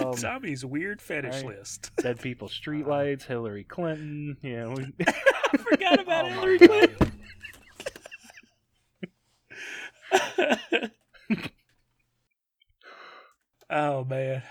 Um, 0.00 0.14
Tommy's 0.14 0.64
weird 0.64 1.02
fetish 1.02 1.42
Right. 1.42 1.58
list. 1.58 1.90
dead 1.98 2.20
people 2.20 2.48
streetlights. 2.48 3.24
Hillary 3.24 3.64
Clinton. 3.64 4.36
Yeah. 4.40 4.68
We, 4.68 4.92
I 5.06 5.56
forgot 5.58 6.00
about 6.00 6.24
oh 6.24 6.28
Hillary 6.28 6.58
Clinton. 6.58 7.05
Oh 13.70 14.04
man, 14.04 14.42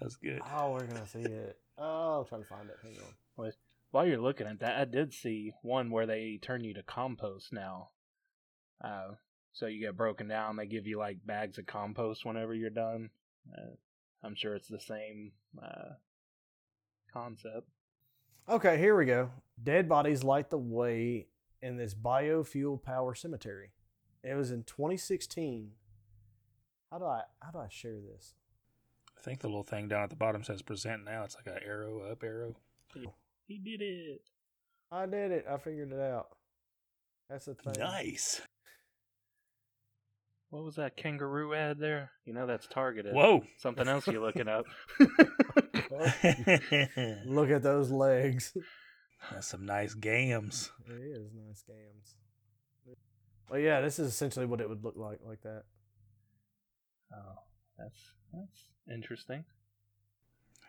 that's 0.00 0.16
good. 0.16 0.40
Oh, 0.54 0.72
we're 0.72 0.86
gonna 0.86 1.06
see 1.06 1.20
it. 1.20 1.58
Oh, 1.78 2.20
I'm 2.20 2.26
trying 2.26 2.42
to 2.42 2.48
find 2.48 2.68
it. 2.68 2.76
Hang 2.82 2.96
on. 3.38 3.52
while 3.90 4.06
you're 4.06 4.20
looking 4.20 4.46
at 4.46 4.60
that, 4.60 4.78
I 4.78 4.84
did 4.84 5.12
see 5.12 5.52
one 5.62 5.90
where 5.90 6.06
they 6.06 6.38
turn 6.40 6.64
you 6.64 6.74
to 6.74 6.82
compost 6.82 7.52
now. 7.52 7.90
Uh, 8.82 9.12
so 9.52 9.66
you 9.66 9.80
get 9.80 9.96
broken 9.96 10.28
down. 10.28 10.56
They 10.56 10.66
give 10.66 10.86
you 10.86 10.98
like 10.98 11.18
bags 11.24 11.58
of 11.58 11.66
compost 11.66 12.24
whenever 12.24 12.54
you're 12.54 12.70
done. 12.70 13.10
Uh, 13.52 13.74
I'm 14.22 14.34
sure 14.34 14.54
it's 14.54 14.68
the 14.68 14.80
same 14.80 15.32
uh, 15.62 15.94
concept. 17.12 17.68
Okay, 18.48 18.78
here 18.78 18.96
we 18.96 19.04
go. 19.04 19.30
Dead 19.62 19.88
bodies 19.88 20.24
light 20.24 20.50
the 20.50 20.58
way 20.58 21.28
in 21.60 21.76
this 21.76 21.94
biofuel 21.94 22.82
power 22.82 23.14
cemetery. 23.14 23.70
It 24.24 24.34
was 24.34 24.50
in 24.50 24.64
2016. 24.64 25.72
How 26.90 26.98
do 26.98 27.04
I 27.04 27.22
how 27.40 27.50
do 27.50 27.58
I 27.58 27.68
share 27.68 27.98
this? 28.00 28.34
I 29.22 29.24
think 29.24 29.38
the 29.38 29.46
little 29.46 29.62
thing 29.62 29.86
down 29.86 30.02
at 30.02 30.10
the 30.10 30.16
bottom 30.16 30.42
says 30.42 30.62
present 30.62 31.04
now. 31.04 31.22
It's 31.22 31.36
like 31.36 31.46
an 31.46 31.62
arrow 31.64 32.10
up 32.10 32.24
arrow. 32.24 32.56
He 33.46 33.58
did 33.58 33.80
it. 33.80 34.22
I 34.90 35.06
did 35.06 35.30
it. 35.30 35.44
I 35.48 35.58
figured 35.58 35.92
it 35.92 36.00
out. 36.00 36.26
That's 37.30 37.44
the 37.44 37.54
thing. 37.54 37.74
Nice. 37.78 38.40
What 40.50 40.64
was 40.64 40.74
that 40.74 40.96
kangaroo 40.96 41.54
ad 41.54 41.78
there? 41.78 42.10
You 42.26 42.32
know 42.32 42.48
that's 42.48 42.66
targeted. 42.66 43.14
Whoa. 43.14 43.44
Something 43.58 43.86
else 43.86 44.08
you're 44.08 44.20
looking 44.20 44.48
up. 44.48 44.66
Look 47.24 47.50
at 47.50 47.62
those 47.62 47.92
legs. 47.92 48.56
That's 49.30 49.46
some 49.46 49.64
nice 49.64 49.94
games. 49.94 50.72
It 50.88 50.94
is 50.94 51.30
nice 51.32 51.62
games. 51.62 52.16
Well, 53.48 53.60
yeah, 53.60 53.80
this 53.82 54.00
is 54.00 54.08
essentially 54.08 54.46
what 54.46 54.60
it 54.60 54.68
would 54.68 54.82
look 54.82 54.96
like, 54.96 55.20
like 55.24 55.42
that. 55.42 55.62
oh, 57.14 57.38
that's 57.78 58.12
that's 58.32 58.71
interesting. 58.90 59.44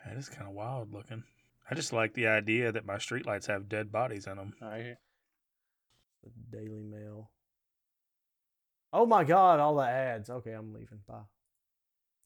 That 0.06 0.18
is 0.18 0.30
kind 0.30 0.48
of 0.48 0.54
wild 0.54 0.92
looking. 0.94 1.24
I 1.70 1.76
just 1.76 1.94
like 1.94 2.14
the 2.14 2.28
idea 2.28 2.72
that 2.72 2.86
my 2.86 2.96
streetlights 2.96 3.48
have 3.48 3.70
dead 3.70 3.92
bodies 3.92 4.28
in 4.28 4.38
them. 4.38 4.54
All 4.62 4.70
right. 4.70 4.98
The 6.24 6.58
Daily 6.58 6.84
Mail. 6.84 7.30
Oh 8.92 9.06
my 9.06 9.24
God! 9.24 9.60
All 9.60 9.76
the 9.76 9.88
ads. 9.88 10.30
Okay, 10.30 10.52
I'm 10.52 10.74
leaving. 10.74 11.00
Bye. 11.08 11.24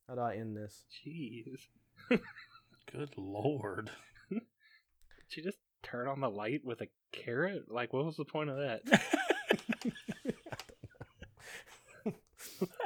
How 0.08 0.15
do 0.15 0.21
I 0.21 0.36
end 0.36 0.56
this? 0.56 0.84
Jeez. 1.06 1.67
Good 2.91 3.13
lord. 3.17 3.89
Did 4.30 5.38
you 5.38 5.43
just 5.43 5.60
turn 5.84 6.08
on 6.08 6.21
the 6.21 6.30
light 6.30 6.62
with 6.63 6.82
a 6.82 6.88
carrot? 7.12 7.69
Like, 7.69 7.93
what 7.93 8.06
was 8.06 8.15
the 8.15 8.26
point 8.26 8.50
of 8.50 8.58
that? 8.58 8.82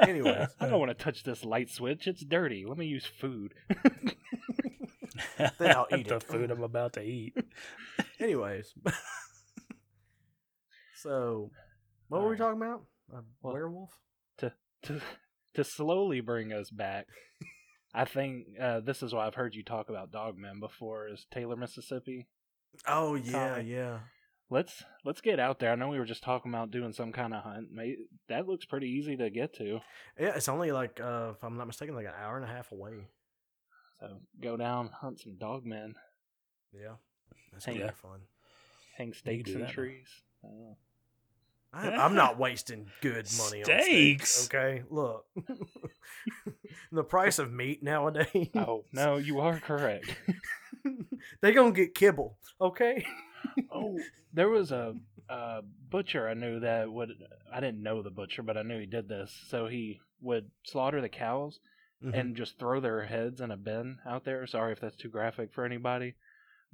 Anyways, 0.01 0.49
I 0.59 0.67
don't 0.67 0.79
want 0.79 0.97
to 0.97 1.03
touch 1.03 1.23
this 1.23 1.43
light 1.45 1.69
switch. 1.69 2.07
It's 2.07 2.23
dirty. 2.25 2.65
Let 2.67 2.77
me 2.77 2.85
use 2.85 3.05
food. 3.05 3.53
Then 5.37 5.71
I'll 5.75 5.87
eat 5.97 6.07
the 6.07 6.15
it. 6.17 6.23
food 6.23 6.51
I'm 6.51 6.63
about 6.63 6.93
to 6.93 7.01
eat. 7.01 7.35
anyways. 8.19 8.73
so, 10.95 11.51
what 12.09 12.21
were 12.21 12.29
we 12.29 12.35
Alright. 12.35 12.39
talking 12.39 12.61
about? 12.61 12.83
A 13.13 13.23
Well- 13.41 13.53
werewolf? 13.53 13.91
to 14.39 14.53
to 14.83 15.01
to 15.55 15.63
slowly 15.63 16.21
bring 16.21 16.51
us 16.53 16.69
back. 16.69 17.07
I 17.93 18.05
think 18.05 18.45
uh, 18.59 18.79
this 18.79 19.03
is 19.03 19.13
why 19.13 19.27
I've 19.27 19.35
heard 19.35 19.53
you 19.53 19.63
talk 19.63 19.89
about 19.89 20.11
Dogmen 20.11 20.59
before. 20.61 21.07
Is 21.09 21.25
Taylor, 21.29 21.55
Mississippi? 21.57 22.27
Oh 22.87 23.15
yeah, 23.15 23.55
Tommy. 23.55 23.63
yeah. 23.71 23.99
Let's 24.51 24.83
let's 25.05 25.21
get 25.21 25.39
out 25.39 25.59
there. 25.59 25.71
I 25.71 25.75
know 25.75 25.87
we 25.87 25.97
were 25.97 26.05
just 26.05 26.23
talking 26.23 26.51
about 26.51 26.71
doing 26.71 26.91
some 26.91 27.13
kind 27.13 27.33
of 27.33 27.41
hunt. 27.43 27.71
May 27.71 27.95
that 28.27 28.47
looks 28.49 28.65
pretty 28.65 28.87
easy 28.89 29.15
to 29.15 29.29
get 29.29 29.53
to. 29.55 29.79
Yeah, 30.19 30.33
it's 30.35 30.49
only 30.49 30.71
like, 30.71 30.99
uh, 31.01 31.31
if 31.37 31.41
I'm 31.43 31.57
not 31.57 31.67
mistaken, 31.67 31.95
like 31.95 32.05
an 32.05 32.11
hour 32.21 32.35
and 32.35 32.43
a 32.43 32.49
half 32.53 32.71
away. 32.73 33.07
So 34.01 34.17
go 34.41 34.57
down, 34.57 34.89
hunt 34.89 35.21
some 35.21 35.37
dogmen, 35.41 35.93
Yeah, 36.73 36.95
that's 37.53 37.63
Hey, 37.65 37.73
gonna 37.73 37.85
yeah. 37.85 37.91
be 37.91 37.95
fun. 37.95 38.19
hang 38.97 39.07
You 39.07 39.13
stakes 39.13 39.49
do 39.49 39.53
in 39.55 39.59
that 39.61 39.67
now. 39.67 39.73
trees. 39.73 40.07
Uh, 40.43 40.73
I, 41.73 41.89
I'm 41.91 42.15
not 42.15 42.37
wasting 42.37 42.87
good 43.01 43.27
money 43.37 43.59
on 43.59 43.65
steaks. 43.65 44.29
Steaks? 44.31 44.45
Okay, 44.47 44.83
look, 44.89 45.25
the 46.91 47.03
price 47.05 47.39
of 47.39 47.53
meat 47.53 47.81
nowadays. 47.83 48.49
oh 48.55 48.83
no, 48.91 49.15
you 49.17 49.39
are 49.39 49.59
correct. 49.59 50.13
they 51.41 51.53
gonna 51.53 51.71
get 51.71 51.95
kibble. 51.95 52.37
Okay. 52.59 53.05
oh, 53.71 53.97
there 54.33 54.49
was 54.49 54.71
a, 54.71 54.95
a 55.29 55.61
butcher 55.89 56.27
I 56.27 56.33
knew 56.33 56.59
that 56.61 56.91
would. 56.91 57.11
I 57.53 57.59
didn't 57.59 57.83
know 57.83 58.01
the 58.01 58.09
butcher, 58.09 58.43
but 58.43 58.57
I 58.57 58.63
knew 58.63 58.79
he 58.79 58.85
did 58.85 59.07
this. 59.09 59.37
So 59.49 59.67
he 59.67 59.99
would 60.21 60.51
slaughter 60.63 61.01
the 61.01 61.09
cows 61.09 61.59
Mm-hmm. 62.03 62.15
and 62.15 62.35
just 62.35 62.57
throw 62.57 62.79
their 62.79 63.05
heads 63.05 63.41
in 63.41 63.51
a 63.51 63.55
bin 63.57 63.99
out 64.07 64.25
there. 64.25 64.47
Sorry 64.47 64.71
if 64.71 64.79
that's 64.79 64.95
too 64.95 65.07
graphic 65.09 65.53
for 65.53 65.63
anybody. 65.65 66.15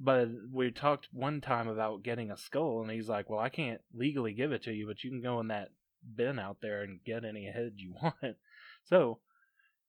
But 0.00 0.28
we 0.50 0.70
talked 0.70 1.08
one 1.12 1.42
time 1.42 1.68
about 1.68 2.02
getting 2.02 2.30
a 2.30 2.36
skull, 2.38 2.80
and 2.80 2.90
he's 2.90 3.10
like, 3.10 3.28
"Well, 3.28 3.38
I 3.38 3.50
can't 3.50 3.82
legally 3.92 4.32
give 4.32 4.52
it 4.52 4.62
to 4.62 4.72
you, 4.72 4.86
but 4.86 5.04
you 5.04 5.10
can 5.10 5.20
go 5.20 5.38
in 5.40 5.48
that 5.48 5.68
bin 6.16 6.38
out 6.38 6.62
there 6.62 6.82
and 6.82 7.04
get 7.04 7.26
any 7.26 7.44
head 7.44 7.72
you 7.76 7.92
want." 8.02 8.38
So, 8.84 9.18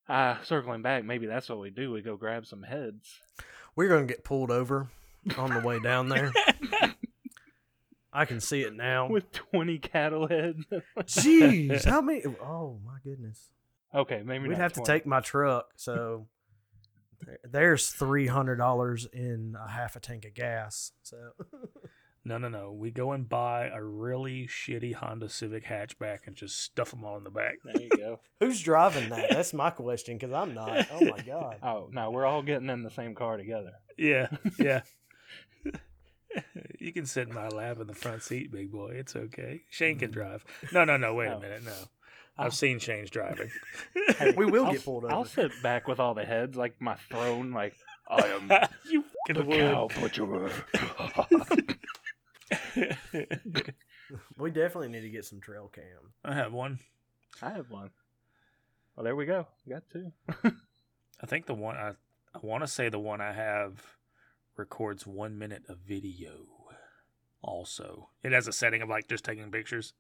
uh, 0.10 0.42
circling 0.44 0.82
back, 0.82 1.06
maybe 1.06 1.26
that's 1.26 1.48
what 1.48 1.60
we 1.62 1.70
do. 1.70 1.94
We 1.94 2.02
go 2.02 2.18
grab 2.18 2.46
some 2.46 2.64
heads. 2.64 3.22
We're 3.78 3.88
gonna 3.88 4.08
get 4.08 4.26
pulled 4.26 4.52
over 4.52 4.90
on 5.38 5.54
the 5.54 5.62
way 5.62 5.80
down 5.80 6.10
there. 6.10 6.32
I 8.12 8.26
can 8.26 8.40
see 8.40 8.62
it 8.62 8.74
now. 8.74 9.08
with 9.08 9.32
20 9.32 9.78
cattle 9.80 10.28
heads. 10.28 10.66
Jeez, 11.02 11.86
how 11.86 12.02
many? 12.02 12.24
Oh 12.44 12.80
my 12.86 12.98
goodness. 13.04 13.50
okay, 13.94 14.24
maybe 14.26 14.48
We'd 14.48 14.58
not 14.58 14.62
have 14.62 14.74
to 14.74 14.82
take 14.84 15.06
my 15.06 15.20
truck. 15.22 15.68
So 15.76 16.28
there's 17.44 17.90
three 17.90 18.28
hundred 18.28 18.56
dollars 18.56 19.06
in 19.14 19.56
a 19.64 19.70
half 19.70 19.96
a 19.96 20.00
tank 20.00 20.26
of 20.26 20.34
gas. 20.34 20.92
So 21.04 21.18
No, 22.26 22.38
no, 22.38 22.50
no. 22.50 22.72
We 22.74 22.92
go 22.92 23.14
and 23.14 23.28
buy 23.28 23.68
a 23.74 23.82
really 23.82 24.48
shitty 24.48 24.94
Honda 24.94 25.30
Civic 25.30 25.66
hatchback 25.66 26.28
and 26.28 26.36
just 26.36 26.60
stuff 26.62 26.92
them 26.92 27.04
all 27.06 27.18
in 27.18 27.24
the 27.24 27.30
back. 27.32 27.56
There 27.64 27.82
you 27.82 27.90
go. 27.96 28.20
who's 28.40 28.62
driving 28.62 29.10
that? 29.10 29.30
That's 29.30 29.54
my 29.54 29.70
question 29.70 30.18
because 30.18 30.34
I'm 30.34 30.54
not. 30.54 30.88
Oh 30.92 31.06
my 31.06 31.22
god. 31.22 31.58
Oh 31.64 31.90
no, 31.92 32.12
we're 32.12 32.26
all 32.26 32.42
getting 32.42 32.70
in 32.70 32.84
the 32.84 32.90
same 32.90 33.16
car 33.16 33.38
together. 33.38 33.72
Yeah, 33.98 34.28
yeah. 34.60 34.82
you 36.80 36.92
can 36.94 37.06
sit 37.06 37.28
in 37.28 37.34
my 37.34 37.48
lap 37.48 37.80
in 37.80 37.88
the 37.88 37.94
front 37.94 38.24
seat, 38.24 38.52
big 38.52 38.72
boy. 38.72 38.92
It's 38.96 39.16
okay. 39.16 39.62
Shane 39.70 39.98
can 40.00 40.10
mm-hmm. 40.10 40.20
drive. 40.20 40.46
No, 40.72 40.84
no, 40.86 40.98
no. 40.98 41.14
Wait 41.14 41.28
a 41.28 41.36
Oh. 41.36 41.40
minute. 41.40 41.64
No, 41.64 41.72
I'll- 42.38 42.46
I've 42.48 42.54
seen 42.54 42.80
Shane's 42.80 43.10
driving. 43.10 43.52
We 44.36 44.46
will 44.46 44.66
I'll, 44.66 44.72
get 44.74 44.84
pulled 44.86 45.06
over. 45.06 45.14
I'll 45.14 45.26
sit 45.26 45.52
back 45.64 45.88
with 45.88 46.00
all 46.00 46.14
the 46.14 46.26
heads, 46.26 46.58
like 46.58 46.80
my 46.82 46.96
throne, 46.96 47.52
like 47.52 47.74
I 48.10 48.26
am 48.28 48.50
you 48.90 49.04
the 49.28 49.36
fucking 49.36 49.52
cow 49.52 49.88
would. 49.88 50.02
butcherer. 50.02 50.52
We 54.38 54.52
definitely 54.52 54.90
need 54.90 55.02
to 55.02 55.10
get 55.10 55.26
some 55.26 55.40
trail 55.40 55.70
cam. 55.74 56.14
I 56.24 56.34
have 56.34 56.52
one. 56.54 56.80
I 57.42 57.52
have 57.52 57.70
one. 57.70 57.92
Well, 58.96 59.04
there 59.04 59.16
we 59.16 59.26
go. 59.26 59.48
We 59.66 59.74
got 59.74 59.84
two. 59.92 60.12
I 61.22 61.26
think 61.26 61.46
the 61.46 61.54
one 61.54 61.76
I 61.78 61.94
I 62.34 62.40
want 62.42 62.64
to 62.64 62.68
say 62.68 62.90
the 62.90 63.00
one 63.00 63.22
I 63.22 63.32
have 63.32 63.82
records 64.60 65.08
one 65.08 65.40
minute 65.40 65.64
of 65.68 65.80
video. 65.80 66.46
Also, 67.42 68.10
it 68.22 68.34
has 68.34 68.48
a 68.48 68.52
setting 68.52 68.82
of 68.82 68.90
like 68.90 69.08
just 69.08 69.24
taking 69.24 69.50
pictures 69.50 69.94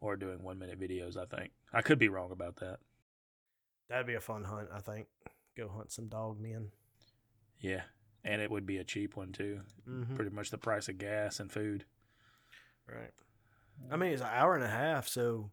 or 0.00 0.16
doing 0.16 0.42
one 0.42 0.58
minute 0.58 0.78
videos. 0.78 1.16
I 1.16 1.24
think 1.24 1.52
I 1.72 1.82
could 1.82 1.98
be 1.98 2.08
wrong 2.08 2.32
about 2.32 2.56
that. 2.56 2.78
That'd 3.88 4.06
be 4.06 4.14
a 4.14 4.20
fun 4.20 4.44
hunt, 4.44 4.68
I 4.74 4.80
think. 4.80 5.06
Go 5.56 5.68
hunt 5.68 5.92
some 5.92 6.08
dog 6.08 6.40
men. 6.40 6.72
Yeah, 7.60 7.82
and 8.24 8.42
it 8.42 8.50
would 8.50 8.66
be 8.66 8.78
a 8.78 8.84
cheap 8.84 9.16
one 9.16 9.32
too. 9.32 9.60
Mm-hmm. 9.88 10.16
Pretty 10.16 10.30
much 10.30 10.50
the 10.50 10.58
price 10.58 10.88
of 10.88 10.98
gas 10.98 11.40
and 11.40 11.50
food. 11.50 11.84
Right. 12.86 13.12
I 13.90 13.96
mean, 13.96 14.12
it's 14.12 14.22
an 14.22 14.28
hour 14.32 14.56
and 14.56 14.64
a 14.64 14.68
half, 14.68 15.08
so 15.08 15.50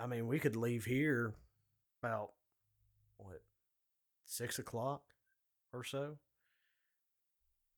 I 0.00 0.06
mean, 0.06 0.26
we 0.26 0.40
could 0.40 0.56
leave 0.56 0.84
here 0.84 1.34
about 2.02 2.32
what 3.16 3.42
six 4.24 4.58
o'clock 4.58 5.02
or 5.72 5.84
so. 5.84 6.18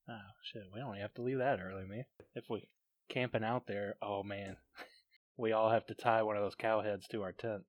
Oh 0.08 0.14
shit, 0.42 0.62
we 0.72 0.80
don't 0.80 0.96
have 0.96 1.14
to 1.14 1.22
leave 1.22 1.38
that 1.38 1.60
early, 1.60 1.84
man. 1.84 2.04
If 2.34 2.44
we 2.48 2.68
camping 3.08 3.44
out 3.44 3.66
there, 3.66 3.96
oh 4.00 4.22
man, 4.22 4.56
we 5.36 5.52
all 5.52 5.70
have 5.70 5.86
to 5.86 5.94
tie 5.94 6.22
one 6.22 6.36
of 6.36 6.42
those 6.42 6.54
cow 6.54 6.80
heads 6.82 7.08
to 7.08 7.22
our 7.22 7.32
tent. 7.32 7.62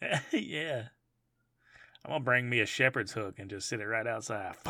yeah, 0.32 0.88
I'm 2.04 2.10
gonna 2.10 2.24
bring 2.24 2.48
me 2.50 2.60
a 2.60 2.66
shepherd's 2.66 3.12
hook 3.12 3.36
and 3.38 3.48
just 3.48 3.68
sit 3.68 3.80
it 3.80 3.86
right 3.86 4.06
outside. 4.06 4.56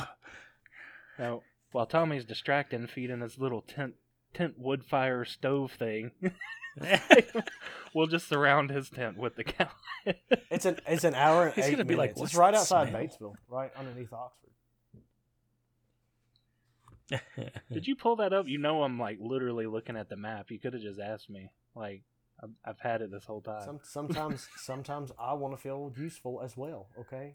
Now, 1.19 1.41
while 1.73 1.87
Tommy's 1.87 2.27
distracting, 2.27 2.87
feeding 2.87 3.23
his 3.23 3.39
little 3.39 3.63
tent 3.63 3.95
tent 4.35 4.59
wood 4.59 4.85
fire 4.85 5.25
stove 5.25 5.73
thing, 5.73 6.11
we'll 7.95 8.07
just 8.07 8.29
surround 8.29 8.69
his 8.69 8.91
tent 8.91 9.17
with 9.17 9.35
the 9.37 9.45
cow. 9.45 9.71
It's 10.51 10.67
an 10.67 10.79
it's 10.87 11.05
an 11.05 11.15
hour 11.15 11.47
and 11.47 11.55
He's 11.55 11.65
eight 11.65 11.71
gonna 11.71 11.87
be 11.87 11.97
like, 11.97 12.11
minutes. 12.11 12.21
"What's 12.21 12.33
it's 12.33 12.39
right 12.39 12.55
outside 12.55 12.91
smell?" 12.91 13.01
Batesville, 13.01 13.35
right 13.49 13.71
underneath 13.79 14.13
Oxford. 14.13 14.51
Did 17.73 17.87
you 17.87 17.97
pull 17.97 18.17
that 18.17 18.33
up? 18.33 18.47
You 18.49 18.59
know, 18.59 18.83
I'm 18.83 18.99
like 18.99 19.19
literally 19.21 19.67
looking 19.67 19.97
at 19.97 20.09
the 20.09 20.17
map. 20.17 20.51
You 20.51 20.59
could 20.59 20.73
have 20.73 20.83
just 20.83 21.01
asked 21.01 21.31
me. 21.31 21.51
Like, 21.75 22.03
I've, 22.43 22.51
I've 22.65 22.81
had 22.81 23.03
it 23.03 23.11
this 23.11 23.25
whole 23.25 23.41
time. 23.41 23.65
Some, 23.65 23.81
sometimes 23.83 24.49
sometimes 24.57 25.13
I 25.19 25.35
want 25.35 25.55
to 25.55 25.61
feel 25.61 25.93
useful 25.97 26.41
as 26.43 26.57
well. 26.57 26.89
Okay. 26.99 27.35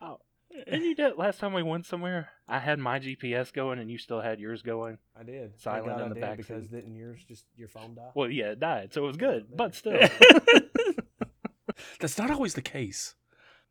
Oh, 0.00 0.20
and 0.66 0.82
you 0.82 0.94
did 0.94 1.16
last 1.16 1.38
time 1.38 1.52
we 1.52 1.62
went 1.62 1.86
somewhere. 1.86 2.30
I 2.48 2.58
had 2.58 2.78
my 2.78 2.98
GPS 2.98 3.52
going, 3.52 3.78
and 3.78 3.90
you 3.90 3.98
still 3.98 4.20
had 4.20 4.40
yours 4.40 4.62
going. 4.62 4.98
I 5.18 5.22
did. 5.22 5.52
Thank 5.52 5.60
Silent 5.60 5.98
God 5.98 6.06
in 6.06 6.10
I 6.10 6.14
the 6.14 6.20
back 6.20 6.36
because 6.38 6.64
seat. 6.64 6.72
didn't 6.72 6.96
yours 6.96 7.20
just 7.26 7.44
your 7.56 7.68
phone 7.68 7.94
die? 7.94 8.10
Well, 8.14 8.30
yeah, 8.30 8.52
it 8.52 8.60
died, 8.60 8.92
so 8.92 9.04
it 9.04 9.06
was 9.06 9.16
oh, 9.16 9.20
good. 9.20 9.46
But 9.54 9.74
still, 9.74 10.00
That's 12.00 12.18
not 12.18 12.30
always 12.30 12.54
the 12.54 12.62
case. 12.62 13.14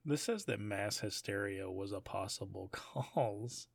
This 0.06 0.22
says 0.22 0.46
that 0.46 0.60
mass 0.60 1.00
hysteria 1.00 1.70
was 1.70 1.92
a 1.92 2.00
possible 2.00 2.70
cause. 2.72 3.68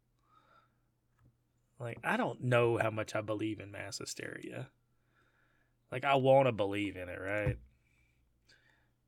Like, 1.78 1.98
I 2.04 2.16
don't 2.16 2.42
know 2.44 2.78
how 2.78 2.90
much 2.90 3.14
I 3.14 3.20
believe 3.20 3.60
in 3.60 3.70
mass 3.70 3.98
hysteria. 3.98 4.68
Like, 5.90 6.04
I 6.04 6.14
want 6.16 6.46
to 6.46 6.52
believe 6.52 6.96
in 6.96 7.08
it, 7.08 7.20
right? 7.20 7.58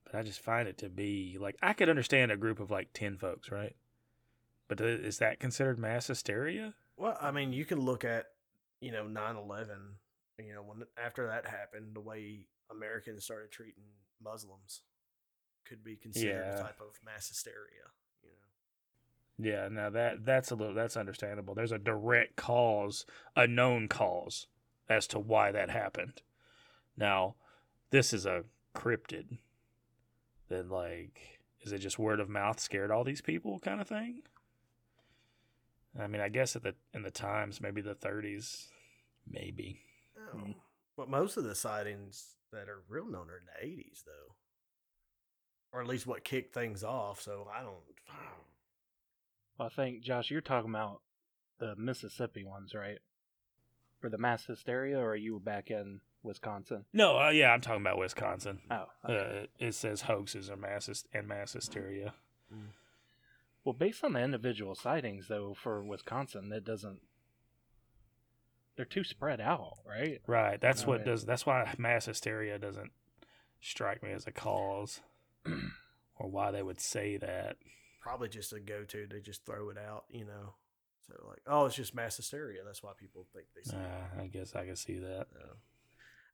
But 0.05 0.15
I 0.15 0.23
just 0.23 0.41
find 0.41 0.69
it 0.69 0.79
to 0.79 0.89
be 0.89 1.37
like, 1.41 1.57
I 1.63 1.73
could 1.73 1.89
understand 1.89 2.31
a 2.31 2.37
group 2.37 2.61
of 2.61 2.71
like 2.71 2.89
10 2.93 3.19
folks, 3.19 3.51
right? 3.51 3.75
But 4.69 4.81
is 4.81 5.19
that 5.19 5.41
considered 5.41 5.79
mass 5.79 6.07
hysteria? 6.09 6.75
Well, 6.97 7.17
I 7.21 7.31
mean, 7.31 7.53
you 7.53 7.65
can 7.65 7.81
look 7.81 8.05
at, 8.05 8.27
you 8.81 8.91
know, 8.93 9.07
9 9.07 9.37
11, 9.37 9.77
you 10.39 10.55
know, 10.55 10.63
when 10.63 10.83
after 11.03 11.27
that 11.29 11.47
happened, 11.47 11.95
the 11.95 12.01
way 12.01 12.47
Americans 12.71 13.25
started 13.25 13.51
treating 13.53 13.85
Muslims 14.23 14.83
could 15.65 15.83
be 15.85 15.97
considered 15.97 16.45
Yeah. 16.47 16.59
a 16.59 16.63
type 16.63 16.81
of 16.81 16.99
mass 17.05 17.29
hysteria. 17.29 17.91
Yeah, 19.39 19.69
now 19.71 19.91
that 19.91 20.25
that's 20.25 20.51
a 20.51 20.55
little 20.55 20.75
that's 20.75 20.97
understandable. 20.97 21.55
There's 21.55 21.73
a 21.73 21.79
direct 21.79 22.37
cause, 22.37 23.05
a 23.35 23.47
known 23.47 23.89
cause 23.89 24.47
as 24.89 25.07
to 25.09 25.19
why 25.19 25.53
that 25.53 25.71
happened. 25.71 26.23
Now, 26.97 27.35
this 27.91 28.13
is 28.13 28.25
a 28.25 28.45
cryptid. 28.75 29.39
Then 30.49 30.71
like 30.71 31.37
is 31.61 31.73
it 31.73 31.79
just 31.79 31.99
word 31.99 32.21
of 32.21 32.29
mouth 32.29 32.61
scared 32.61 32.91
all 32.91 33.05
these 33.05 33.21
people 33.21 33.59
kind 33.59 33.81
of 33.81 33.89
thing? 33.89 34.23
I 35.99 36.07
mean, 36.07 36.21
I 36.21 36.29
guess 36.29 36.55
at 36.57 36.63
the 36.63 36.75
in 36.95 37.03
the 37.03 37.11
times, 37.11 37.61
maybe 37.61 37.81
the 37.81 37.95
30s, 37.95 38.69
maybe. 39.29 39.81
Mm. 40.35 40.55
But 40.97 41.11
most 41.11 41.37
of 41.37 41.45
the 41.45 41.55
sightings 41.55 42.37
that 42.53 42.69
are 42.69 42.83
real 42.89 43.07
known 43.07 43.29
are 43.31 43.39
in 43.39 43.47
the 43.47 43.67
80s, 43.67 44.05
though. 44.05 44.35
Or 45.73 45.81
at 45.81 45.89
least 45.89 46.07
what 46.07 46.25
kicked 46.25 46.55
things 46.55 46.85
off. 46.85 47.21
So 47.21 47.49
I 47.55 47.63
don't. 47.63 47.77
I 49.59 49.69
think 49.69 50.03
Josh, 50.03 50.31
you're 50.31 50.41
talking 50.41 50.71
about 50.71 51.01
the 51.59 51.75
Mississippi 51.77 52.45
ones, 52.45 52.75
right? 52.75 52.99
For 54.01 54.11
the 54.11 54.19
mass 54.19 54.45
hysteria, 54.47 54.99
or 54.99 55.11
are 55.13 55.17
you 55.17 55.41
back 55.41 55.71
in 55.71 56.01
Wisconsin? 56.23 56.85
No, 56.93 57.19
uh, 57.19 57.31
yeah, 57.31 57.51
I'm 57.53 57.61
talking 57.63 57.81
about 57.81 57.99
Wisconsin. 57.99 58.61
Oh, 58.71 58.85
okay. 59.09 59.41
Uh, 59.45 59.47
it 59.67 59.75
says 59.75 60.03
hoaxes 60.03 60.51
are 60.51 60.57
mass 60.57 60.87
hys- 60.87 61.07
and 61.15 61.27
mass 61.27 61.55
hysteria. 61.55 62.13
well, 63.65 63.73
based 63.73 64.05
on 64.05 64.13
the 64.13 64.21
individual 64.23 64.75
sightings, 64.75 65.29
though, 65.29 65.55
for 65.55 65.83
Wisconsin, 65.83 66.51
that 66.51 66.65
doesn't. 66.65 67.01
They're 68.77 68.85
too 68.85 69.05
spread 69.05 69.41
out, 69.41 69.79
right? 69.89 70.21
Right. 70.27 70.61
That's 70.61 70.87
what 70.87 70.99
Right. 70.99 71.07
does. 71.07 71.25
That's 71.25 71.47
why 71.47 71.75
mass 71.79 72.05
hysteria 72.05 72.59
doesn't 72.59 72.93
strike 73.63 74.03
me 74.03 74.13
as 74.13 74.27
a 74.27 74.33
cause, 74.33 75.01
or 76.19 76.29
why 76.31 76.51
they 76.51 76.63
would 76.63 76.81
say 76.81 77.17
that. 77.17 77.57
Probably 78.07 78.29
just 78.29 78.53
a 78.53 78.61
go 78.61 78.85
to. 78.85 79.09
They 79.11 79.19
just 79.19 79.45
throw 79.45 79.69
it 79.71 79.77
out, 79.77 80.05
you 80.09 80.25
know. 80.25 80.55
So, 81.09 81.15
like, 81.27 81.41
oh, 81.49 81.67
it's 81.67 81.75
just 81.75 81.93
mass 81.93 82.17
hysteria. 82.17 82.61
That's 82.65 82.81
why 82.81 82.93
people 82.97 83.27
think 83.35 83.47
they 83.53 83.69
see. 83.69 83.77
Uh, 83.77 84.23
I 84.23 84.29
guess 84.29 84.55
I 84.55 84.65
can 84.65 84.77
see 84.77 84.99
that. 84.99 85.27
No. 85.35 85.49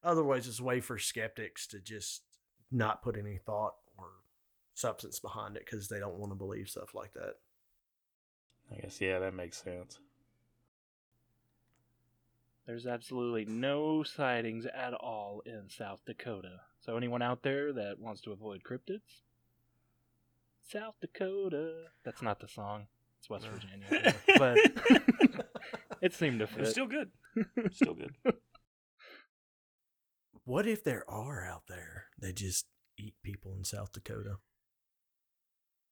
Otherwise, 0.05 0.47
it's 0.47 0.61
a 0.61 0.65
way 0.65 0.83
for 0.83 0.99
skeptics 0.99 1.67
to 1.69 1.79
just 1.81 2.25
not 2.71 3.03
put 3.03 3.17
any 3.17 3.39
thought 3.39 3.73
or 3.97 4.09
substance 4.75 5.19
behind 5.19 5.57
it 5.57 5.65
because 5.65 5.89
they 5.89 5.99
don't 5.99 6.19
want 6.19 6.31
to 6.31 6.37
believe 6.37 6.69
stuff 6.69 6.95
like 6.95 7.15
that. 7.15 7.37
I 8.71 8.83
guess 8.83 9.01
yeah, 9.01 9.19
that 9.21 9.33
makes 9.33 9.63
sense. 9.63 9.99
There's 12.67 12.87
absolutely 12.87 13.47
no 13.47 14.03
sightings 14.03 14.67
at 14.67 14.93
all 14.93 15.41
in 15.47 15.71
South 15.71 16.01
Dakota. 16.05 16.61
So, 16.81 16.99
anyone 16.99 17.23
out 17.23 17.43
there 17.43 17.73
that 17.73 17.99
wants 17.99 18.21
to 18.23 18.33
avoid 18.33 18.63
cryptids? 18.63 19.23
South 20.63 20.95
Dakota. 21.01 21.85
That's 22.05 22.23
not 22.23 22.41
the 22.41 22.49
song. 22.49 22.87
It's 23.19 23.29
West 23.31 23.45
No. 23.45 23.51
Virginia. 23.53 24.15
but 24.39 25.47
it 26.03 26.15
seemed 26.15 26.41
to 26.41 26.47
fit. 26.47 26.61
It's 26.63 26.71
still 26.71 26.87
good. 26.87 27.11
Still 27.73 27.95
good. 27.95 28.15
what 30.45 30.67
if 30.67 30.85
there 30.85 31.09
are 31.09 31.47
out 31.47 31.63
there 31.69 32.07
that 32.19 32.37
just 32.37 32.67
eat 32.99 33.15
people 33.23 33.55
in 33.57 33.65
South 33.65 33.93
Dakota? 33.93 34.37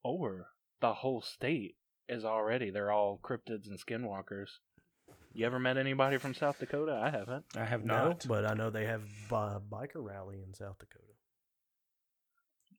or 0.02 0.46
the 0.80 0.94
whole 0.94 1.20
state 1.20 1.76
is 2.08 2.24
already 2.24 2.70
they're 2.70 2.90
all 2.90 3.20
cryptids 3.22 3.66
and 3.68 3.78
skinwalkers. 3.78 4.48
You 5.32 5.44
ever 5.46 5.58
met 5.58 5.76
anybody 5.76 6.16
from 6.16 6.34
South 6.34 6.58
Dakota? 6.58 6.98
I 7.02 7.10
haven't. 7.10 7.44
I 7.56 7.64
have 7.64 7.84
No, 7.84 8.08
not. 8.08 8.26
but 8.26 8.44
I 8.46 8.54
know 8.54 8.70
they 8.70 8.86
have 8.86 9.02
a 9.30 9.60
biker 9.60 9.96
rally 9.96 10.42
in 10.46 10.54
South 10.54 10.76
Dakota. 10.78 11.09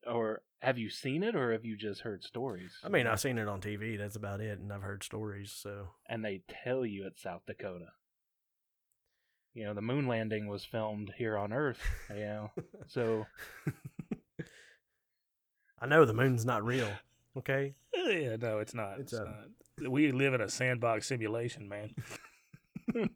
Or 0.08 0.42
have 0.62 0.78
you 0.78 0.90
seen 0.90 1.24
it 1.24 1.36
or 1.36 1.52
have 1.52 1.66
you 1.66 1.76
just 1.78 2.02
heard 2.02 2.24
stories? 2.24 2.74
I 2.84 2.90
mean, 2.90 3.08
I've 3.08 3.20
seen 3.20 3.38
it 3.38 3.48
on 3.48 3.62
TV. 3.62 3.98
That's 3.98 4.16
about 4.16 4.42
it, 4.42 4.60
and 4.60 4.72
I've 4.74 4.82
heard 4.82 5.04
stories. 5.04 5.52
So 5.52 5.90
and 6.08 6.24
they 6.26 6.42
tell 6.64 6.86
you 6.86 7.06
it's 7.08 7.22
South 7.24 7.42
Dakota. 7.46 7.88
You 9.54 9.66
know, 9.66 9.74
the 9.74 9.82
moon 9.82 10.08
landing 10.08 10.48
was 10.48 10.64
filmed 10.64 11.14
here 11.18 11.38
on 11.38 11.52
Earth, 11.54 11.82
you 12.10 12.16
know. 12.22 12.52
So 12.88 13.26
I 15.80 15.86
know 15.88 16.06
the 16.06 16.14
moon's 16.14 16.46
not 16.46 16.64
real. 16.64 16.90
Okay, 17.38 17.76
yeah, 17.94 18.36
no, 18.38 18.60
it's 18.60 18.74
not. 18.74 19.00
It's 19.00 19.14
It's, 19.14 19.22
a- 19.22 19.26
not. 19.26 19.92
We 19.92 20.12
live 20.12 20.34
in 20.34 20.42
a 20.42 20.50
sandbox 20.50 21.08
simulation, 21.08 21.68
man. 21.70 21.96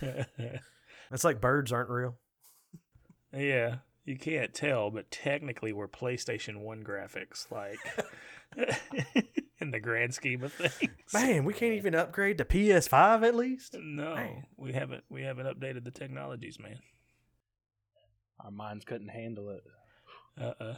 it's 1.10 1.24
like 1.24 1.40
birds 1.40 1.72
aren't 1.72 1.90
real. 1.90 2.16
yeah, 3.32 3.76
you 4.04 4.16
can't 4.18 4.52
tell, 4.54 4.90
but 4.90 5.10
technically 5.10 5.72
we're 5.72 5.88
PlayStation 5.88 6.58
One 6.60 6.82
graphics, 6.84 7.50
like 7.50 7.78
in 9.60 9.70
the 9.70 9.80
grand 9.80 10.14
scheme 10.14 10.42
of 10.42 10.52
things. 10.52 10.92
Man, 11.12 11.44
we 11.44 11.52
can't 11.54 11.74
even 11.74 11.94
upgrade 11.94 12.38
to 12.38 12.44
PS5 12.44 13.26
at 13.26 13.34
least. 13.34 13.76
No, 13.80 14.14
Man. 14.14 14.44
we 14.56 14.72
haven't. 14.72 15.04
We 15.08 15.22
haven't 15.22 15.46
updated 15.46 15.84
the 15.84 15.90
technologies, 15.90 16.58
man. 16.60 16.78
our 18.40 18.50
minds 18.50 18.84
couldn't 18.84 19.08
handle 19.08 19.50
it. 19.50 19.64
Uh 20.40 20.52
uh 20.62 20.74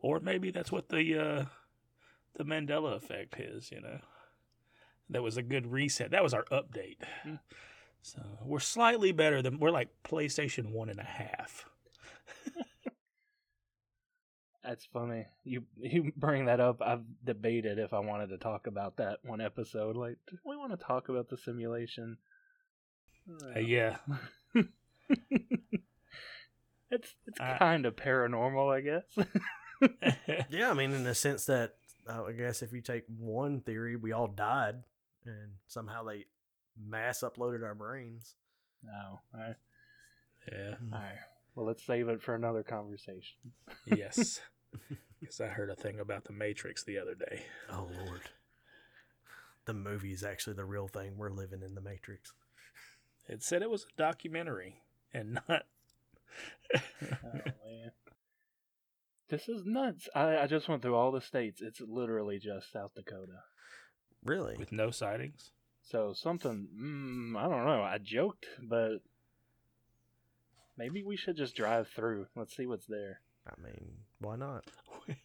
Or 0.00 0.20
maybe 0.20 0.50
that's 0.50 0.70
what 0.72 0.88
the 0.88 1.18
uh 1.18 1.44
the 2.36 2.44
Mandela 2.44 2.94
effect 2.96 3.38
is, 3.40 3.70
you 3.72 3.80
know. 3.80 3.98
That 5.10 5.22
was 5.22 5.36
a 5.38 5.42
good 5.42 5.66
reset. 5.72 6.10
That 6.10 6.22
was 6.22 6.34
our 6.34 6.44
update. 6.52 6.98
Hmm. 7.24 7.36
So 8.02 8.20
we're 8.44 8.60
slightly 8.60 9.10
better 9.10 9.42
than 9.42 9.58
we're 9.58 9.70
like 9.70 9.88
PlayStation 10.04 10.70
one 10.70 10.88
and 10.90 11.00
a 11.00 11.04
half. 11.04 11.64
That's 14.68 14.84
funny. 14.92 15.24
You 15.44 15.62
you 15.80 16.12
bring 16.16 16.44
that 16.46 16.60
up. 16.60 16.82
I've 16.82 17.04
debated 17.24 17.78
if 17.78 17.94
I 17.94 18.00
wanted 18.00 18.28
to 18.28 18.36
talk 18.38 18.66
about 18.66 18.96
that 18.98 19.20
one 19.24 19.40
episode. 19.40 19.96
Like, 19.96 20.16
do 20.30 20.36
we 20.44 20.56
want 20.58 20.78
to 20.78 20.84
talk 20.84 21.08
about 21.08 21.30
the 21.30 21.38
simulation? 21.38 22.18
Uh, 23.56 23.60
yeah. 23.60 23.96
it's 24.54 24.68
it's 26.90 27.14
I- 27.40 27.56
kind 27.58 27.86
of 27.86 27.96
paranormal, 27.96 28.74
I 28.74 28.80
guess. 28.80 29.26
Yeah, 30.50 30.70
I 30.70 30.74
mean, 30.74 30.90
in 30.92 31.04
the 31.04 31.14
sense 31.14 31.44
that 31.46 31.76
uh, 32.08 32.24
I 32.24 32.32
guess 32.32 32.62
if 32.62 32.72
you 32.72 32.80
take 32.80 33.04
one 33.16 33.60
theory, 33.60 33.94
we 33.94 34.10
all 34.10 34.26
died, 34.26 34.74
and 35.24 35.52
somehow 35.68 36.02
they 36.02 36.24
mass 36.84 37.20
uploaded 37.20 37.62
our 37.64 37.76
brains. 37.76 38.34
no. 38.84 39.20
All 39.32 39.40
right. 39.40 39.54
yeah. 40.50 40.74
All 40.92 40.98
right. 40.98 41.18
Well, 41.54 41.64
let's 41.66 41.84
save 41.86 42.08
it 42.08 42.20
for 42.22 42.34
another 42.34 42.64
conversation. 42.64 43.36
Yes. 43.86 44.40
Because 45.20 45.40
I 45.40 45.48
heard 45.48 45.70
a 45.70 45.74
thing 45.74 45.98
about 46.00 46.24
the 46.24 46.32
Matrix 46.32 46.84
the 46.84 46.98
other 46.98 47.14
day. 47.14 47.42
Oh 47.70 47.88
Lord, 48.04 48.22
the 49.64 49.74
movie 49.74 50.12
is 50.12 50.22
actually 50.22 50.54
the 50.54 50.64
real 50.64 50.88
thing. 50.88 51.16
We're 51.16 51.30
living 51.30 51.62
in 51.62 51.74
the 51.74 51.80
Matrix. 51.80 52.32
It 53.28 53.42
said 53.42 53.62
it 53.62 53.70
was 53.70 53.84
a 53.84 53.96
documentary 54.00 54.82
and 55.12 55.34
not. 55.48 55.64
Oh 56.74 57.32
man. 57.32 57.92
This 59.28 59.48
is 59.48 59.64
nuts. 59.66 60.08
I, 60.14 60.38
I 60.38 60.46
just 60.46 60.68
went 60.68 60.80
through 60.82 60.94
all 60.94 61.12
the 61.12 61.20
states. 61.20 61.60
It's 61.60 61.80
literally 61.80 62.38
just 62.38 62.72
South 62.72 62.92
Dakota. 62.94 63.42
Really? 64.24 64.56
with 64.56 64.72
no 64.72 64.90
sightings. 64.90 65.52
So 65.82 66.12
something, 66.12 66.68
mm, 66.78 67.36
I 67.38 67.48
don't 67.48 67.64
know. 67.64 67.82
I 67.82 67.98
joked, 67.98 68.46
but 68.62 68.98
maybe 70.76 71.02
we 71.02 71.16
should 71.16 71.36
just 71.36 71.56
drive 71.56 71.88
through. 71.88 72.26
Let's 72.36 72.54
see 72.56 72.66
what's 72.66 72.86
there. 72.86 73.20
I 73.46 73.60
mean, 73.62 73.98
why 74.20 74.36
not? 74.36 74.64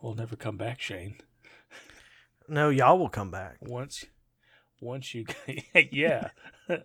we'll 0.00 0.14
never 0.14 0.36
come 0.36 0.56
back, 0.56 0.80
Shane. 0.80 1.16
No, 2.48 2.68
y'all 2.68 2.98
will 2.98 3.08
come 3.08 3.30
back. 3.30 3.56
Once, 3.60 4.04
once 4.80 5.14
you, 5.14 5.26
yeah, 5.90 6.30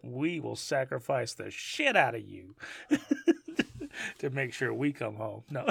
we 0.01 0.39
will 0.39 0.55
sacrifice 0.55 1.33
the 1.33 1.51
shit 1.51 1.95
out 1.95 2.15
of 2.15 2.21
you 2.21 2.55
to 4.19 4.29
make 4.29 4.53
sure 4.53 4.73
we 4.73 4.91
come 4.91 5.15
home. 5.15 5.43
No, 5.49 5.67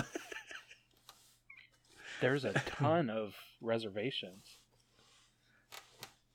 There's 2.20 2.44
a 2.44 2.52
ton 2.52 3.08
of 3.08 3.34
reservations. 3.62 4.58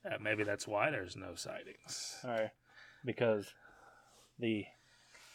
Uh, 0.04 0.16
maybe 0.20 0.42
that's 0.44 0.66
why 0.66 0.90
there's 0.90 1.16
no 1.16 1.34
sightings. 1.34 2.16
All 2.24 2.30
right, 2.30 2.50
because 3.04 3.54
the 4.38 4.64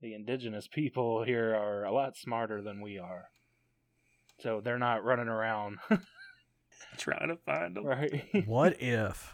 the 0.01 0.13
indigenous 0.13 0.67
people 0.67 1.23
here 1.23 1.55
are 1.55 1.85
a 1.85 1.91
lot 1.91 2.17
smarter 2.17 2.61
than 2.61 2.81
we 2.81 2.97
are. 2.97 3.30
So 4.41 4.59
they're 4.63 4.79
not 4.79 5.03
running 5.03 5.27
around, 5.27 5.77
Trying 6.97 7.29
to 7.29 7.37
find 7.45 7.75
them. 7.75 7.85
right? 7.85 8.45
What 8.45 8.81
if, 8.81 9.33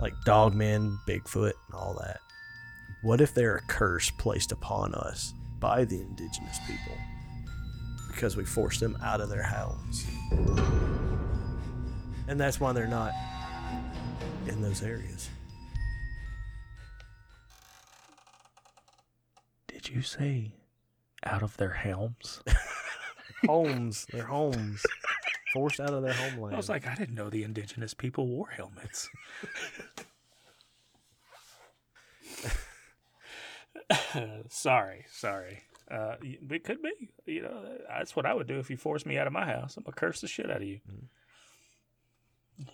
like 0.00 0.12
Dogman, 0.24 0.98
Bigfoot, 1.08 1.52
and 1.66 1.74
all 1.74 1.94
that, 2.00 2.20
what 3.02 3.20
if 3.20 3.34
they're 3.34 3.56
a 3.56 3.66
curse 3.66 4.10
placed 4.18 4.52
upon 4.52 4.94
us 4.94 5.32
by 5.58 5.84
the 5.84 6.00
indigenous 6.00 6.58
people 6.66 6.96
because 8.08 8.36
we 8.36 8.44
forced 8.44 8.80
them 8.80 8.96
out 9.02 9.20
of 9.20 9.28
their 9.30 9.42
homes? 9.42 10.06
And 12.28 12.38
that's 12.40 12.60
why 12.60 12.72
they're 12.72 12.86
not 12.86 13.12
in 14.46 14.62
those 14.62 14.82
areas. 14.82 15.28
Did 19.68 19.88
you 19.88 20.02
say 20.02 20.52
out 21.24 21.42
of 21.42 21.56
their 21.56 21.72
helms? 21.72 22.40
Homes, 23.46 24.06
their 24.06 24.24
homes, 24.26 24.82
forced 25.52 25.80
out 25.80 25.92
of 25.94 26.02
their 26.02 26.12
homeland. 26.12 26.54
I 26.54 26.56
was 26.56 26.68
like, 26.68 26.86
I 26.86 26.94
didn't 26.94 27.14
know 27.14 27.30
the 27.30 27.42
indigenous 27.44 27.94
people 27.94 28.26
wore 28.26 28.48
helmets. 28.48 29.08
sorry, 34.48 35.04
sorry. 35.10 35.60
Uh, 35.90 36.14
it 36.22 36.64
could 36.64 36.82
be. 36.82 37.10
You 37.26 37.42
know, 37.42 37.78
that's 37.88 38.16
what 38.16 38.26
I 38.26 38.34
would 38.34 38.46
do 38.46 38.58
if 38.58 38.70
you 38.70 38.76
forced 38.76 39.06
me 39.06 39.18
out 39.18 39.26
of 39.26 39.32
my 39.32 39.44
house. 39.44 39.76
I'm 39.76 39.82
gonna 39.84 39.94
curse 39.94 40.20
the 40.20 40.28
shit 40.28 40.50
out 40.50 40.58
of 40.58 40.62
you. 40.62 40.80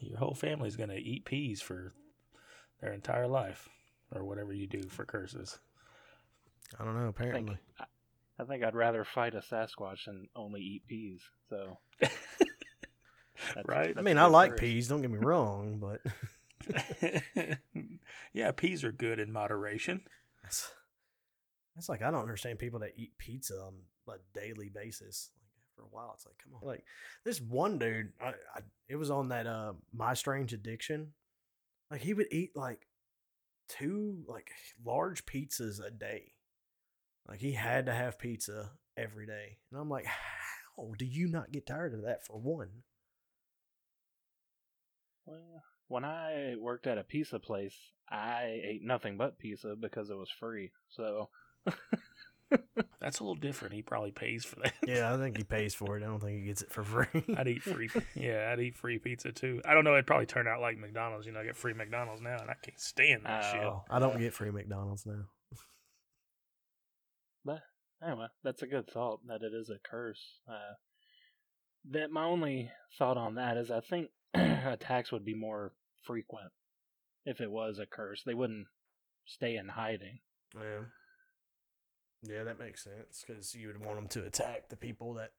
Your 0.00 0.18
whole 0.18 0.34
family's 0.34 0.76
gonna 0.76 0.94
eat 0.94 1.24
peas 1.24 1.60
for 1.60 1.92
their 2.80 2.92
entire 2.92 3.26
life, 3.26 3.68
or 4.14 4.24
whatever 4.24 4.52
you 4.52 4.66
do 4.66 4.82
for 4.82 5.04
curses. 5.04 5.58
I 6.78 6.84
don't 6.84 6.96
know. 6.96 7.06
I 7.06 7.08
Apparently, 7.08 7.58
think, 7.76 7.88
I, 8.40 8.42
I 8.42 8.46
think 8.46 8.64
I'd 8.64 8.74
rather 8.74 9.04
fight 9.04 9.34
a 9.34 9.38
Sasquatch 9.40 10.04
than 10.06 10.26
only 10.34 10.60
eat 10.60 10.86
peas. 10.86 11.22
So, 11.48 11.78
that's- 12.00 12.18
Right? 13.66 13.94
I 13.96 14.02
mean, 14.02 14.18
I 14.18 14.26
like 14.26 14.52
first. 14.52 14.60
peas. 14.62 14.88
Don't 14.88 15.00
get 15.02 15.10
me 15.10 15.18
wrong, 15.18 15.78
but 15.80 16.00
yeah, 18.32 18.52
peas 18.52 18.84
are 18.84 18.92
good 18.92 19.18
in 19.18 19.32
moderation. 19.32 20.02
that's, 20.42 20.70
that's 21.74 21.88
like 21.88 22.02
I 22.02 22.10
don't 22.10 22.20
understand 22.22 22.58
people 22.58 22.80
that 22.80 22.92
eat 22.96 23.12
pizza 23.18 23.54
on 23.54 23.74
a 24.08 24.38
daily 24.38 24.68
basis. 24.68 25.30
Like 25.46 25.62
after 25.70 25.82
a 25.82 25.94
while, 25.96 26.12
it's 26.14 26.26
like, 26.26 26.36
come 26.42 26.54
on. 26.60 26.66
Like 26.66 26.84
this 27.24 27.40
one 27.40 27.78
dude, 27.78 28.12
I, 28.20 28.28
I 28.54 28.60
it 28.88 28.96
was 28.96 29.10
on 29.10 29.28
that 29.28 29.46
uh 29.46 29.72
My 29.92 30.14
Strange 30.14 30.52
Addiction. 30.52 31.12
Like 31.90 32.02
he 32.02 32.12
would 32.14 32.26
eat 32.30 32.50
like 32.54 32.86
two 33.68 34.22
like 34.26 34.50
large 34.84 35.24
pizzas 35.26 35.80
a 35.84 35.90
day. 35.90 36.32
Like 37.30 37.40
he 37.40 37.52
had 37.52 37.86
to 37.86 37.92
have 37.94 38.18
pizza 38.18 38.72
every 38.96 39.24
day, 39.24 39.58
and 39.70 39.80
I'm 39.80 39.88
like, 39.88 40.04
how 40.04 40.92
do 40.98 41.04
you 41.04 41.28
not 41.28 41.52
get 41.52 41.64
tired 41.66 41.94
of 41.94 42.02
that? 42.02 42.26
For 42.26 42.36
one, 42.36 42.82
Well, 45.26 45.62
when 45.88 46.04
I 46.04 46.54
worked 46.58 46.86
at 46.88 46.98
a 46.98 47.04
pizza 47.04 47.38
place, 47.38 47.76
I 48.10 48.60
ate 48.64 48.82
nothing 48.82 49.16
but 49.16 49.38
pizza 49.38 49.76
because 49.80 50.10
it 50.10 50.16
was 50.16 50.30
free. 50.30 50.72
So, 50.88 51.28
That's 53.00 53.20
a 53.20 53.22
little 53.22 53.36
different. 53.36 53.74
He 53.74 53.82
probably 53.82 54.10
pays 54.10 54.44
for 54.44 54.56
that. 54.60 54.74
yeah, 54.84 55.14
I 55.14 55.16
think 55.16 55.36
he 55.36 55.44
pays 55.48 55.72
for 55.72 55.96
it. 55.96 56.02
I 56.02 56.06
don't 56.06 56.20
think 56.20 56.40
he 56.40 56.46
gets 56.46 56.62
it 56.62 56.72
for 56.72 56.82
free. 56.82 57.24
I'd 57.36 57.46
eat 57.46 57.62
free. 57.62 57.88
Yeah, 58.16 58.50
I'd 58.52 58.60
eat 58.60 58.76
free 58.76 58.98
pizza 58.98 59.30
too. 59.30 59.60
I 59.64 59.74
don't 59.74 59.84
know. 59.84 59.92
It'd 59.92 60.06
probably 60.06 60.26
turn 60.26 60.48
out 60.48 60.60
like 60.60 60.76
McDonald's. 60.78 61.26
You 61.26 61.32
know, 61.32 61.40
I 61.40 61.44
get 61.44 61.56
free 61.56 61.74
McDonald's 61.74 62.20
now, 62.20 62.38
and 62.40 62.50
I 62.50 62.54
can't 62.60 62.80
stand 62.80 63.22
that 63.24 63.52
shit. 63.52 63.62
Oh. 63.62 63.84
I 63.88 64.00
don't 64.00 64.18
get 64.18 64.34
free 64.34 64.50
McDonald's 64.50 65.06
now. 65.06 65.26
Anyway, 68.04 68.26
that's 68.42 68.62
a 68.62 68.66
good 68.66 68.88
thought 68.90 69.20
that 69.26 69.42
it 69.42 69.52
is 69.54 69.70
a 69.70 69.78
curse. 69.88 70.40
Uh, 70.48 70.74
that 71.90 72.10
my 72.10 72.24
only 72.24 72.70
thought 72.98 73.16
on 73.16 73.34
that 73.36 73.56
is 73.56 73.70
I 73.70 73.80
think 73.80 74.10
attacks 74.34 75.12
would 75.12 75.24
be 75.24 75.34
more 75.34 75.72
frequent 76.04 76.52
if 77.24 77.40
it 77.40 77.50
was 77.50 77.78
a 77.78 77.86
curse. 77.86 78.22
They 78.24 78.34
wouldn't 78.34 78.66
stay 79.26 79.56
in 79.56 79.68
hiding. 79.68 80.20
Yeah. 80.54 80.80
Yeah, 82.22 82.44
that 82.44 82.58
makes 82.58 82.84
sense 82.84 83.24
because 83.26 83.54
you 83.54 83.68
would 83.68 83.82
want 83.82 83.96
them 83.96 84.08
to 84.08 84.26
attack 84.26 84.68
the 84.68 84.76
people 84.76 85.14
that 85.14 85.30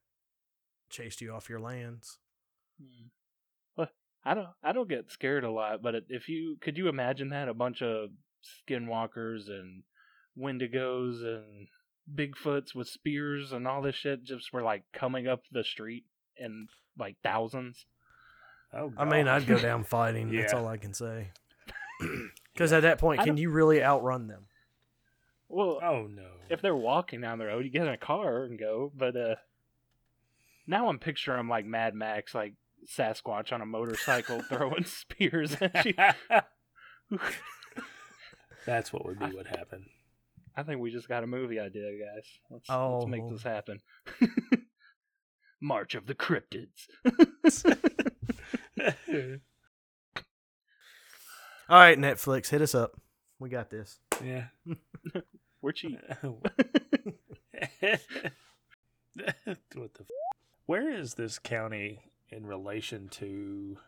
chased 0.90 1.20
you 1.20 1.32
off 1.32 1.48
your 1.48 1.60
lands. 1.60 2.18
Hmm. 2.80 3.06
Well, 3.76 3.88
I 4.24 4.34
don't. 4.34 4.48
I 4.64 4.72
don't 4.72 4.88
get 4.88 5.12
scared 5.12 5.44
a 5.44 5.50
lot, 5.50 5.80
but 5.80 5.94
if 6.08 6.28
you 6.28 6.56
could, 6.60 6.76
you 6.76 6.88
imagine 6.88 7.28
that 7.28 7.48
a 7.48 7.54
bunch 7.54 7.82
of 7.82 8.10
skinwalkers 8.68 9.48
and 9.48 9.84
Wendigos 10.36 11.24
and 11.24 11.68
Bigfoots 12.12 12.74
with 12.74 12.88
spears 12.88 13.52
and 13.52 13.66
all 13.68 13.82
this 13.82 13.94
shit 13.94 14.24
just 14.24 14.52
were 14.52 14.62
like 14.62 14.82
coming 14.92 15.26
up 15.28 15.42
the 15.52 15.64
street 15.64 16.04
in 16.36 16.68
like 16.98 17.16
thousands. 17.22 17.86
Oh, 18.74 18.92
I 18.96 19.04
mean, 19.04 19.28
I'd 19.28 19.46
go 19.46 19.58
down 19.58 19.84
fighting. 19.84 20.34
That's 20.34 20.54
all 20.54 20.66
I 20.66 20.76
can 20.78 20.94
say. 20.94 21.30
Because 22.52 22.72
at 22.74 22.82
that 22.82 22.98
point, 22.98 23.22
can 23.22 23.38
you 23.38 23.48
really 23.48 23.82
outrun 23.82 24.26
them? 24.26 24.44
Well, 25.48 25.78
Oh 25.82 26.06
no. 26.06 26.26
if 26.50 26.60
they're 26.60 26.76
walking 26.76 27.20
down 27.22 27.38
the 27.38 27.46
road, 27.46 27.64
you 27.64 27.70
get 27.70 27.82
in 27.86 27.88
a 27.88 27.96
car 27.96 28.42
and 28.44 28.58
go. 28.58 28.92
But 28.94 29.16
uh, 29.16 29.34
now 30.66 30.88
I'm 30.88 30.98
picturing 30.98 31.38
them 31.38 31.48
like 31.48 31.64
Mad 31.64 31.94
Max, 31.94 32.34
like 32.34 32.52
Sasquatch 32.86 33.52
on 33.54 33.62
a 33.62 33.66
motorcycle 33.66 34.42
throwing 34.48 34.84
spears 34.84 35.56
at 35.62 35.84
you. 35.86 35.94
That's 38.66 38.92
what 38.92 39.04
would 39.06 39.18
be 39.18 39.34
what 39.34 39.46
happened. 39.46 39.86
I 40.56 40.62
think 40.62 40.80
we 40.80 40.90
just 40.90 41.08
got 41.08 41.24
a 41.24 41.26
movie 41.26 41.58
idea, 41.58 41.90
guys. 41.92 42.26
Let's, 42.50 42.68
Oh. 42.70 42.98
let's 42.98 43.10
make 43.10 43.28
this 43.30 43.46
oh. 43.46 43.48
happen. 43.48 43.80
March 45.60 45.94
of 45.94 46.06
the 46.06 46.14
Cryptids. 46.14 46.86
All 51.68 51.78
right, 51.78 51.98
Netflix, 51.98 52.48
hit 52.48 52.60
us 52.60 52.74
up. 52.74 53.00
We 53.38 53.48
got 53.48 53.70
this. 53.70 53.98
yeah. 54.24 54.46
We're 55.62 55.72
cheap. 55.72 55.98
what 56.20 56.56
the? 59.94 60.00
F- 60.00 60.06
Where 60.66 60.92
is 60.92 61.14
this 61.14 61.38
county 61.38 62.00
in 62.30 62.44
relation 62.46 63.08
to 63.10 63.78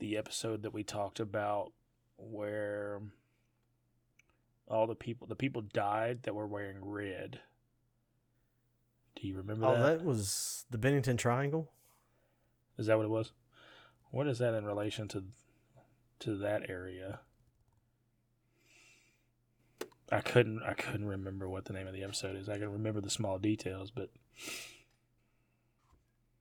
the 0.00 0.16
episode 0.16 0.62
that 0.62 0.74
we 0.74 0.82
talked 0.82 1.20
about 1.20 1.72
where 2.16 3.00
all 4.68 4.86
the 4.86 4.94
people 4.94 5.26
the 5.26 5.36
people 5.36 5.62
died 5.62 6.22
that 6.24 6.34
were 6.34 6.46
wearing 6.46 6.78
red. 6.80 7.40
Do 9.16 9.28
you 9.28 9.36
remember 9.36 9.66
Oh, 9.66 9.72
that? 9.74 9.98
that 9.98 10.04
was 10.04 10.64
the 10.70 10.78
Bennington 10.78 11.16
Triangle. 11.16 11.70
Is 12.78 12.86
that 12.86 12.96
what 12.96 13.04
it 13.06 13.10
was? 13.10 13.32
What 14.10 14.26
is 14.26 14.38
that 14.38 14.54
in 14.54 14.64
relation 14.64 15.06
to 15.08 15.24
to 16.20 16.36
that 16.38 16.68
area? 16.68 17.20
I 20.10 20.20
couldn't 20.20 20.62
I 20.62 20.74
couldn't 20.74 21.06
remember 21.08 21.48
what 21.48 21.64
the 21.64 21.72
name 21.72 21.86
of 21.86 21.94
the 21.94 22.04
episode 22.04 22.36
is. 22.36 22.48
I 22.48 22.58
can 22.58 22.70
remember 22.72 23.00
the 23.00 23.10
small 23.10 23.38
details, 23.38 23.90
but 23.90 24.10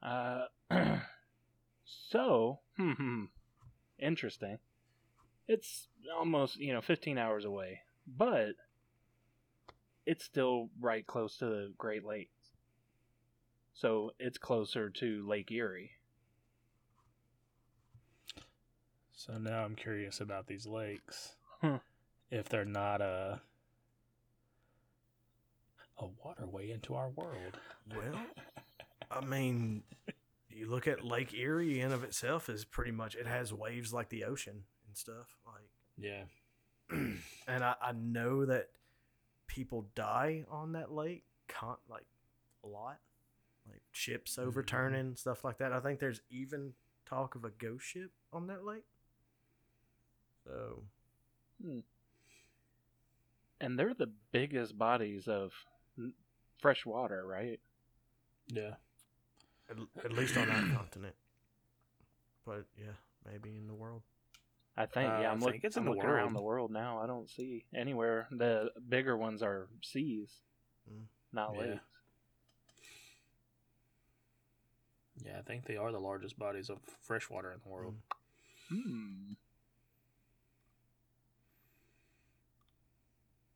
Uh, 0.01 0.45
so, 1.85 2.59
hmm, 2.77 3.25
interesting. 3.99 4.57
It's 5.47 5.87
almost 6.17 6.57
you 6.59 6.73
know 6.73 6.81
15 6.81 7.17
hours 7.17 7.45
away, 7.45 7.81
but 8.07 8.55
it's 10.05 10.23
still 10.25 10.69
right 10.79 11.05
close 11.05 11.37
to 11.37 11.45
the 11.45 11.73
Great 11.77 12.03
Lakes. 12.03 12.51
So 13.73 14.11
it's 14.19 14.37
closer 14.37 14.89
to 14.89 15.27
Lake 15.27 15.51
Erie. 15.51 15.91
so 19.13 19.37
now 19.37 19.63
I'm 19.63 19.75
curious 19.75 20.19
about 20.19 20.47
these 20.47 20.65
lakes. 20.67 21.35
Hmm. 21.61 21.77
If 22.29 22.49
they're 22.49 22.65
not 22.65 23.01
a 23.01 23.41
a 25.99 26.07
waterway 26.23 26.71
into 26.71 26.95
our 26.95 27.09
world. 27.09 27.59
Well, 27.95 28.19
I 29.11 29.23
mean, 29.23 29.83
you 30.49 30.69
look 30.69 30.87
at 30.87 31.05
Lake 31.05 31.33
Erie 31.33 31.79
in 31.79 31.91
of 31.91 32.03
itself 32.03 32.49
is 32.49 32.65
pretty 32.65 32.91
much 32.91 33.15
it 33.15 33.27
has 33.27 33.53
waves 33.53 33.93
like 33.93 34.09
the 34.09 34.23
ocean 34.25 34.63
and 34.87 34.97
stuff. 34.97 35.37
Like, 35.45 35.69
Yeah. 35.97 36.23
and 36.91 37.63
I, 37.63 37.75
I 37.81 37.91
know 37.93 38.45
that 38.45 38.69
people 39.47 39.87
die 39.95 40.45
on 40.49 40.73
that 40.73 40.91
lake, 40.91 41.23
con- 41.47 41.77
like 41.89 42.05
a 42.63 42.67
lot, 42.67 42.99
like 43.69 43.81
ships 43.91 44.33
mm-hmm. 44.37 44.47
overturning 44.47 45.15
stuff 45.15 45.43
like 45.43 45.57
that. 45.59 45.71
I 45.71 45.79
think 45.79 45.99
there's 45.99 46.21
even 46.29 46.73
talk 47.05 47.35
of 47.35 47.45
a 47.45 47.49
ghost 47.49 47.85
ship 47.85 48.11
on 48.31 48.47
that 48.47 48.65
lake. 48.65 48.85
So 50.45 50.83
hmm. 51.63 51.79
And 53.61 53.79
they're 53.79 53.93
the 53.93 54.11
biggest 54.31 54.77
bodies 54.77 55.27
of 55.27 55.53
fresh 56.59 56.85
water, 56.85 57.25
right? 57.25 57.59
Yeah. 58.47 58.75
at, 59.69 59.77
at 60.03 60.11
least 60.11 60.35
on 60.37 60.47
that 60.47 60.63
continent, 60.75 61.15
but 62.45 62.65
yeah, 62.77 62.93
maybe 63.25 63.55
in 63.55 63.67
the 63.67 63.73
world. 63.73 64.01
I 64.75 64.85
think. 64.87 65.09
Uh, 65.11 65.19
yeah, 65.21 65.29
I 65.29 65.31
I'm, 65.33 65.39
think 65.39 65.55
look, 65.55 65.63
it's 65.63 65.75
in 65.77 65.81
I'm 65.81 65.85
the 65.85 65.91
looking 65.91 66.09
around 66.09 66.33
the 66.33 66.41
world 66.41 66.71
now. 66.71 66.99
I 67.03 67.07
don't 67.07 67.29
see 67.29 67.63
anywhere. 67.75 68.27
The 68.31 68.71
bigger 68.89 69.15
ones 69.17 69.41
are 69.43 69.67
seas, 69.83 70.31
Mm. 70.91 71.05
not 71.31 71.53
Yeah. 71.53 71.59
lakes. 71.61 71.83
Yeah, 75.23 75.37
I 75.39 75.41
think 75.43 75.65
they 75.65 75.77
are 75.77 75.91
the 75.91 75.99
largest 75.99 76.37
bodies 76.39 76.69
of 76.69 76.79
fresh 77.01 77.29
water 77.29 77.51
in 77.51 77.59
the 77.63 77.69
world. 77.69 77.95
Hmm. 78.69 79.33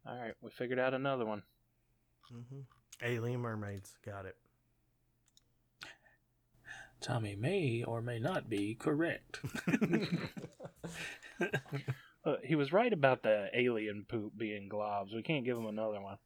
All 0.06 0.18
right, 0.18 0.34
we 0.42 0.50
figured 0.52 0.80
out 0.80 0.94
another 0.94 1.26
one. 1.26 1.44
hmm 2.30 2.62
Alien 3.02 3.42
mermaids, 3.42 3.98
got 4.06 4.26
it. 4.26 4.36
Tommy 7.02 7.36
may 7.36 7.84
or 7.84 8.02
may 8.02 8.20
not 8.20 8.50
be 8.50 8.76
correct. 8.76 9.40
Uh, 12.26 12.36
he 12.44 12.56
was 12.56 12.74
right 12.74 12.92
about 12.92 13.24
the 13.24 13.48
alien 13.54 14.06
poop 14.06 14.34
being 14.38 14.68
globs. 14.68 15.16
We 15.16 15.22
can't 15.22 15.46
give 15.46 15.58
him 15.58 15.66
another 15.68 16.02
one. 16.02 16.18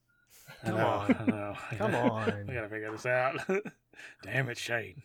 Come 0.66 0.78
know, 0.78 0.88
on. 0.88 1.16
I 1.20 1.26
know. 1.26 1.56
Come 1.78 1.94
on. 1.94 2.46
we 2.48 2.54
gotta 2.56 2.70
figure 2.70 2.92
this 2.92 3.06
out. 3.06 3.36
Damn 4.24 4.50
it, 4.50 4.58
Shane. 4.58 5.04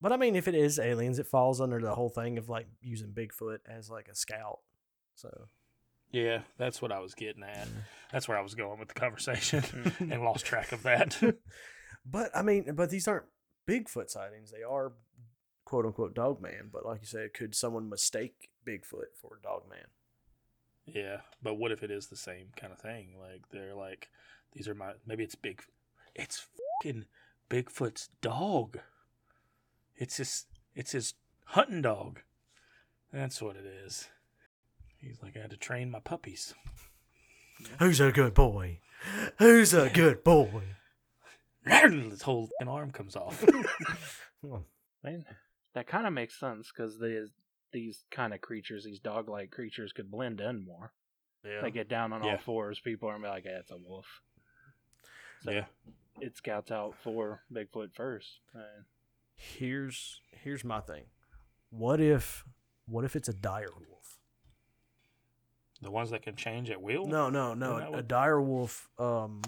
But 0.00 0.10
I 0.10 0.16
mean, 0.16 0.34
if 0.34 0.48
it 0.48 0.56
is 0.56 0.80
aliens, 0.80 1.20
it 1.20 1.28
falls 1.28 1.60
under 1.60 1.80
the 1.80 1.94
whole 1.94 2.08
thing 2.08 2.38
of 2.38 2.48
like 2.48 2.66
using 2.80 3.10
Bigfoot 3.10 3.58
as 3.68 3.88
like 3.88 4.08
a 4.08 4.16
scout. 4.16 4.58
So 5.14 5.46
Yeah, 6.10 6.40
that's 6.56 6.82
what 6.82 6.90
I 6.90 6.98
was 6.98 7.14
getting 7.14 7.44
at. 7.44 7.68
That's 8.12 8.26
where 8.26 8.38
I 8.38 8.42
was 8.42 8.56
going 8.56 8.80
with 8.80 8.88
the 8.88 8.94
conversation 8.94 9.62
and 10.00 10.24
lost 10.24 10.44
track 10.44 10.72
of 10.72 10.82
that. 10.82 11.20
But 12.04 12.30
I 12.34 12.42
mean, 12.42 12.74
but 12.74 12.90
these 12.90 13.06
aren't 13.06 13.26
Bigfoot 13.68 14.10
sightings. 14.10 14.50
They 14.50 14.62
are 14.62 14.92
quote 15.64 15.84
unquote 15.84 16.14
Dogman. 16.14 16.70
But 16.72 16.86
like 16.86 17.00
you 17.02 17.06
said, 17.06 17.34
could 17.34 17.54
someone 17.54 17.88
mistake 17.88 18.50
Bigfoot 18.66 19.14
for 19.20 19.38
Dogman? 19.42 19.88
yeah, 20.94 21.18
but 21.42 21.54
what 21.54 21.72
if 21.72 21.82
it 21.82 21.90
is 21.90 22.06
the 22.06 22.16
same 22.16 22.48
kind 22.56 22.72
of 22.72 22.78
thing? 22.78 23.08
Like 23.20 23.42
they're 23.50 23.74
like, 23.74 24.08
these 24.52 24.68
are 24.68 24.74
my 24.74 24.92
maybe 25.06 25.24
it's 25.24 25.34
big, 25.34 25.62
it's 26.14 26.46
fucking 26.82 27.04
Bigfoot's 27.50 28.08
dog. 28.20 28.78
It's 29.96 30.16
his 30.16 30.46
it's 30.74 30.92
his 30.92 31.14
hunting 31.46 31.82
dog. 31.82 32.20
That's 33.12 33.40
what 33.42 33.56
it 33.56 33.64
is. 33.64 34.08
He's 35.00 35.22
like, 35.22 35.36
I 35.36 35.40
had 35.40 35.50
to 35.50 35.56
train 35.56 35.90
my 35.90 36.00
puppies. 36.00 36.54
Who's 37.78 38.00
a 38.00 38.12
good 38.12 38.34
boy? 38.34 38.80
Who's 39.38 39.72
a 39.72 39.90
good 39.90 40.24
boy? 40.24 40.62
His 41.68 42.22
whole 42.22 42.46
fucking 42.58 42.68
arm 42.72 42.90
comes 42.90 43.16
off. 43.16 43.44
Well, 44.42 44.64
Man, 45.02 45.24
that 45.74 45.86
kind 45.88 46.06
of 46.06 46.12
makes 46.12 46.38
sense 46.38 46.70
because 46.72 46.98
these 47.00 47.28
these 47.72 48.04
kind 48.10 48.32
of 48.32 48.40
creatures, 48.40 48.84
these 48.84 49.00
dog-like 49.00 49.50
creatures, 49.50 49.92
could 49.92 50.10
blend 50.10 50.40
in 50.40 50.64
more. 50.64 50.92
yeah. 51.44 51.60
They 51.60 51.70
get 51.72 51.88
down 51.88 52.12
on 52.12 52.22
Yeah. 52.22 52.32
all 52.32 52.38
fours. 52.38 52.78
People 52.80 53.08
are 53.08 53.12
gonna 53.14 53.24
be 53.24 53.28
like, 53.30 53.44
"Yeah, 53.44 53.58
it's 53.58 53.70
a 53.72 53.76
wolf." 53.76 54.06
So 55.42 55.50
yeah. 55.50 55.64
it 56.20 56.36
scouts 56.36 56.70
out 56.70 56.94
for 57.02 57.42
Bigfoot 57.52 57.94
first. 57.94 58.38
And 58.54 58.84
here's 59.34 60.20
here's 60.30 60.62
my 60.64 60.80
thing. 60.80 61.04
What 61.70 62.00
if 62.00 62.44
what 62.86 63.04
if 63.04 63.16
it's 63.16 63.28
a 63.28 63.34
dire 63.34 63.72
wolf? 63.88 64.18
The 65.82 65.90
ones 65.90 66.10
that 66.10 66.22
can 66.22 66.34
change 66.36 66.70
at 66.70 66.80
will? 66.82 67.06
No, 67.06 67.28
no, 67.30 67.54
no. 67.54 67.78
Isn't 67.78 67.94
A 67.94 68.02
dire 68.02 68.40
wolf. 68.40 68.88
Um. 68.98 69.42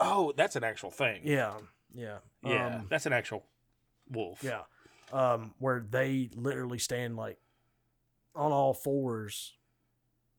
Oh, 0.00 0.32
that's 0.36 0.56
an 0.56 0.64
actual 0.64 0.90
thing. 0.90 1.20
Yeah. 1.24 1.54
Yeah. 1.94 2.18
Yeah, 2.44 2.76
Um, 2.76 2.86
that's 2.88 3.06
an 3.06 3.12
actual 3.12 3.44
wolf. 4.10 4.42
Yeah. 4.42 4.62
Um, 5.12 5.54
where 5.58 5.84
they 5.88 6.30
literally 6.34 6.78
stand 6.78 7.16
like 7.16 7.38
on 8.34 8.50
all 8.50 8.72
fours, 8.74 9.54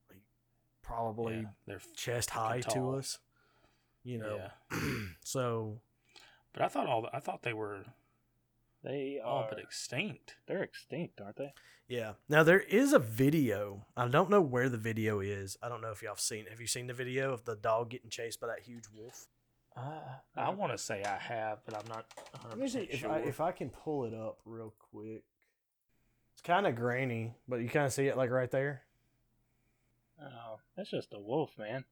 like 0.10 0.20
probably 0.82 1.36
Yeah, 1.42 1.48
they're 1.68 1.82
chest 1.96 2.32
high 2.32 2.62
to 2.62 2.92
us. 2.92 3.20
You 4.04 4.18
know. 4.18 4.50
yeah. 4.72 4.80
so 5.24 5.80
But 6.54 6.64
I 6.64 6.68
thought 6.68 6.88
all 6.88 7.08
I 7.14 7.20
thought 7.20 7.44
they 7.44 7.54
were 7.54 7.86
they 8.84 9.22
all 9.24 9.44
are 9.44 9.48
but 9.50 9.60
extinct. 9.60 10.36
they're 10.48 10.64
extinct, 10.64 11.22
aren't 11.22 11.38
they? 11.38 11.54
yeah. 11.88 12.14
Now 12.28 12.44
there 12.44 12.60
is 12.60 12.92
a 12.94 13.00
video. 13.00 13.86
I 13.96 14.08
don't 14.08 14.30
know 14.30 14.42
where 14.42 14.68
the 14.70 14.78
video 14.78 15.20
is. 15.22 15.56
I 15.62 15.70
don't 15.70 15.82
know 15.82 15.92
if 15.92 16.02
y'all 16.02 16.12
have 16.14 16.20
seen. 16.20 16.48
Have 16.50 16.60
you 16.60 16.68
seen 16.68 16.88
the 16.88 16.94
video 16.94 17.32
of 17.32 17.46
the 17.46 17.56
dog 17.56 17.92
getting 17.92 18.10
chased 18.10 18.42
by 18.42 18.48
that 18.48 18.62
huge 18.66 18.86
wolf? 18.94 19.28
Uh, 19.76 20.00
I 20.36 20.50
want 20.52 20.72
to 20.72 20.78
say 20.78 21.04
I 21.04 21.18
have, 21.18 21.60
but 21.66 21.76
I'm 21.76 21.88
not 21.90 22.06
100 22.32 22.50
Let 22.50 22.60
me 22.60 22.68
see 22.68 22.88
if 22.92 23.00
sure. 23.00 23.12
I 23.12 23.20
if 23.20 23.42
I 23.42 23.52
can 23.52 23.70
pull 23.70 24.06
it 24.06 24.14
up 24.14 24.38
real 24.46 24.74
quick. 24.92 25.24
It's 26.34 26.42
kind 26.44 26.68
of 26.68 26.76
grainy, 26.76 27.34
but 27.48 27.58
you 27.62 27.70
kind 27.70 27.86
of 27.86 27.94
see 27.94 28.06
it 28.08 28.16
like 28.18 28.30
right 28.30 28.52
there. 28.52 28.84
Oh, 30.22 30.60
that's 30.78 30.92
just 30.92 31.14
a 31.14 31.20
wolf, 31.20 31.58
man. 31.58 31.86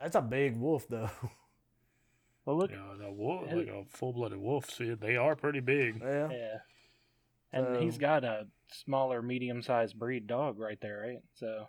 That's 0.00 0.16
a 0.16 0.20
big 0.20 0.56
wolf 0.56 0.86
though. 0.88 1.10
Well, 2.44 2.58
look, 2.58 2.72
yeah, 2.72 2.94
the 2.98 3.12
wolf, 3.12 3.46
Hey. 3.48 3.54
like 3.54 3.68
a 3.68 3.84
full-blooded 3.88 4.36
wolf. 4.36 4.68
See, 4.68 4.94
they 4.94 5.14
are 5.14 5.36
pretty 5.36 5.60
big. 5.60 6.00
yeah. 6.02 6.28
yeah, 6.28 6.58
and 7.52 7.76
he's 7.80 7.98
got 7.98 8.24
a 8.24 8.48
smaller, 8.72 9.22
medium-sized 9.22 9.96
breed 9.96 10.26
dog 10.26 10.58
right 10.58 10.80
there, 10.80 10.98
right? 11.06 11.22
So 11.34 11.68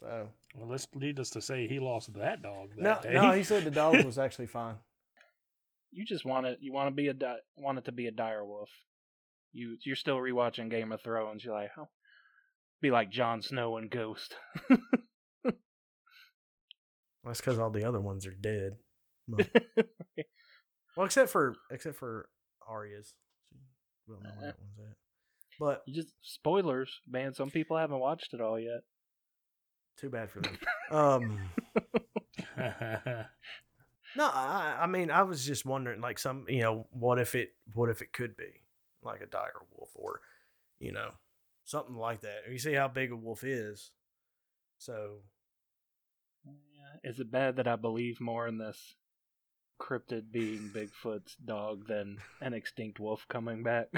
So 0.00 0.28
Well, 0.54 0.68
let's 0.68 0.86
lead 0.94 1.18
us 1.18 1.30
to 1.30 1.40
say 1.42 1.66
he 1.66 1.80
lost 1.80 2.14
that 2.14 2.42
dog 2.42 2.70
that 2.76 2.82
no, 2.82 2.98
day. 3.02 3.14
no, 3.14 3.32
he 3.32 3.42
said 3.50 3.64
the 3.64 3.70
dog 3.70 4.04
was 4.04 4.18
actually 4.18 4.46
fine. 4.46 4.76
you 5.90 6.04
just 6.04 6.24
want 6.24 6.46
it. 6.46 6.58
You 6.60 6.72
want 6.72 6.88
to 6.88 6.94
be 6.94 7.08
a 7.08 7.14
di- 7.14 7.40
want 7.56 7.78
it 7.78 7.86
to 7.86 7.92
be 7.92 8.06
a 8.06 8.12
dire 8.12 8.44
wolf. 8.44 8.70
You 9.52 9.76
you're 9.84 9.96
still 9.96 10.16
rewatching 10.16 10.70
Game 10.70 10.92
of 10.92 11.00
Thrones. 11.02 11.44
You're 11.44 11.54
like, 11.54 11.70
oh, 11.76 11.88
be 12.80 12.90
like 12.90 13.10
Jon 13.10 13.42
Snow 13.42 13.76
and 13.76 13.90
Ghost. 13.90 14.34
That's 17.24 17.40
because 17.40 17.58
all 17.58 17.70
the 17.70 17.88
other 17.88 18.00
ones 18.00 18.26
are 18.26 18.34
dead. 18.34 18.76
But- 19.26 19.48
well, 20.96 21.06
except 21.06 21.30
for 21.30 21.56
except 21.70 21.96
for 21.96 22.28
Arya's. 22.68 23.14
We 24.06 24.14
don't 24.14 24.22
know 24.22 24.30
where 24.30 24.38
uh-huh. 24.38 24.46
that 24.46 24.60
one's 24.60 24.78
at. 24.78 24.96
But 25.58 25.82
You 25.86 25.94
just 25.94 26.12
spoilers, 26.22 27.00
man. 27.08 27.34
Some 27.34 27.50
people 27.50 27.76
haven't 27.76 28.00
watched 28.00 28.34
it 28.34 28.40
all 28.40 28.58
yet. 28.60 28.82
Too 29.96 30.10
bad 30.10 30.30
for 30.30 30.40
them. 30.40 30.58
Um, 30.90 31.40
No, 34.16 34.26
I, 34.26 34.78
I 34.82 34.86
mean, 34.86 35.10
I 35.10 35.22
was 35.22 35.44
just 35.44 35.66
wondering, 35.66 36.00
like, 36.00 36.18
some, 36.20 36.44
you 36.48 36.60
know, 36.62 36.86
what 36.92 37.18
if 37.18 37.34
it, 37.34 37.52
what 37.72 37.90
if 37.90 38.00
it 38.00 38.12
could 38.12 38.36
be 38.36 38.62
like 39.02 39.20
a 39.20 39.26
dire 39.26 39.50
wolf, 39.72 39.90
or, 39.94 40.20
you 40.78 40.92
know, 40.92 41.10
something 41.64 41.96
like 41.96 42.20
that. 42.20 42.42
You 42.50 42.58
see 42.58 42.74
how 42.74 42.88
big 42.88 43.10
a 43.10 43.16
wolf 43.16 43.42
is, 43.44 43.90
so 44.78 45.16
Yeah. 46.46 47.10
Is 47.10 47.18
it 47.20 47.30
bad 47.30 47.56
that 47.56 47.66
I 47.66 47.76
believe 47.76 48.20
more 48.20 48.46
in 48.46 48.58
this 48.58 48.94
cryptid 49.80 50.30
being 50.30 50.70
Bigfoot's 50.72 51.36
dog 51.44 51.86
than 51.88 52.18
an 52.40 52.54
extinct 52.54 53.00
wolf 53.00 53.26
coming 53.28 53.62
back? 53.62 53.88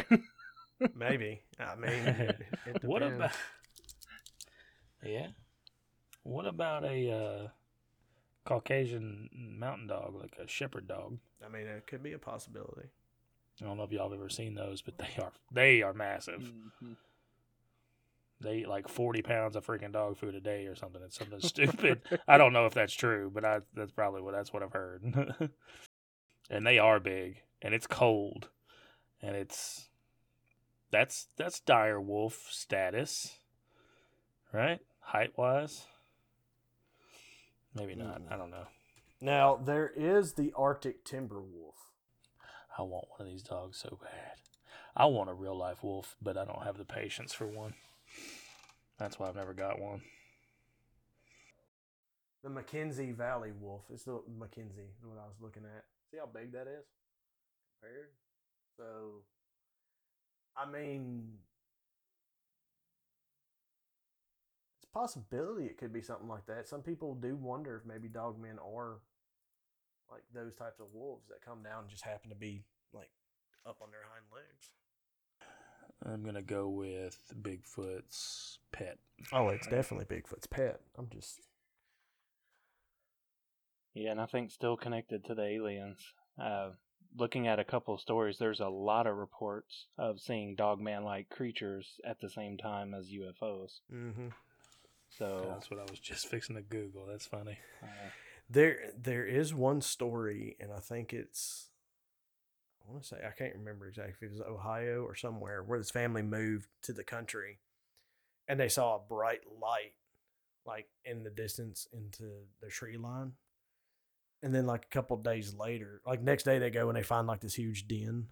maybe. 0.95 1.43
I 1.59 1.75
mean, 1.77 1.91
it, 1.91 2.41
it 2.67 2.77
what 2.85 3.03
about? 3.03 3.33
Yeah. 5.05 5.29
What 6.27 6.47
about 6.47 6.85
a 6.85 7.11
uh, 7.11 7.49
Caucasian 8.45 9.31
mountain 9.33 9.87
dog, 9.87 10.17
like 10.21 10.37
a 10.43 10.49
shepherd 10.49 10.89
dog? 10.89 11.19
I 11.45 11.49
mean, 11.49 11.69
it 11.69 11.87
could 11.87 12.03
be 12.03 12.15
a 12.15 12.19
possibility. 12.19 12.89
I 13.63 13.65
don't 13.65 13.77
know 13.77 13.85
if 13.85 13.93
y'all 13.93 14.11
have 14.11 14.19
ever 14.19 14.29
seen 14.29 14.55
those, 14.55 14.83
but 14.83 14.99
they 14.99 15.23
are 15.23 15.31
they 15.53 15.83
are 15.83 15.95
massive. 15.95 16.53
Mhm. 16.83 16.97
They 18.41 18.57
eat 18.59 18.69
like 18.69 18.89
forty 18.89 19.23
pounds 19.23 19.55
of 19.55 19.65
freaking 19.65 19.93
dog 19.93 20.19
food 20.19 20.35
a 20.35 20.41
day 20.41 20.67
or 20.67 20.75
something. 20.75 21.01
It's 21.03 21.17
something 21.17 21.41
stupid. 21.41 22.03
I 22.27 22.39
don't 22.39 22.53
know 22.53 22.67
if 22.67 22.75
that's 22.75 22.93
true, 22.93 23.31
but 23.33 23.45
I 23.45 23.61
that's 23.75 23.93
probably 23.93 24.21
what 24.21 24.35
that's 24.35 24.53
what 24.53 24.65
I've 24.65 24.73
heard. 24.73 25.05
and 26.51 26.67
they 26.67 26.79
are 26.79 26.99
big, 26.99 27.43
and 27.63 27.73
it's 27.73 27.87
cold, 27.87 28.49
and 29.23 29.37
it's 29.37 29.89
that's 30.91 31.29
that's 31.37 31.61
dire 31.61 32.01
wolf 32.01 32.49
status, 32.51 33.39
right? 34.53 34.81
Height 35.01 35.33
wise, 35.39 35.87
maybe 37.77 37.95
not. 37.95 38.23
Mm. 38.23 38.33
I 38.33 38.37
don't 38.37 38.51
know. 38.51 38.67
Now 39.21 39.57
there 39.57 39.93
is 39.95 40.35
the 40.35 40.53
Arctic 40.57 41.05
timber 41.05 41.41
wolf. 41.41 41.77
I 42.79 42.83
want 42.83 43.07
one 43.11 43.27
of 43.27 43.27
these 43.27 43.43
dogs 43.43 43.79
so 43.79 43.99
bad. 44.03 44.37
I 44.97 45.07
want 45.07 45.31
a 45.31 45.35
real 45.35 45.57
life 45.57 45.83
wolf, 45.83 46.17
but 46.21 46.37
I 46.37 46.45
don't 46.45 46.65
have 46.65 46.79
the 46.79 46.85
patience 46.85 47.33
for 47.33 47.47
one. 47.47 47.75
That's 48.99 49.19
why 49.19 49.29
I've 49.29 49.37
never 49.37 49.55
got 49.55 49.79
one. 49.79 50.03
The 52.43 52.51
Mackenzie 52.51 53.13
Valley 53.13 53.53
wolf. 53.59 53.83
It's 53.93 54.05
the 54.05 54.21
Mackenzie, 54.39 54.81
is 54.81 55.05
what 55.05 55.19
I 55.19 55.27
was 55.27 55.37
looking 55.41 55.65
at. 55.65 55.85
See 56.11 56.19
how 56.19 56.27
big 56.27 56.53
that 56.53 56.67
is 56.67 56.85
compared? 57.81 58.09
So, 58.79 59.23
I 60.57 60.71
mean, 60.71 61.25
it's 64.79 64.86
a 64.86 64.86
possibility 64.97 65.67
it 65.67 65.77
could 65.77 65.93
be 65.93 66.01
something 66.01 66.29
like 66.29 66.47
that. 66.47 66.67
Some 66.67 66.81
people 66.81 67.15
do 67.15 67.37
wonder 67.37 67.77
if 67.77 67.87
maybe 67.87 68.09
dogmen 68.09 68.57
are 68.57 69.01
like 70.11 70.23
those 70.33 70.55
types 70.55 70.81
of 70.81 70.87
wolves 70.95 71.27
that 71.29 71.45
come 71.45 71.63
down 71.63 71.83
and 71.83 71.91
just 71.91 72.05
happen 72.05 72.31
to 72.31 72.37
be 72.37 72.65
like 72.95 73.11
up 73.67 73.77
on 73.83 73.89
their 73.91 74.01
hind 74.11 74.25
legs. 74.33 74.71
I'm 76.05 76.25
gonna 76.25 76.43
go 76.43 76.69
with 76.69 77.19
Bigfoot's 77.43 78.59
pet. 78.73 78.99
Oh, 79.33 79.49
it's 79.49 79.67
definitely 79.67 80.07
Bigfoot's 80.07 80.47
pet. 80.47 80.81
I'm 80.97 81.09
just 81.13 81.41
Yeah, 83.93 84.13
and 84.13 84.21
I 84.21 84.27
think 84.27 84.51
still 84.51 84.79
connected 84.79 85.27
to 85.27 85.35
the 85.35 85.45
aliens. 85.45 85.99
Uh, 86.41 86.71
looking 87.19 87.47
at 87.47 87.59
a 87.59 87.65
couple 87.65 87.95
of 87.95 88.01
stories, 88.01 88.39
there's 88.39 88.61
a 88.61 88.69
lot 88.69 89.07
of 89.07 89.17
reports 89.17 89.89
of 89.99 90.21
seeing 90.21 90.55
dogman 90.55 91.05
like 91.05 91.29
creatures 91.29 91.99
at 92.03 92.21
the 92.21 92.31
same 92.31 92.57
time 92.57 92.95
as 92.95 93.11
UFOs. 93.11 93.81
mm-hmm. 93.93 94.29
So, 95.19 95.47
That's 95.51 95.71
what 95.71 95.81
I 95.81 95.85
was 95.91 95.99
just 95.99 96.27
fixing 96.31 96.57
to 96.57 96.63
Google. 96.63 97.07
That's 97.07 97.27
funny. 97.27 97.59
uh, 97.83 97.87
There, 98.51 98.91
there 98.97 99.27
is 99.27 99.55
one 99.55 99.81
story, 99.81 100.57
and 100.61 100.73
I 100.73 100.79
think 100.81 101.13
it's. 101.13 101.71
I 102.87 102.93
want 102.93 103.03
to 103.03 103.09
say 103.09 103.17
I 103.27 103.33
can't 103.33 103.55
remember 103.57 103.89
exactly 103.89 104.15
if 104.15 104.23
it 104.23 104.31
was 104.31 104.41
Ohio 104.41 105.03
or 105.03 105.17
somewhere 105.17 105.63
where 105.65 105.79
this 105.79 105.91
family 105.91 106.23
moved 106.23 106.69
to 106.83 106.93
the 106.93 107.03
country, 107.03 107.59
and 108.47 108.61
they 108.61 108.69
saw 108.69 108.95
a 108.97 109.01
bright 109.01 109.41
light, 109.61 109.95
like 110.65 110.87
in 111.05 111.25
the 111.25 111.31
distance 111.31 111.89
into 111.93 112.25
the 112.61 112.69
tree 112.69 112.97
line, 112.97 113.33
and 114.43 114.55
then 114.55 114.67
like 114.67 114.85
a 114.85 114.95
couple 114.95 115.17
days 115.17 115.53
later, 115.55 116.01
like 116.07 116.23
next 116.23 116.45
day 116.45 116.61
they 116.61 116.71
go 116.71 116.89
and 116.89 116.97
they 116.97 117.03
find 117.03 117.27
like 117.27 117.41
this 117.41 117.55
huge 117.57 117.89
den, 117.89 118.29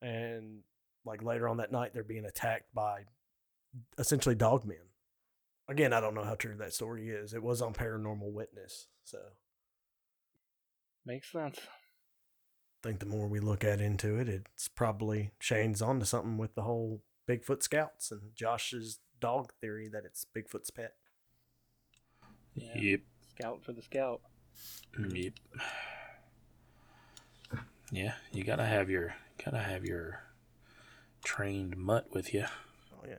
and 0.00 0.60
like 1.04 1.22
later 1.22 1.46
on 1.46 1.58
that 1.58 1.70
night 1.72 1.92
they're 1.92 2.02
being 2.02 2.24
attacked 2.24 2.72
by 2.74 3.02
essentially 3.98 4.34
dogmen. 4.36 4.86
Again, 5.68 5.92
I 5.92 6.00
don't 6.00 6.14
know 6.14 6.24
how 6.24 6.34
true 6.34 6.56
that 6.58 6.72
story 6.72 7.10
is. 7.10 7.34
It 7.34 7.42
was 7.42 7.60
on 7.60 7.74
Paranormal 7.74 8.32
Witness, 8.32 8.86
so. 9.04 9.18
makes 11.04 11.30
sense. 11.30 11.58
I 12.82 12.88
think 12.88 13.00
the 13.00 13.06
more 13.06 13.26
we 13.26 13.40
look 13.40 13.64
at 13.64 13.80
into 13.80 14.16
it, 14.16 14.28
it's 14.28 14.68
probably 14.68 15.32
Shane's 15.40 15.82
onto 15.82 16.06
something 16.06 16.38
with 16.38 16.54
the 16.54 16.62
whole 16.62 17.02
Bigfoot 17.28 17.62
scouts 17.62 18.10
and 18.10 18.34
Josh's 18.34 19.00
dog 19.20 19.52
theory 19.60 19.88
that 19.88 20.04
it's 20.04 20.24
Bigfoot's 20.34 20.70
pet. 20.70 20.94
Yeah. 22.54 22.78
Yep. 22.78 23.00
Scout 23.36 23.64
for 23.64 23.72
the 23.72 23.82
scout. 23.82 24.20
Mm, 24.98 25.24
yep. 25.24 25.32
Yeah, 27.90 28.14
you 28.32 28.44
gotta 28.44 28.64
have 28.66 28.90
your 28.90 29.14
gotta 29.44 29.58
have 29.58 29.84
your 29.84 30.22
trained 31.24 31.76
mutt 31.76 32.06
with 32.12 32.32
you. 32.34 32.44
Oh 32.92 33.06
yeah. 33.06 33.16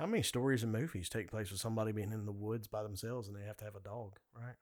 How 0.00 0.06
many 0.06 0.22
stories 0.22 0.62
and 0.62 0.72
movies 0.72 1.10
take 1.10 1.30
place 1.30 1.50
with 1.50 1.60
somebody 1.60 1.92
being 1.92 2.10
in 2.10 2.24
the 2.24 2.32
woods 2.32 2.66
by 2.66 2.82
themselves 2.82 3.28
and 3.28 3.36
they 3.36 3.44
have 3.44 3.58
to 3.58 3.66
have 3.66 3.76
a 3.76 3.80
dog, 3.80 4.18
right? 4.34 4.54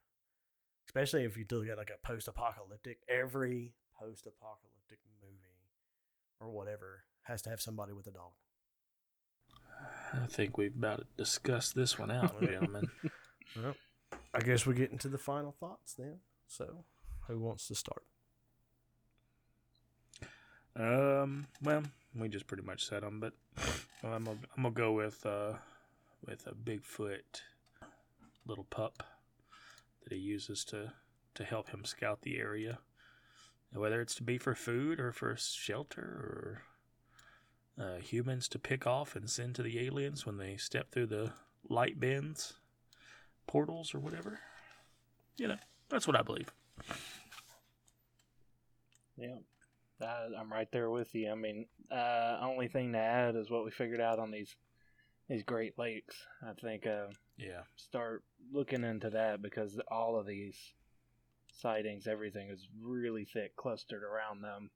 Especially 0.88 1.22
if 1.22 1.36
you 1.36 1.44
do 1.44 1.64
get 1.64 1.78
like 1.78 1.90
a 1.90 2.04
post-apocalyptic. 2.04 2.98
Every 3.08 3.72
post-apocalyptic 3.96 4.98
movie 5.22 5.68
or 6.40 6.50
whatever 6.50 7.04
has 7.22 7.40
to 7.42 7.50
have 7.50 7.60
somebody 7.60 7.92
with 7.92 8.08
a 8.08 8.10
dog. 8.10 8.32
I 10.12 10.26
think 10.26 10.58
we've 10.58 10.74
about 10.74 11.06
discussed 11.16 11.76
this 11.76 12.00
one 12.00 12.10
out, 12.10 12.40
gentlemen. 12.42 12.88
Well, 13.62 13.76
I 14.34 14.40
guess 14.40 14.66
we 14.66 14.74
get 14.74 14.90
into 14.90 15.06
the 15.06 15.18
final 15.18 15.52
thoughts 15.52 15.94
then. 15.94 16.18
So, 16.48 16.84
who 17.28 17.38
wants 17.38 17.68
to 17.68 17.76
start? 17.76 18.02
Um, 20.74 21.46
well, 21.62 21.84
we 22.12 22.28
just 22.28 22.48
pretty 22.48 22.64
much 22.64 22.88
said 22.88 23.04
them, 23.04 23.20
but 23.20 23.34
I'm 24.04 24.24
gonna, 24.24 24.38
I'm 24.56 24.62
gonna 24.62 24.70
go 24.70 24.92
with 24.92 25.24
uh 25.26 25.54
with 26.26 26.46
a 26.46 26.52
Bigfoot 26.52 27.42
little 28.46 28.64
pup 28.64 29.02
that 30.02 30.12
he 30.12 30.18
uses 30.18 30.64
to 30.66 30.92
to 31.34 31.44
help 31.44 31.70
him 31.70 31.84
scout 31.84 32.22
the 32.22 32.38
area, 32.38 32.78
whether 33.72 34.00
it's 34.00 34.14
to 34.16 34.22
be 34.22 34.38
for 34.38 34.54
food 34.54 34.98
or 34.98 35.12
for 35.12 35.36
shelter 35.36 36.02
or 36.02 36.62
uh, 37.80 37.98
humans 37.98 38.48
to 38.48 38.58
pick 38.58 38.86
off 38.86 39.14
and 39.14 39.30
send 39.30 39.54
to 39.54 39.62
the 39.62 39.78
aliens 39.86 40.26
when 40.26 40.36
they 40.36 40.56
step 40.56 40.90
through 40.90 41.06
the 41.06 41.32
light 41.68 42.00
bins, 42.00 42.54
portals 43.46 43.94
or 43.94 44.00
whatever. 44.00 44.40
You 45.36 45.48
know, 45.48 45.58
that's 45.88 46.06
what 46.06 46.16
I 46.16 46.22
believe. 46.22 46.52
Yeah. 49.16 49.36
Uh, 50.00 50.28
I'm 50.38 50.52
right 50.52 50.70
there 50.72 50.90
with 50.90 51.14
you. 51.14 51.30
I 51.30 51.34
mean, 51.34 51.66
uh, 51.90 52.38
only 52.42 52.68
thing 52.68 52.92
to 52.92 52.98
add 52.98 53.36
is 53.36 53.50
what 53.50 53.64
we 53.64 53.70
figured 53.70 54.00
out 54.00 54.18
on 54.18 54.30
these 54.30 54.54
these 55.28 55.42
Great 55.42 55.78
Lakes. 55.78 56.16
I 56.42 56.52
think 56.54 56.86
uh, 56.86 57.08
Yeah. 57.36 57.62
start 57.76 58.22
looking 58.52 58.84
into 58.84 59.10
that 59.10 59.42
because 59.42 59.78
all 59.90 60.18
of 60.18 60.26
these 60.26 60.56
sightings, 61.52 62.06
everything 62.06 62.48
is 62.50 62.66
really 62.80 63.26
thick, 63.26 63.54
clustered 63.56 64.02
around 64.02 64.42
them 64.42 64.70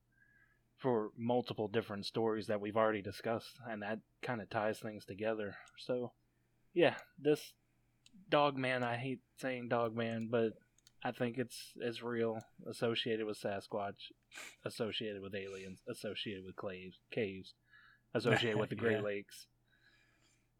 for 0.79 1.11
multiple 1.17 1.69
different 1.69 2.05
stories 2.05 2.49
that 2.49 2.61
we've 2.61 2.77
already 2.77 3.03
discussed, 3.03 3.59
and 3.69 3.83
that 3.83 4.01
kind 4.23 4.43
of 4.43 4.51
ties 4.51 4.79
things 4.81 5.05
together. 5.05 5.55
So, 5.79 6.13
yeah, 6.75 6.97
this 7.19 7.53
dog 8.29 8.57
man, 8.59 8.83
I 8.83 8.97
hate 8.97 9.21
saying 9.39 9.69
dog 9.69 9.97
man, 9.97 10.29
but 10.31 10.55
I 11.05 11.11
think 11.11 11.37
it's 11.39 11.73
it's 11.77 12.03
real, 12.03 12.39
associated 12.69 13.27
with 13.27 13.41
Sasquatch, 13.41 14.11
associated 14.65 15.21
with 15.21 15.35
aliens, 15.35 15.81
associated 15.89 16.45
with 16.45 16.57
caves, 16.57 16.99
caves, 17.11 17.55
associated 18.15 18.59
with 18.59 18.71
the 18.71 18.77
Great 18.77 18.93
Yeah. 18.99 19.03
Lakes. 19.03 19.47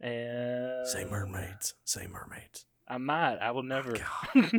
And 0.01 0.87
Say 0.89 1.05
mermaids. 1.05 1.75
Say 1.85 2.09
mermaids. 2.09 2.65
I'm 2.89 3.07
not. 3.07 3.41
I 3.41 3.53
will 3.53 3.63
never. 3.63 3.93
God. 3.93 4.51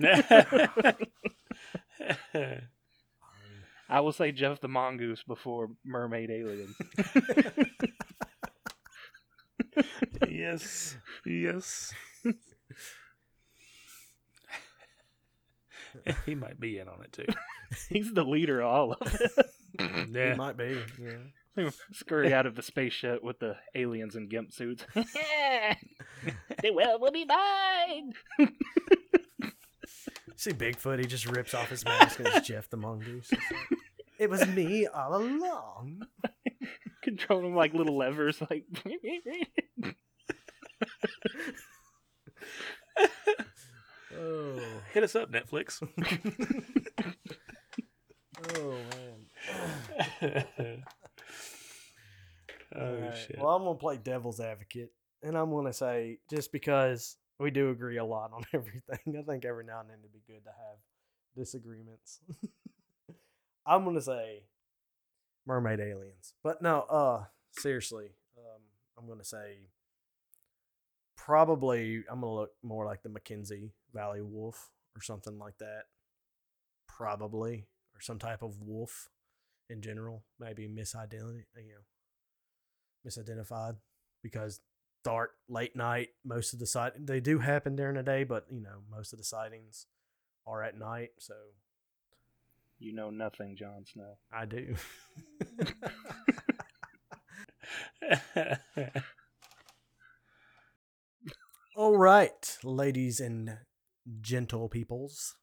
I 3.88 4.00
will 4.00 4.12
say 4.12 4.32
Gef 4.32 4.60
the 4.60 4.68
Mongoose 4.68 5.22
before 5.24 5.70
mermaid 5.84 6.30
aliens. 6.30 6.76
yes. 10.28 10.96
Yes. 11.26 11.92
he 16.26 16.34
might 16.34 16.58
be 16.60 16.78
in 16.78 16.88
on 16.88 17.02
it 17.02 17.12
too. 17.12 17.26
He's 17.88 18.12
the 18.12 18.24
leader 18.24 18.60
of 18.60 18.66
all 18.68 18.92
of 18.92 19.14
it. 19.14 19.32
It 19.78 20.08
Yeah. 20.14 20.34
might 20.34 20.56
be. 20.56 20.78
Yeah. 21.00 21.70
Scurry 21.92 22.32
out 22.32 22.46
of 22.46 22.54
the 22.56 22.62
spaceship 22.62 23.22
with 23.22 23.38
the 23.38 23.56
aliens 23.74 24.16
in 24.16 24.28
gimp 24.28 24.52
suits. 24.52 24.84
the 24.94 26.70
world 26.72 27.00
will 27.00 27.12
be 27.12 27.24
mine. 27.26 28.12
See 30.36 30.52
Bigfoot, 30.52 30.98
he 30.98 31.06
just 31.06 31.26
rips 31.26 31.52
off 31.54 31.68
his 31.68 31.84
mask 31.84 32.18
and 32.18 32.28
it's 32.28 32.48
Gef 32.48 32.68
the 32.70 32.76
Mongoose. 32.78 33.30
Like, 33.32 33.78
it 34.18 34.30
was 34.30 34.46
me 34.46 34.86
all 34.86 35.14
along. 35.16 36.02
Control 37.02 37.42
them 37.42 37.54
like 37.54 37.74
little 37.74 37.96
levers, 37.98 38.40
like. 38.50 38.64
Oh, 44.22 44.60
Hit 44.92 45.02
us 45.02 45.16
up, 45.16 45.32
Netflix. 45.32 45.82
oh 48.54 48.76
man. 50.20 50.84
oh 52.76 52.80
Alright, 52.80 53.18
shit. 53.18 53.38
Well, 53.38 53.50
I'm 53.50 53.64
gonna 53.64 53.78
play 53.78 53.96
devil's 53.96 54.38
advocate, 54.38 54.92
and 55.22 55.36
I'm 55.36 55.50
gonna 55.50 55.72
say 55.72 56.18
just 56.30 56.52
because 56.52 57.16
we 57.40 57.50
do 57.50 57.70
agree 57.70 57.96
a 57.96 58.04
lot 58.04 58.30
on 58.32 58.44
everything, 58.52 59.16
I 59.18 59.22
think 59.22 59.44
every 59.44 59.64
now 59.64 59.80
and 59.80 59.90
then 59.90 59.98
it'd 60.00 60.12
be 60.12 60.22
good 60.26 60.44
to 60.44 60.50
have 60.50 60.78
disagreements. 61.36 62.20
I'm 63.66 63.84
gonna 63.84 64.02
say 64.02 64.44
mermaid 65.46 65.80
aliens, 65.80 66.34
but 66.44 66.62
no, 66.62 66.82
uh, 66.82 67.24
seriously, 67.58 68.10
um, 68.38 68.60
I'm 68.96 69.08
gonna 69.08 69.24
say 69.24 69.70
probably 71.16 72.04
I'm 72.10 72.20
gonna 72.20 72.34
look 72.34 72.52
more 72.62 72.84
like 72.84 73.02
the 73.02 73.08
Mackenzie 73.08 73.72
Valley 73.94 74.20
wolf 74.22 74.70
or 74.96 75.02
something 75.02 75.38
like 75.38 75.58
that, 75.58 75.82
probably, 76.88 77.66
or 77.94 78.00
some 78.00 78.18
type 78.18 78.42
of 78.42 78.60
wolf 78.60 79.08
in 79.70 79.80
general, 79.80 80.24
maybe 80.38 80.68
misidentity, 80.68 81.44
you 81.56 81.74
know 81.74 81.84
misidentified 83.06 83.76
because 84.22 84.60
dark 85.04 85.32
late 85.48 85.74
night 85.74 86.10
most 86.24 86.52
of 86.52 86.60
the 86.60 86.66
sight 86.66 86.92
they 87.04 87.18
do 87.20 87.38
happen 87.40 87.74
during 87.74 87.96
the 87.96 88.02
day 88.02 88.22
but 88.24 88.46
you 88.50 88.60
know 88.60 88.82
most 88.90 89.12
of 89.12 89.18
the 89.18 89.24
sightings 89.24 89.86
are 90.46 90.62
at 90.62 90.78
night 90.78 91.10
so 91.18 91.34
you 92.78 92.92
know 92.92 93.10
nothing, 93.10 93.56
Jon 93.56 93.84
Snow. 93.86 94.16
i 94.32 94.44
do 94.44 94.76
all 101.76 101.96
right 101.96 102.58
ladies 102.64 103.18
and 103.20 103.58
gentle 104.20 104.68
peoples 104.68 105.36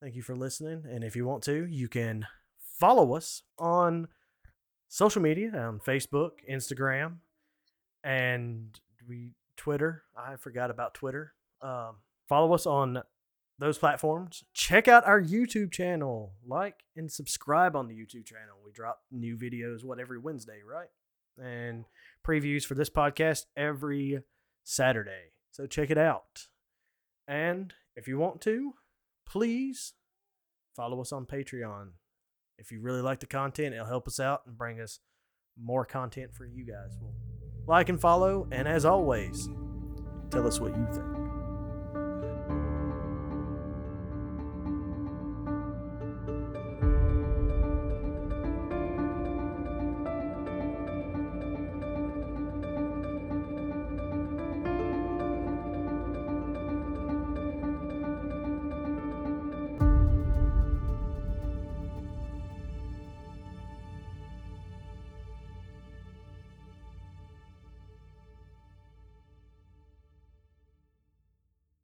thank 0.00 0.14
you 0.14 0.22
for 0.22 0.36
listening 0.36 0.84
and 0.90 1.02
if 1.02 1.16
you 1.16 1.26
want 1.26 1.42
to 1.42 1.66
you 1.66 1.88
can 1.88 2.26
follow 2.78 3.14
us 3.14 3.42
on 3.58 4.08
social 4.88 5.22
media 5.22 5.50
on 5.54 5.78
Facebook, 5.80 6.30
Instagram, 6.50 7.16
and 8.02 8.80
we 9.06 9.32
Twitter. 9.56 10.02
I 10.16 10.36
forgot 10.36 10.70
about 10.70 10.94
Twitter. 10.94 11.34
Um, 11.60 11.96
follow 12.28 12.54
us 12.54 12.66
on 12.66 13.02
those 13.58 13.78
platforms. 13.78 14.44
Check 14.54 14.88
out 14.88 15.06
our 15.06 15.20
YouTube 15.20 15.72
channel. 15.72 16.32
Like 16.46 16.84
and 16.96 17.10
subscribe 17.10 17.76
on 17.76 17.88
the 17.88 17.94
YouTube 17.94 18.24
channel. 18.24 18.56
We 18.64 18.72
drop 18.72 19.02
new 19.10 19.36
videos 19.36 19.84
what 19.84 20.00
every 20.00 20.18
Wednesday, 20.18 20.60
right? 20.68 20.88
And 21.40 21.84
previews 22.26 22.64
for 22.64 22.74
this 22.74 22.90
podcast 22.90 23.46
every 23.56 24.22
Saturday. 24.64 25.32
So 25.50 25.66
check 25.66 25.90
it 25.90 25.98
out. 25.98 26.46
And 27.28 27.74
if 27.94 28.08
you 28.08 28.18
want 28.18 28.40
to, 28.42 28.72
please 29.26 29.92
follow 30.74 31.00
us 31.00 31.12
on 31.12 31.26
Patreon. 31.26 31.90
If 32.56 32.72
you 32.72 32.80
really 32.80 33.02
like 33.02 33.20
the 33.20 33.26
content, 33.26 33.74
it'll 33.74 33.86
help 33.86 34.08
us 34.08 34.18
out 34.18 34.40
and 34.46 34.56
bring 34.56 34.80
us 34.80 35.00
more 35.60 35.84
content 35.84 36.32
for 36.34 36.46
you 36.46 36.64
guys. 36.64 36.96
Like 37.66 37.90
and 37.90 38.00
follow, 38.00 38.48
and 38.50 38.66
as 38.66 38.86
always, 38.86 39.48
tell 40.30 40.46
us 40.46 40.58
what 40.58 40.74
you 40.74 40.86
think. 40.90 41.17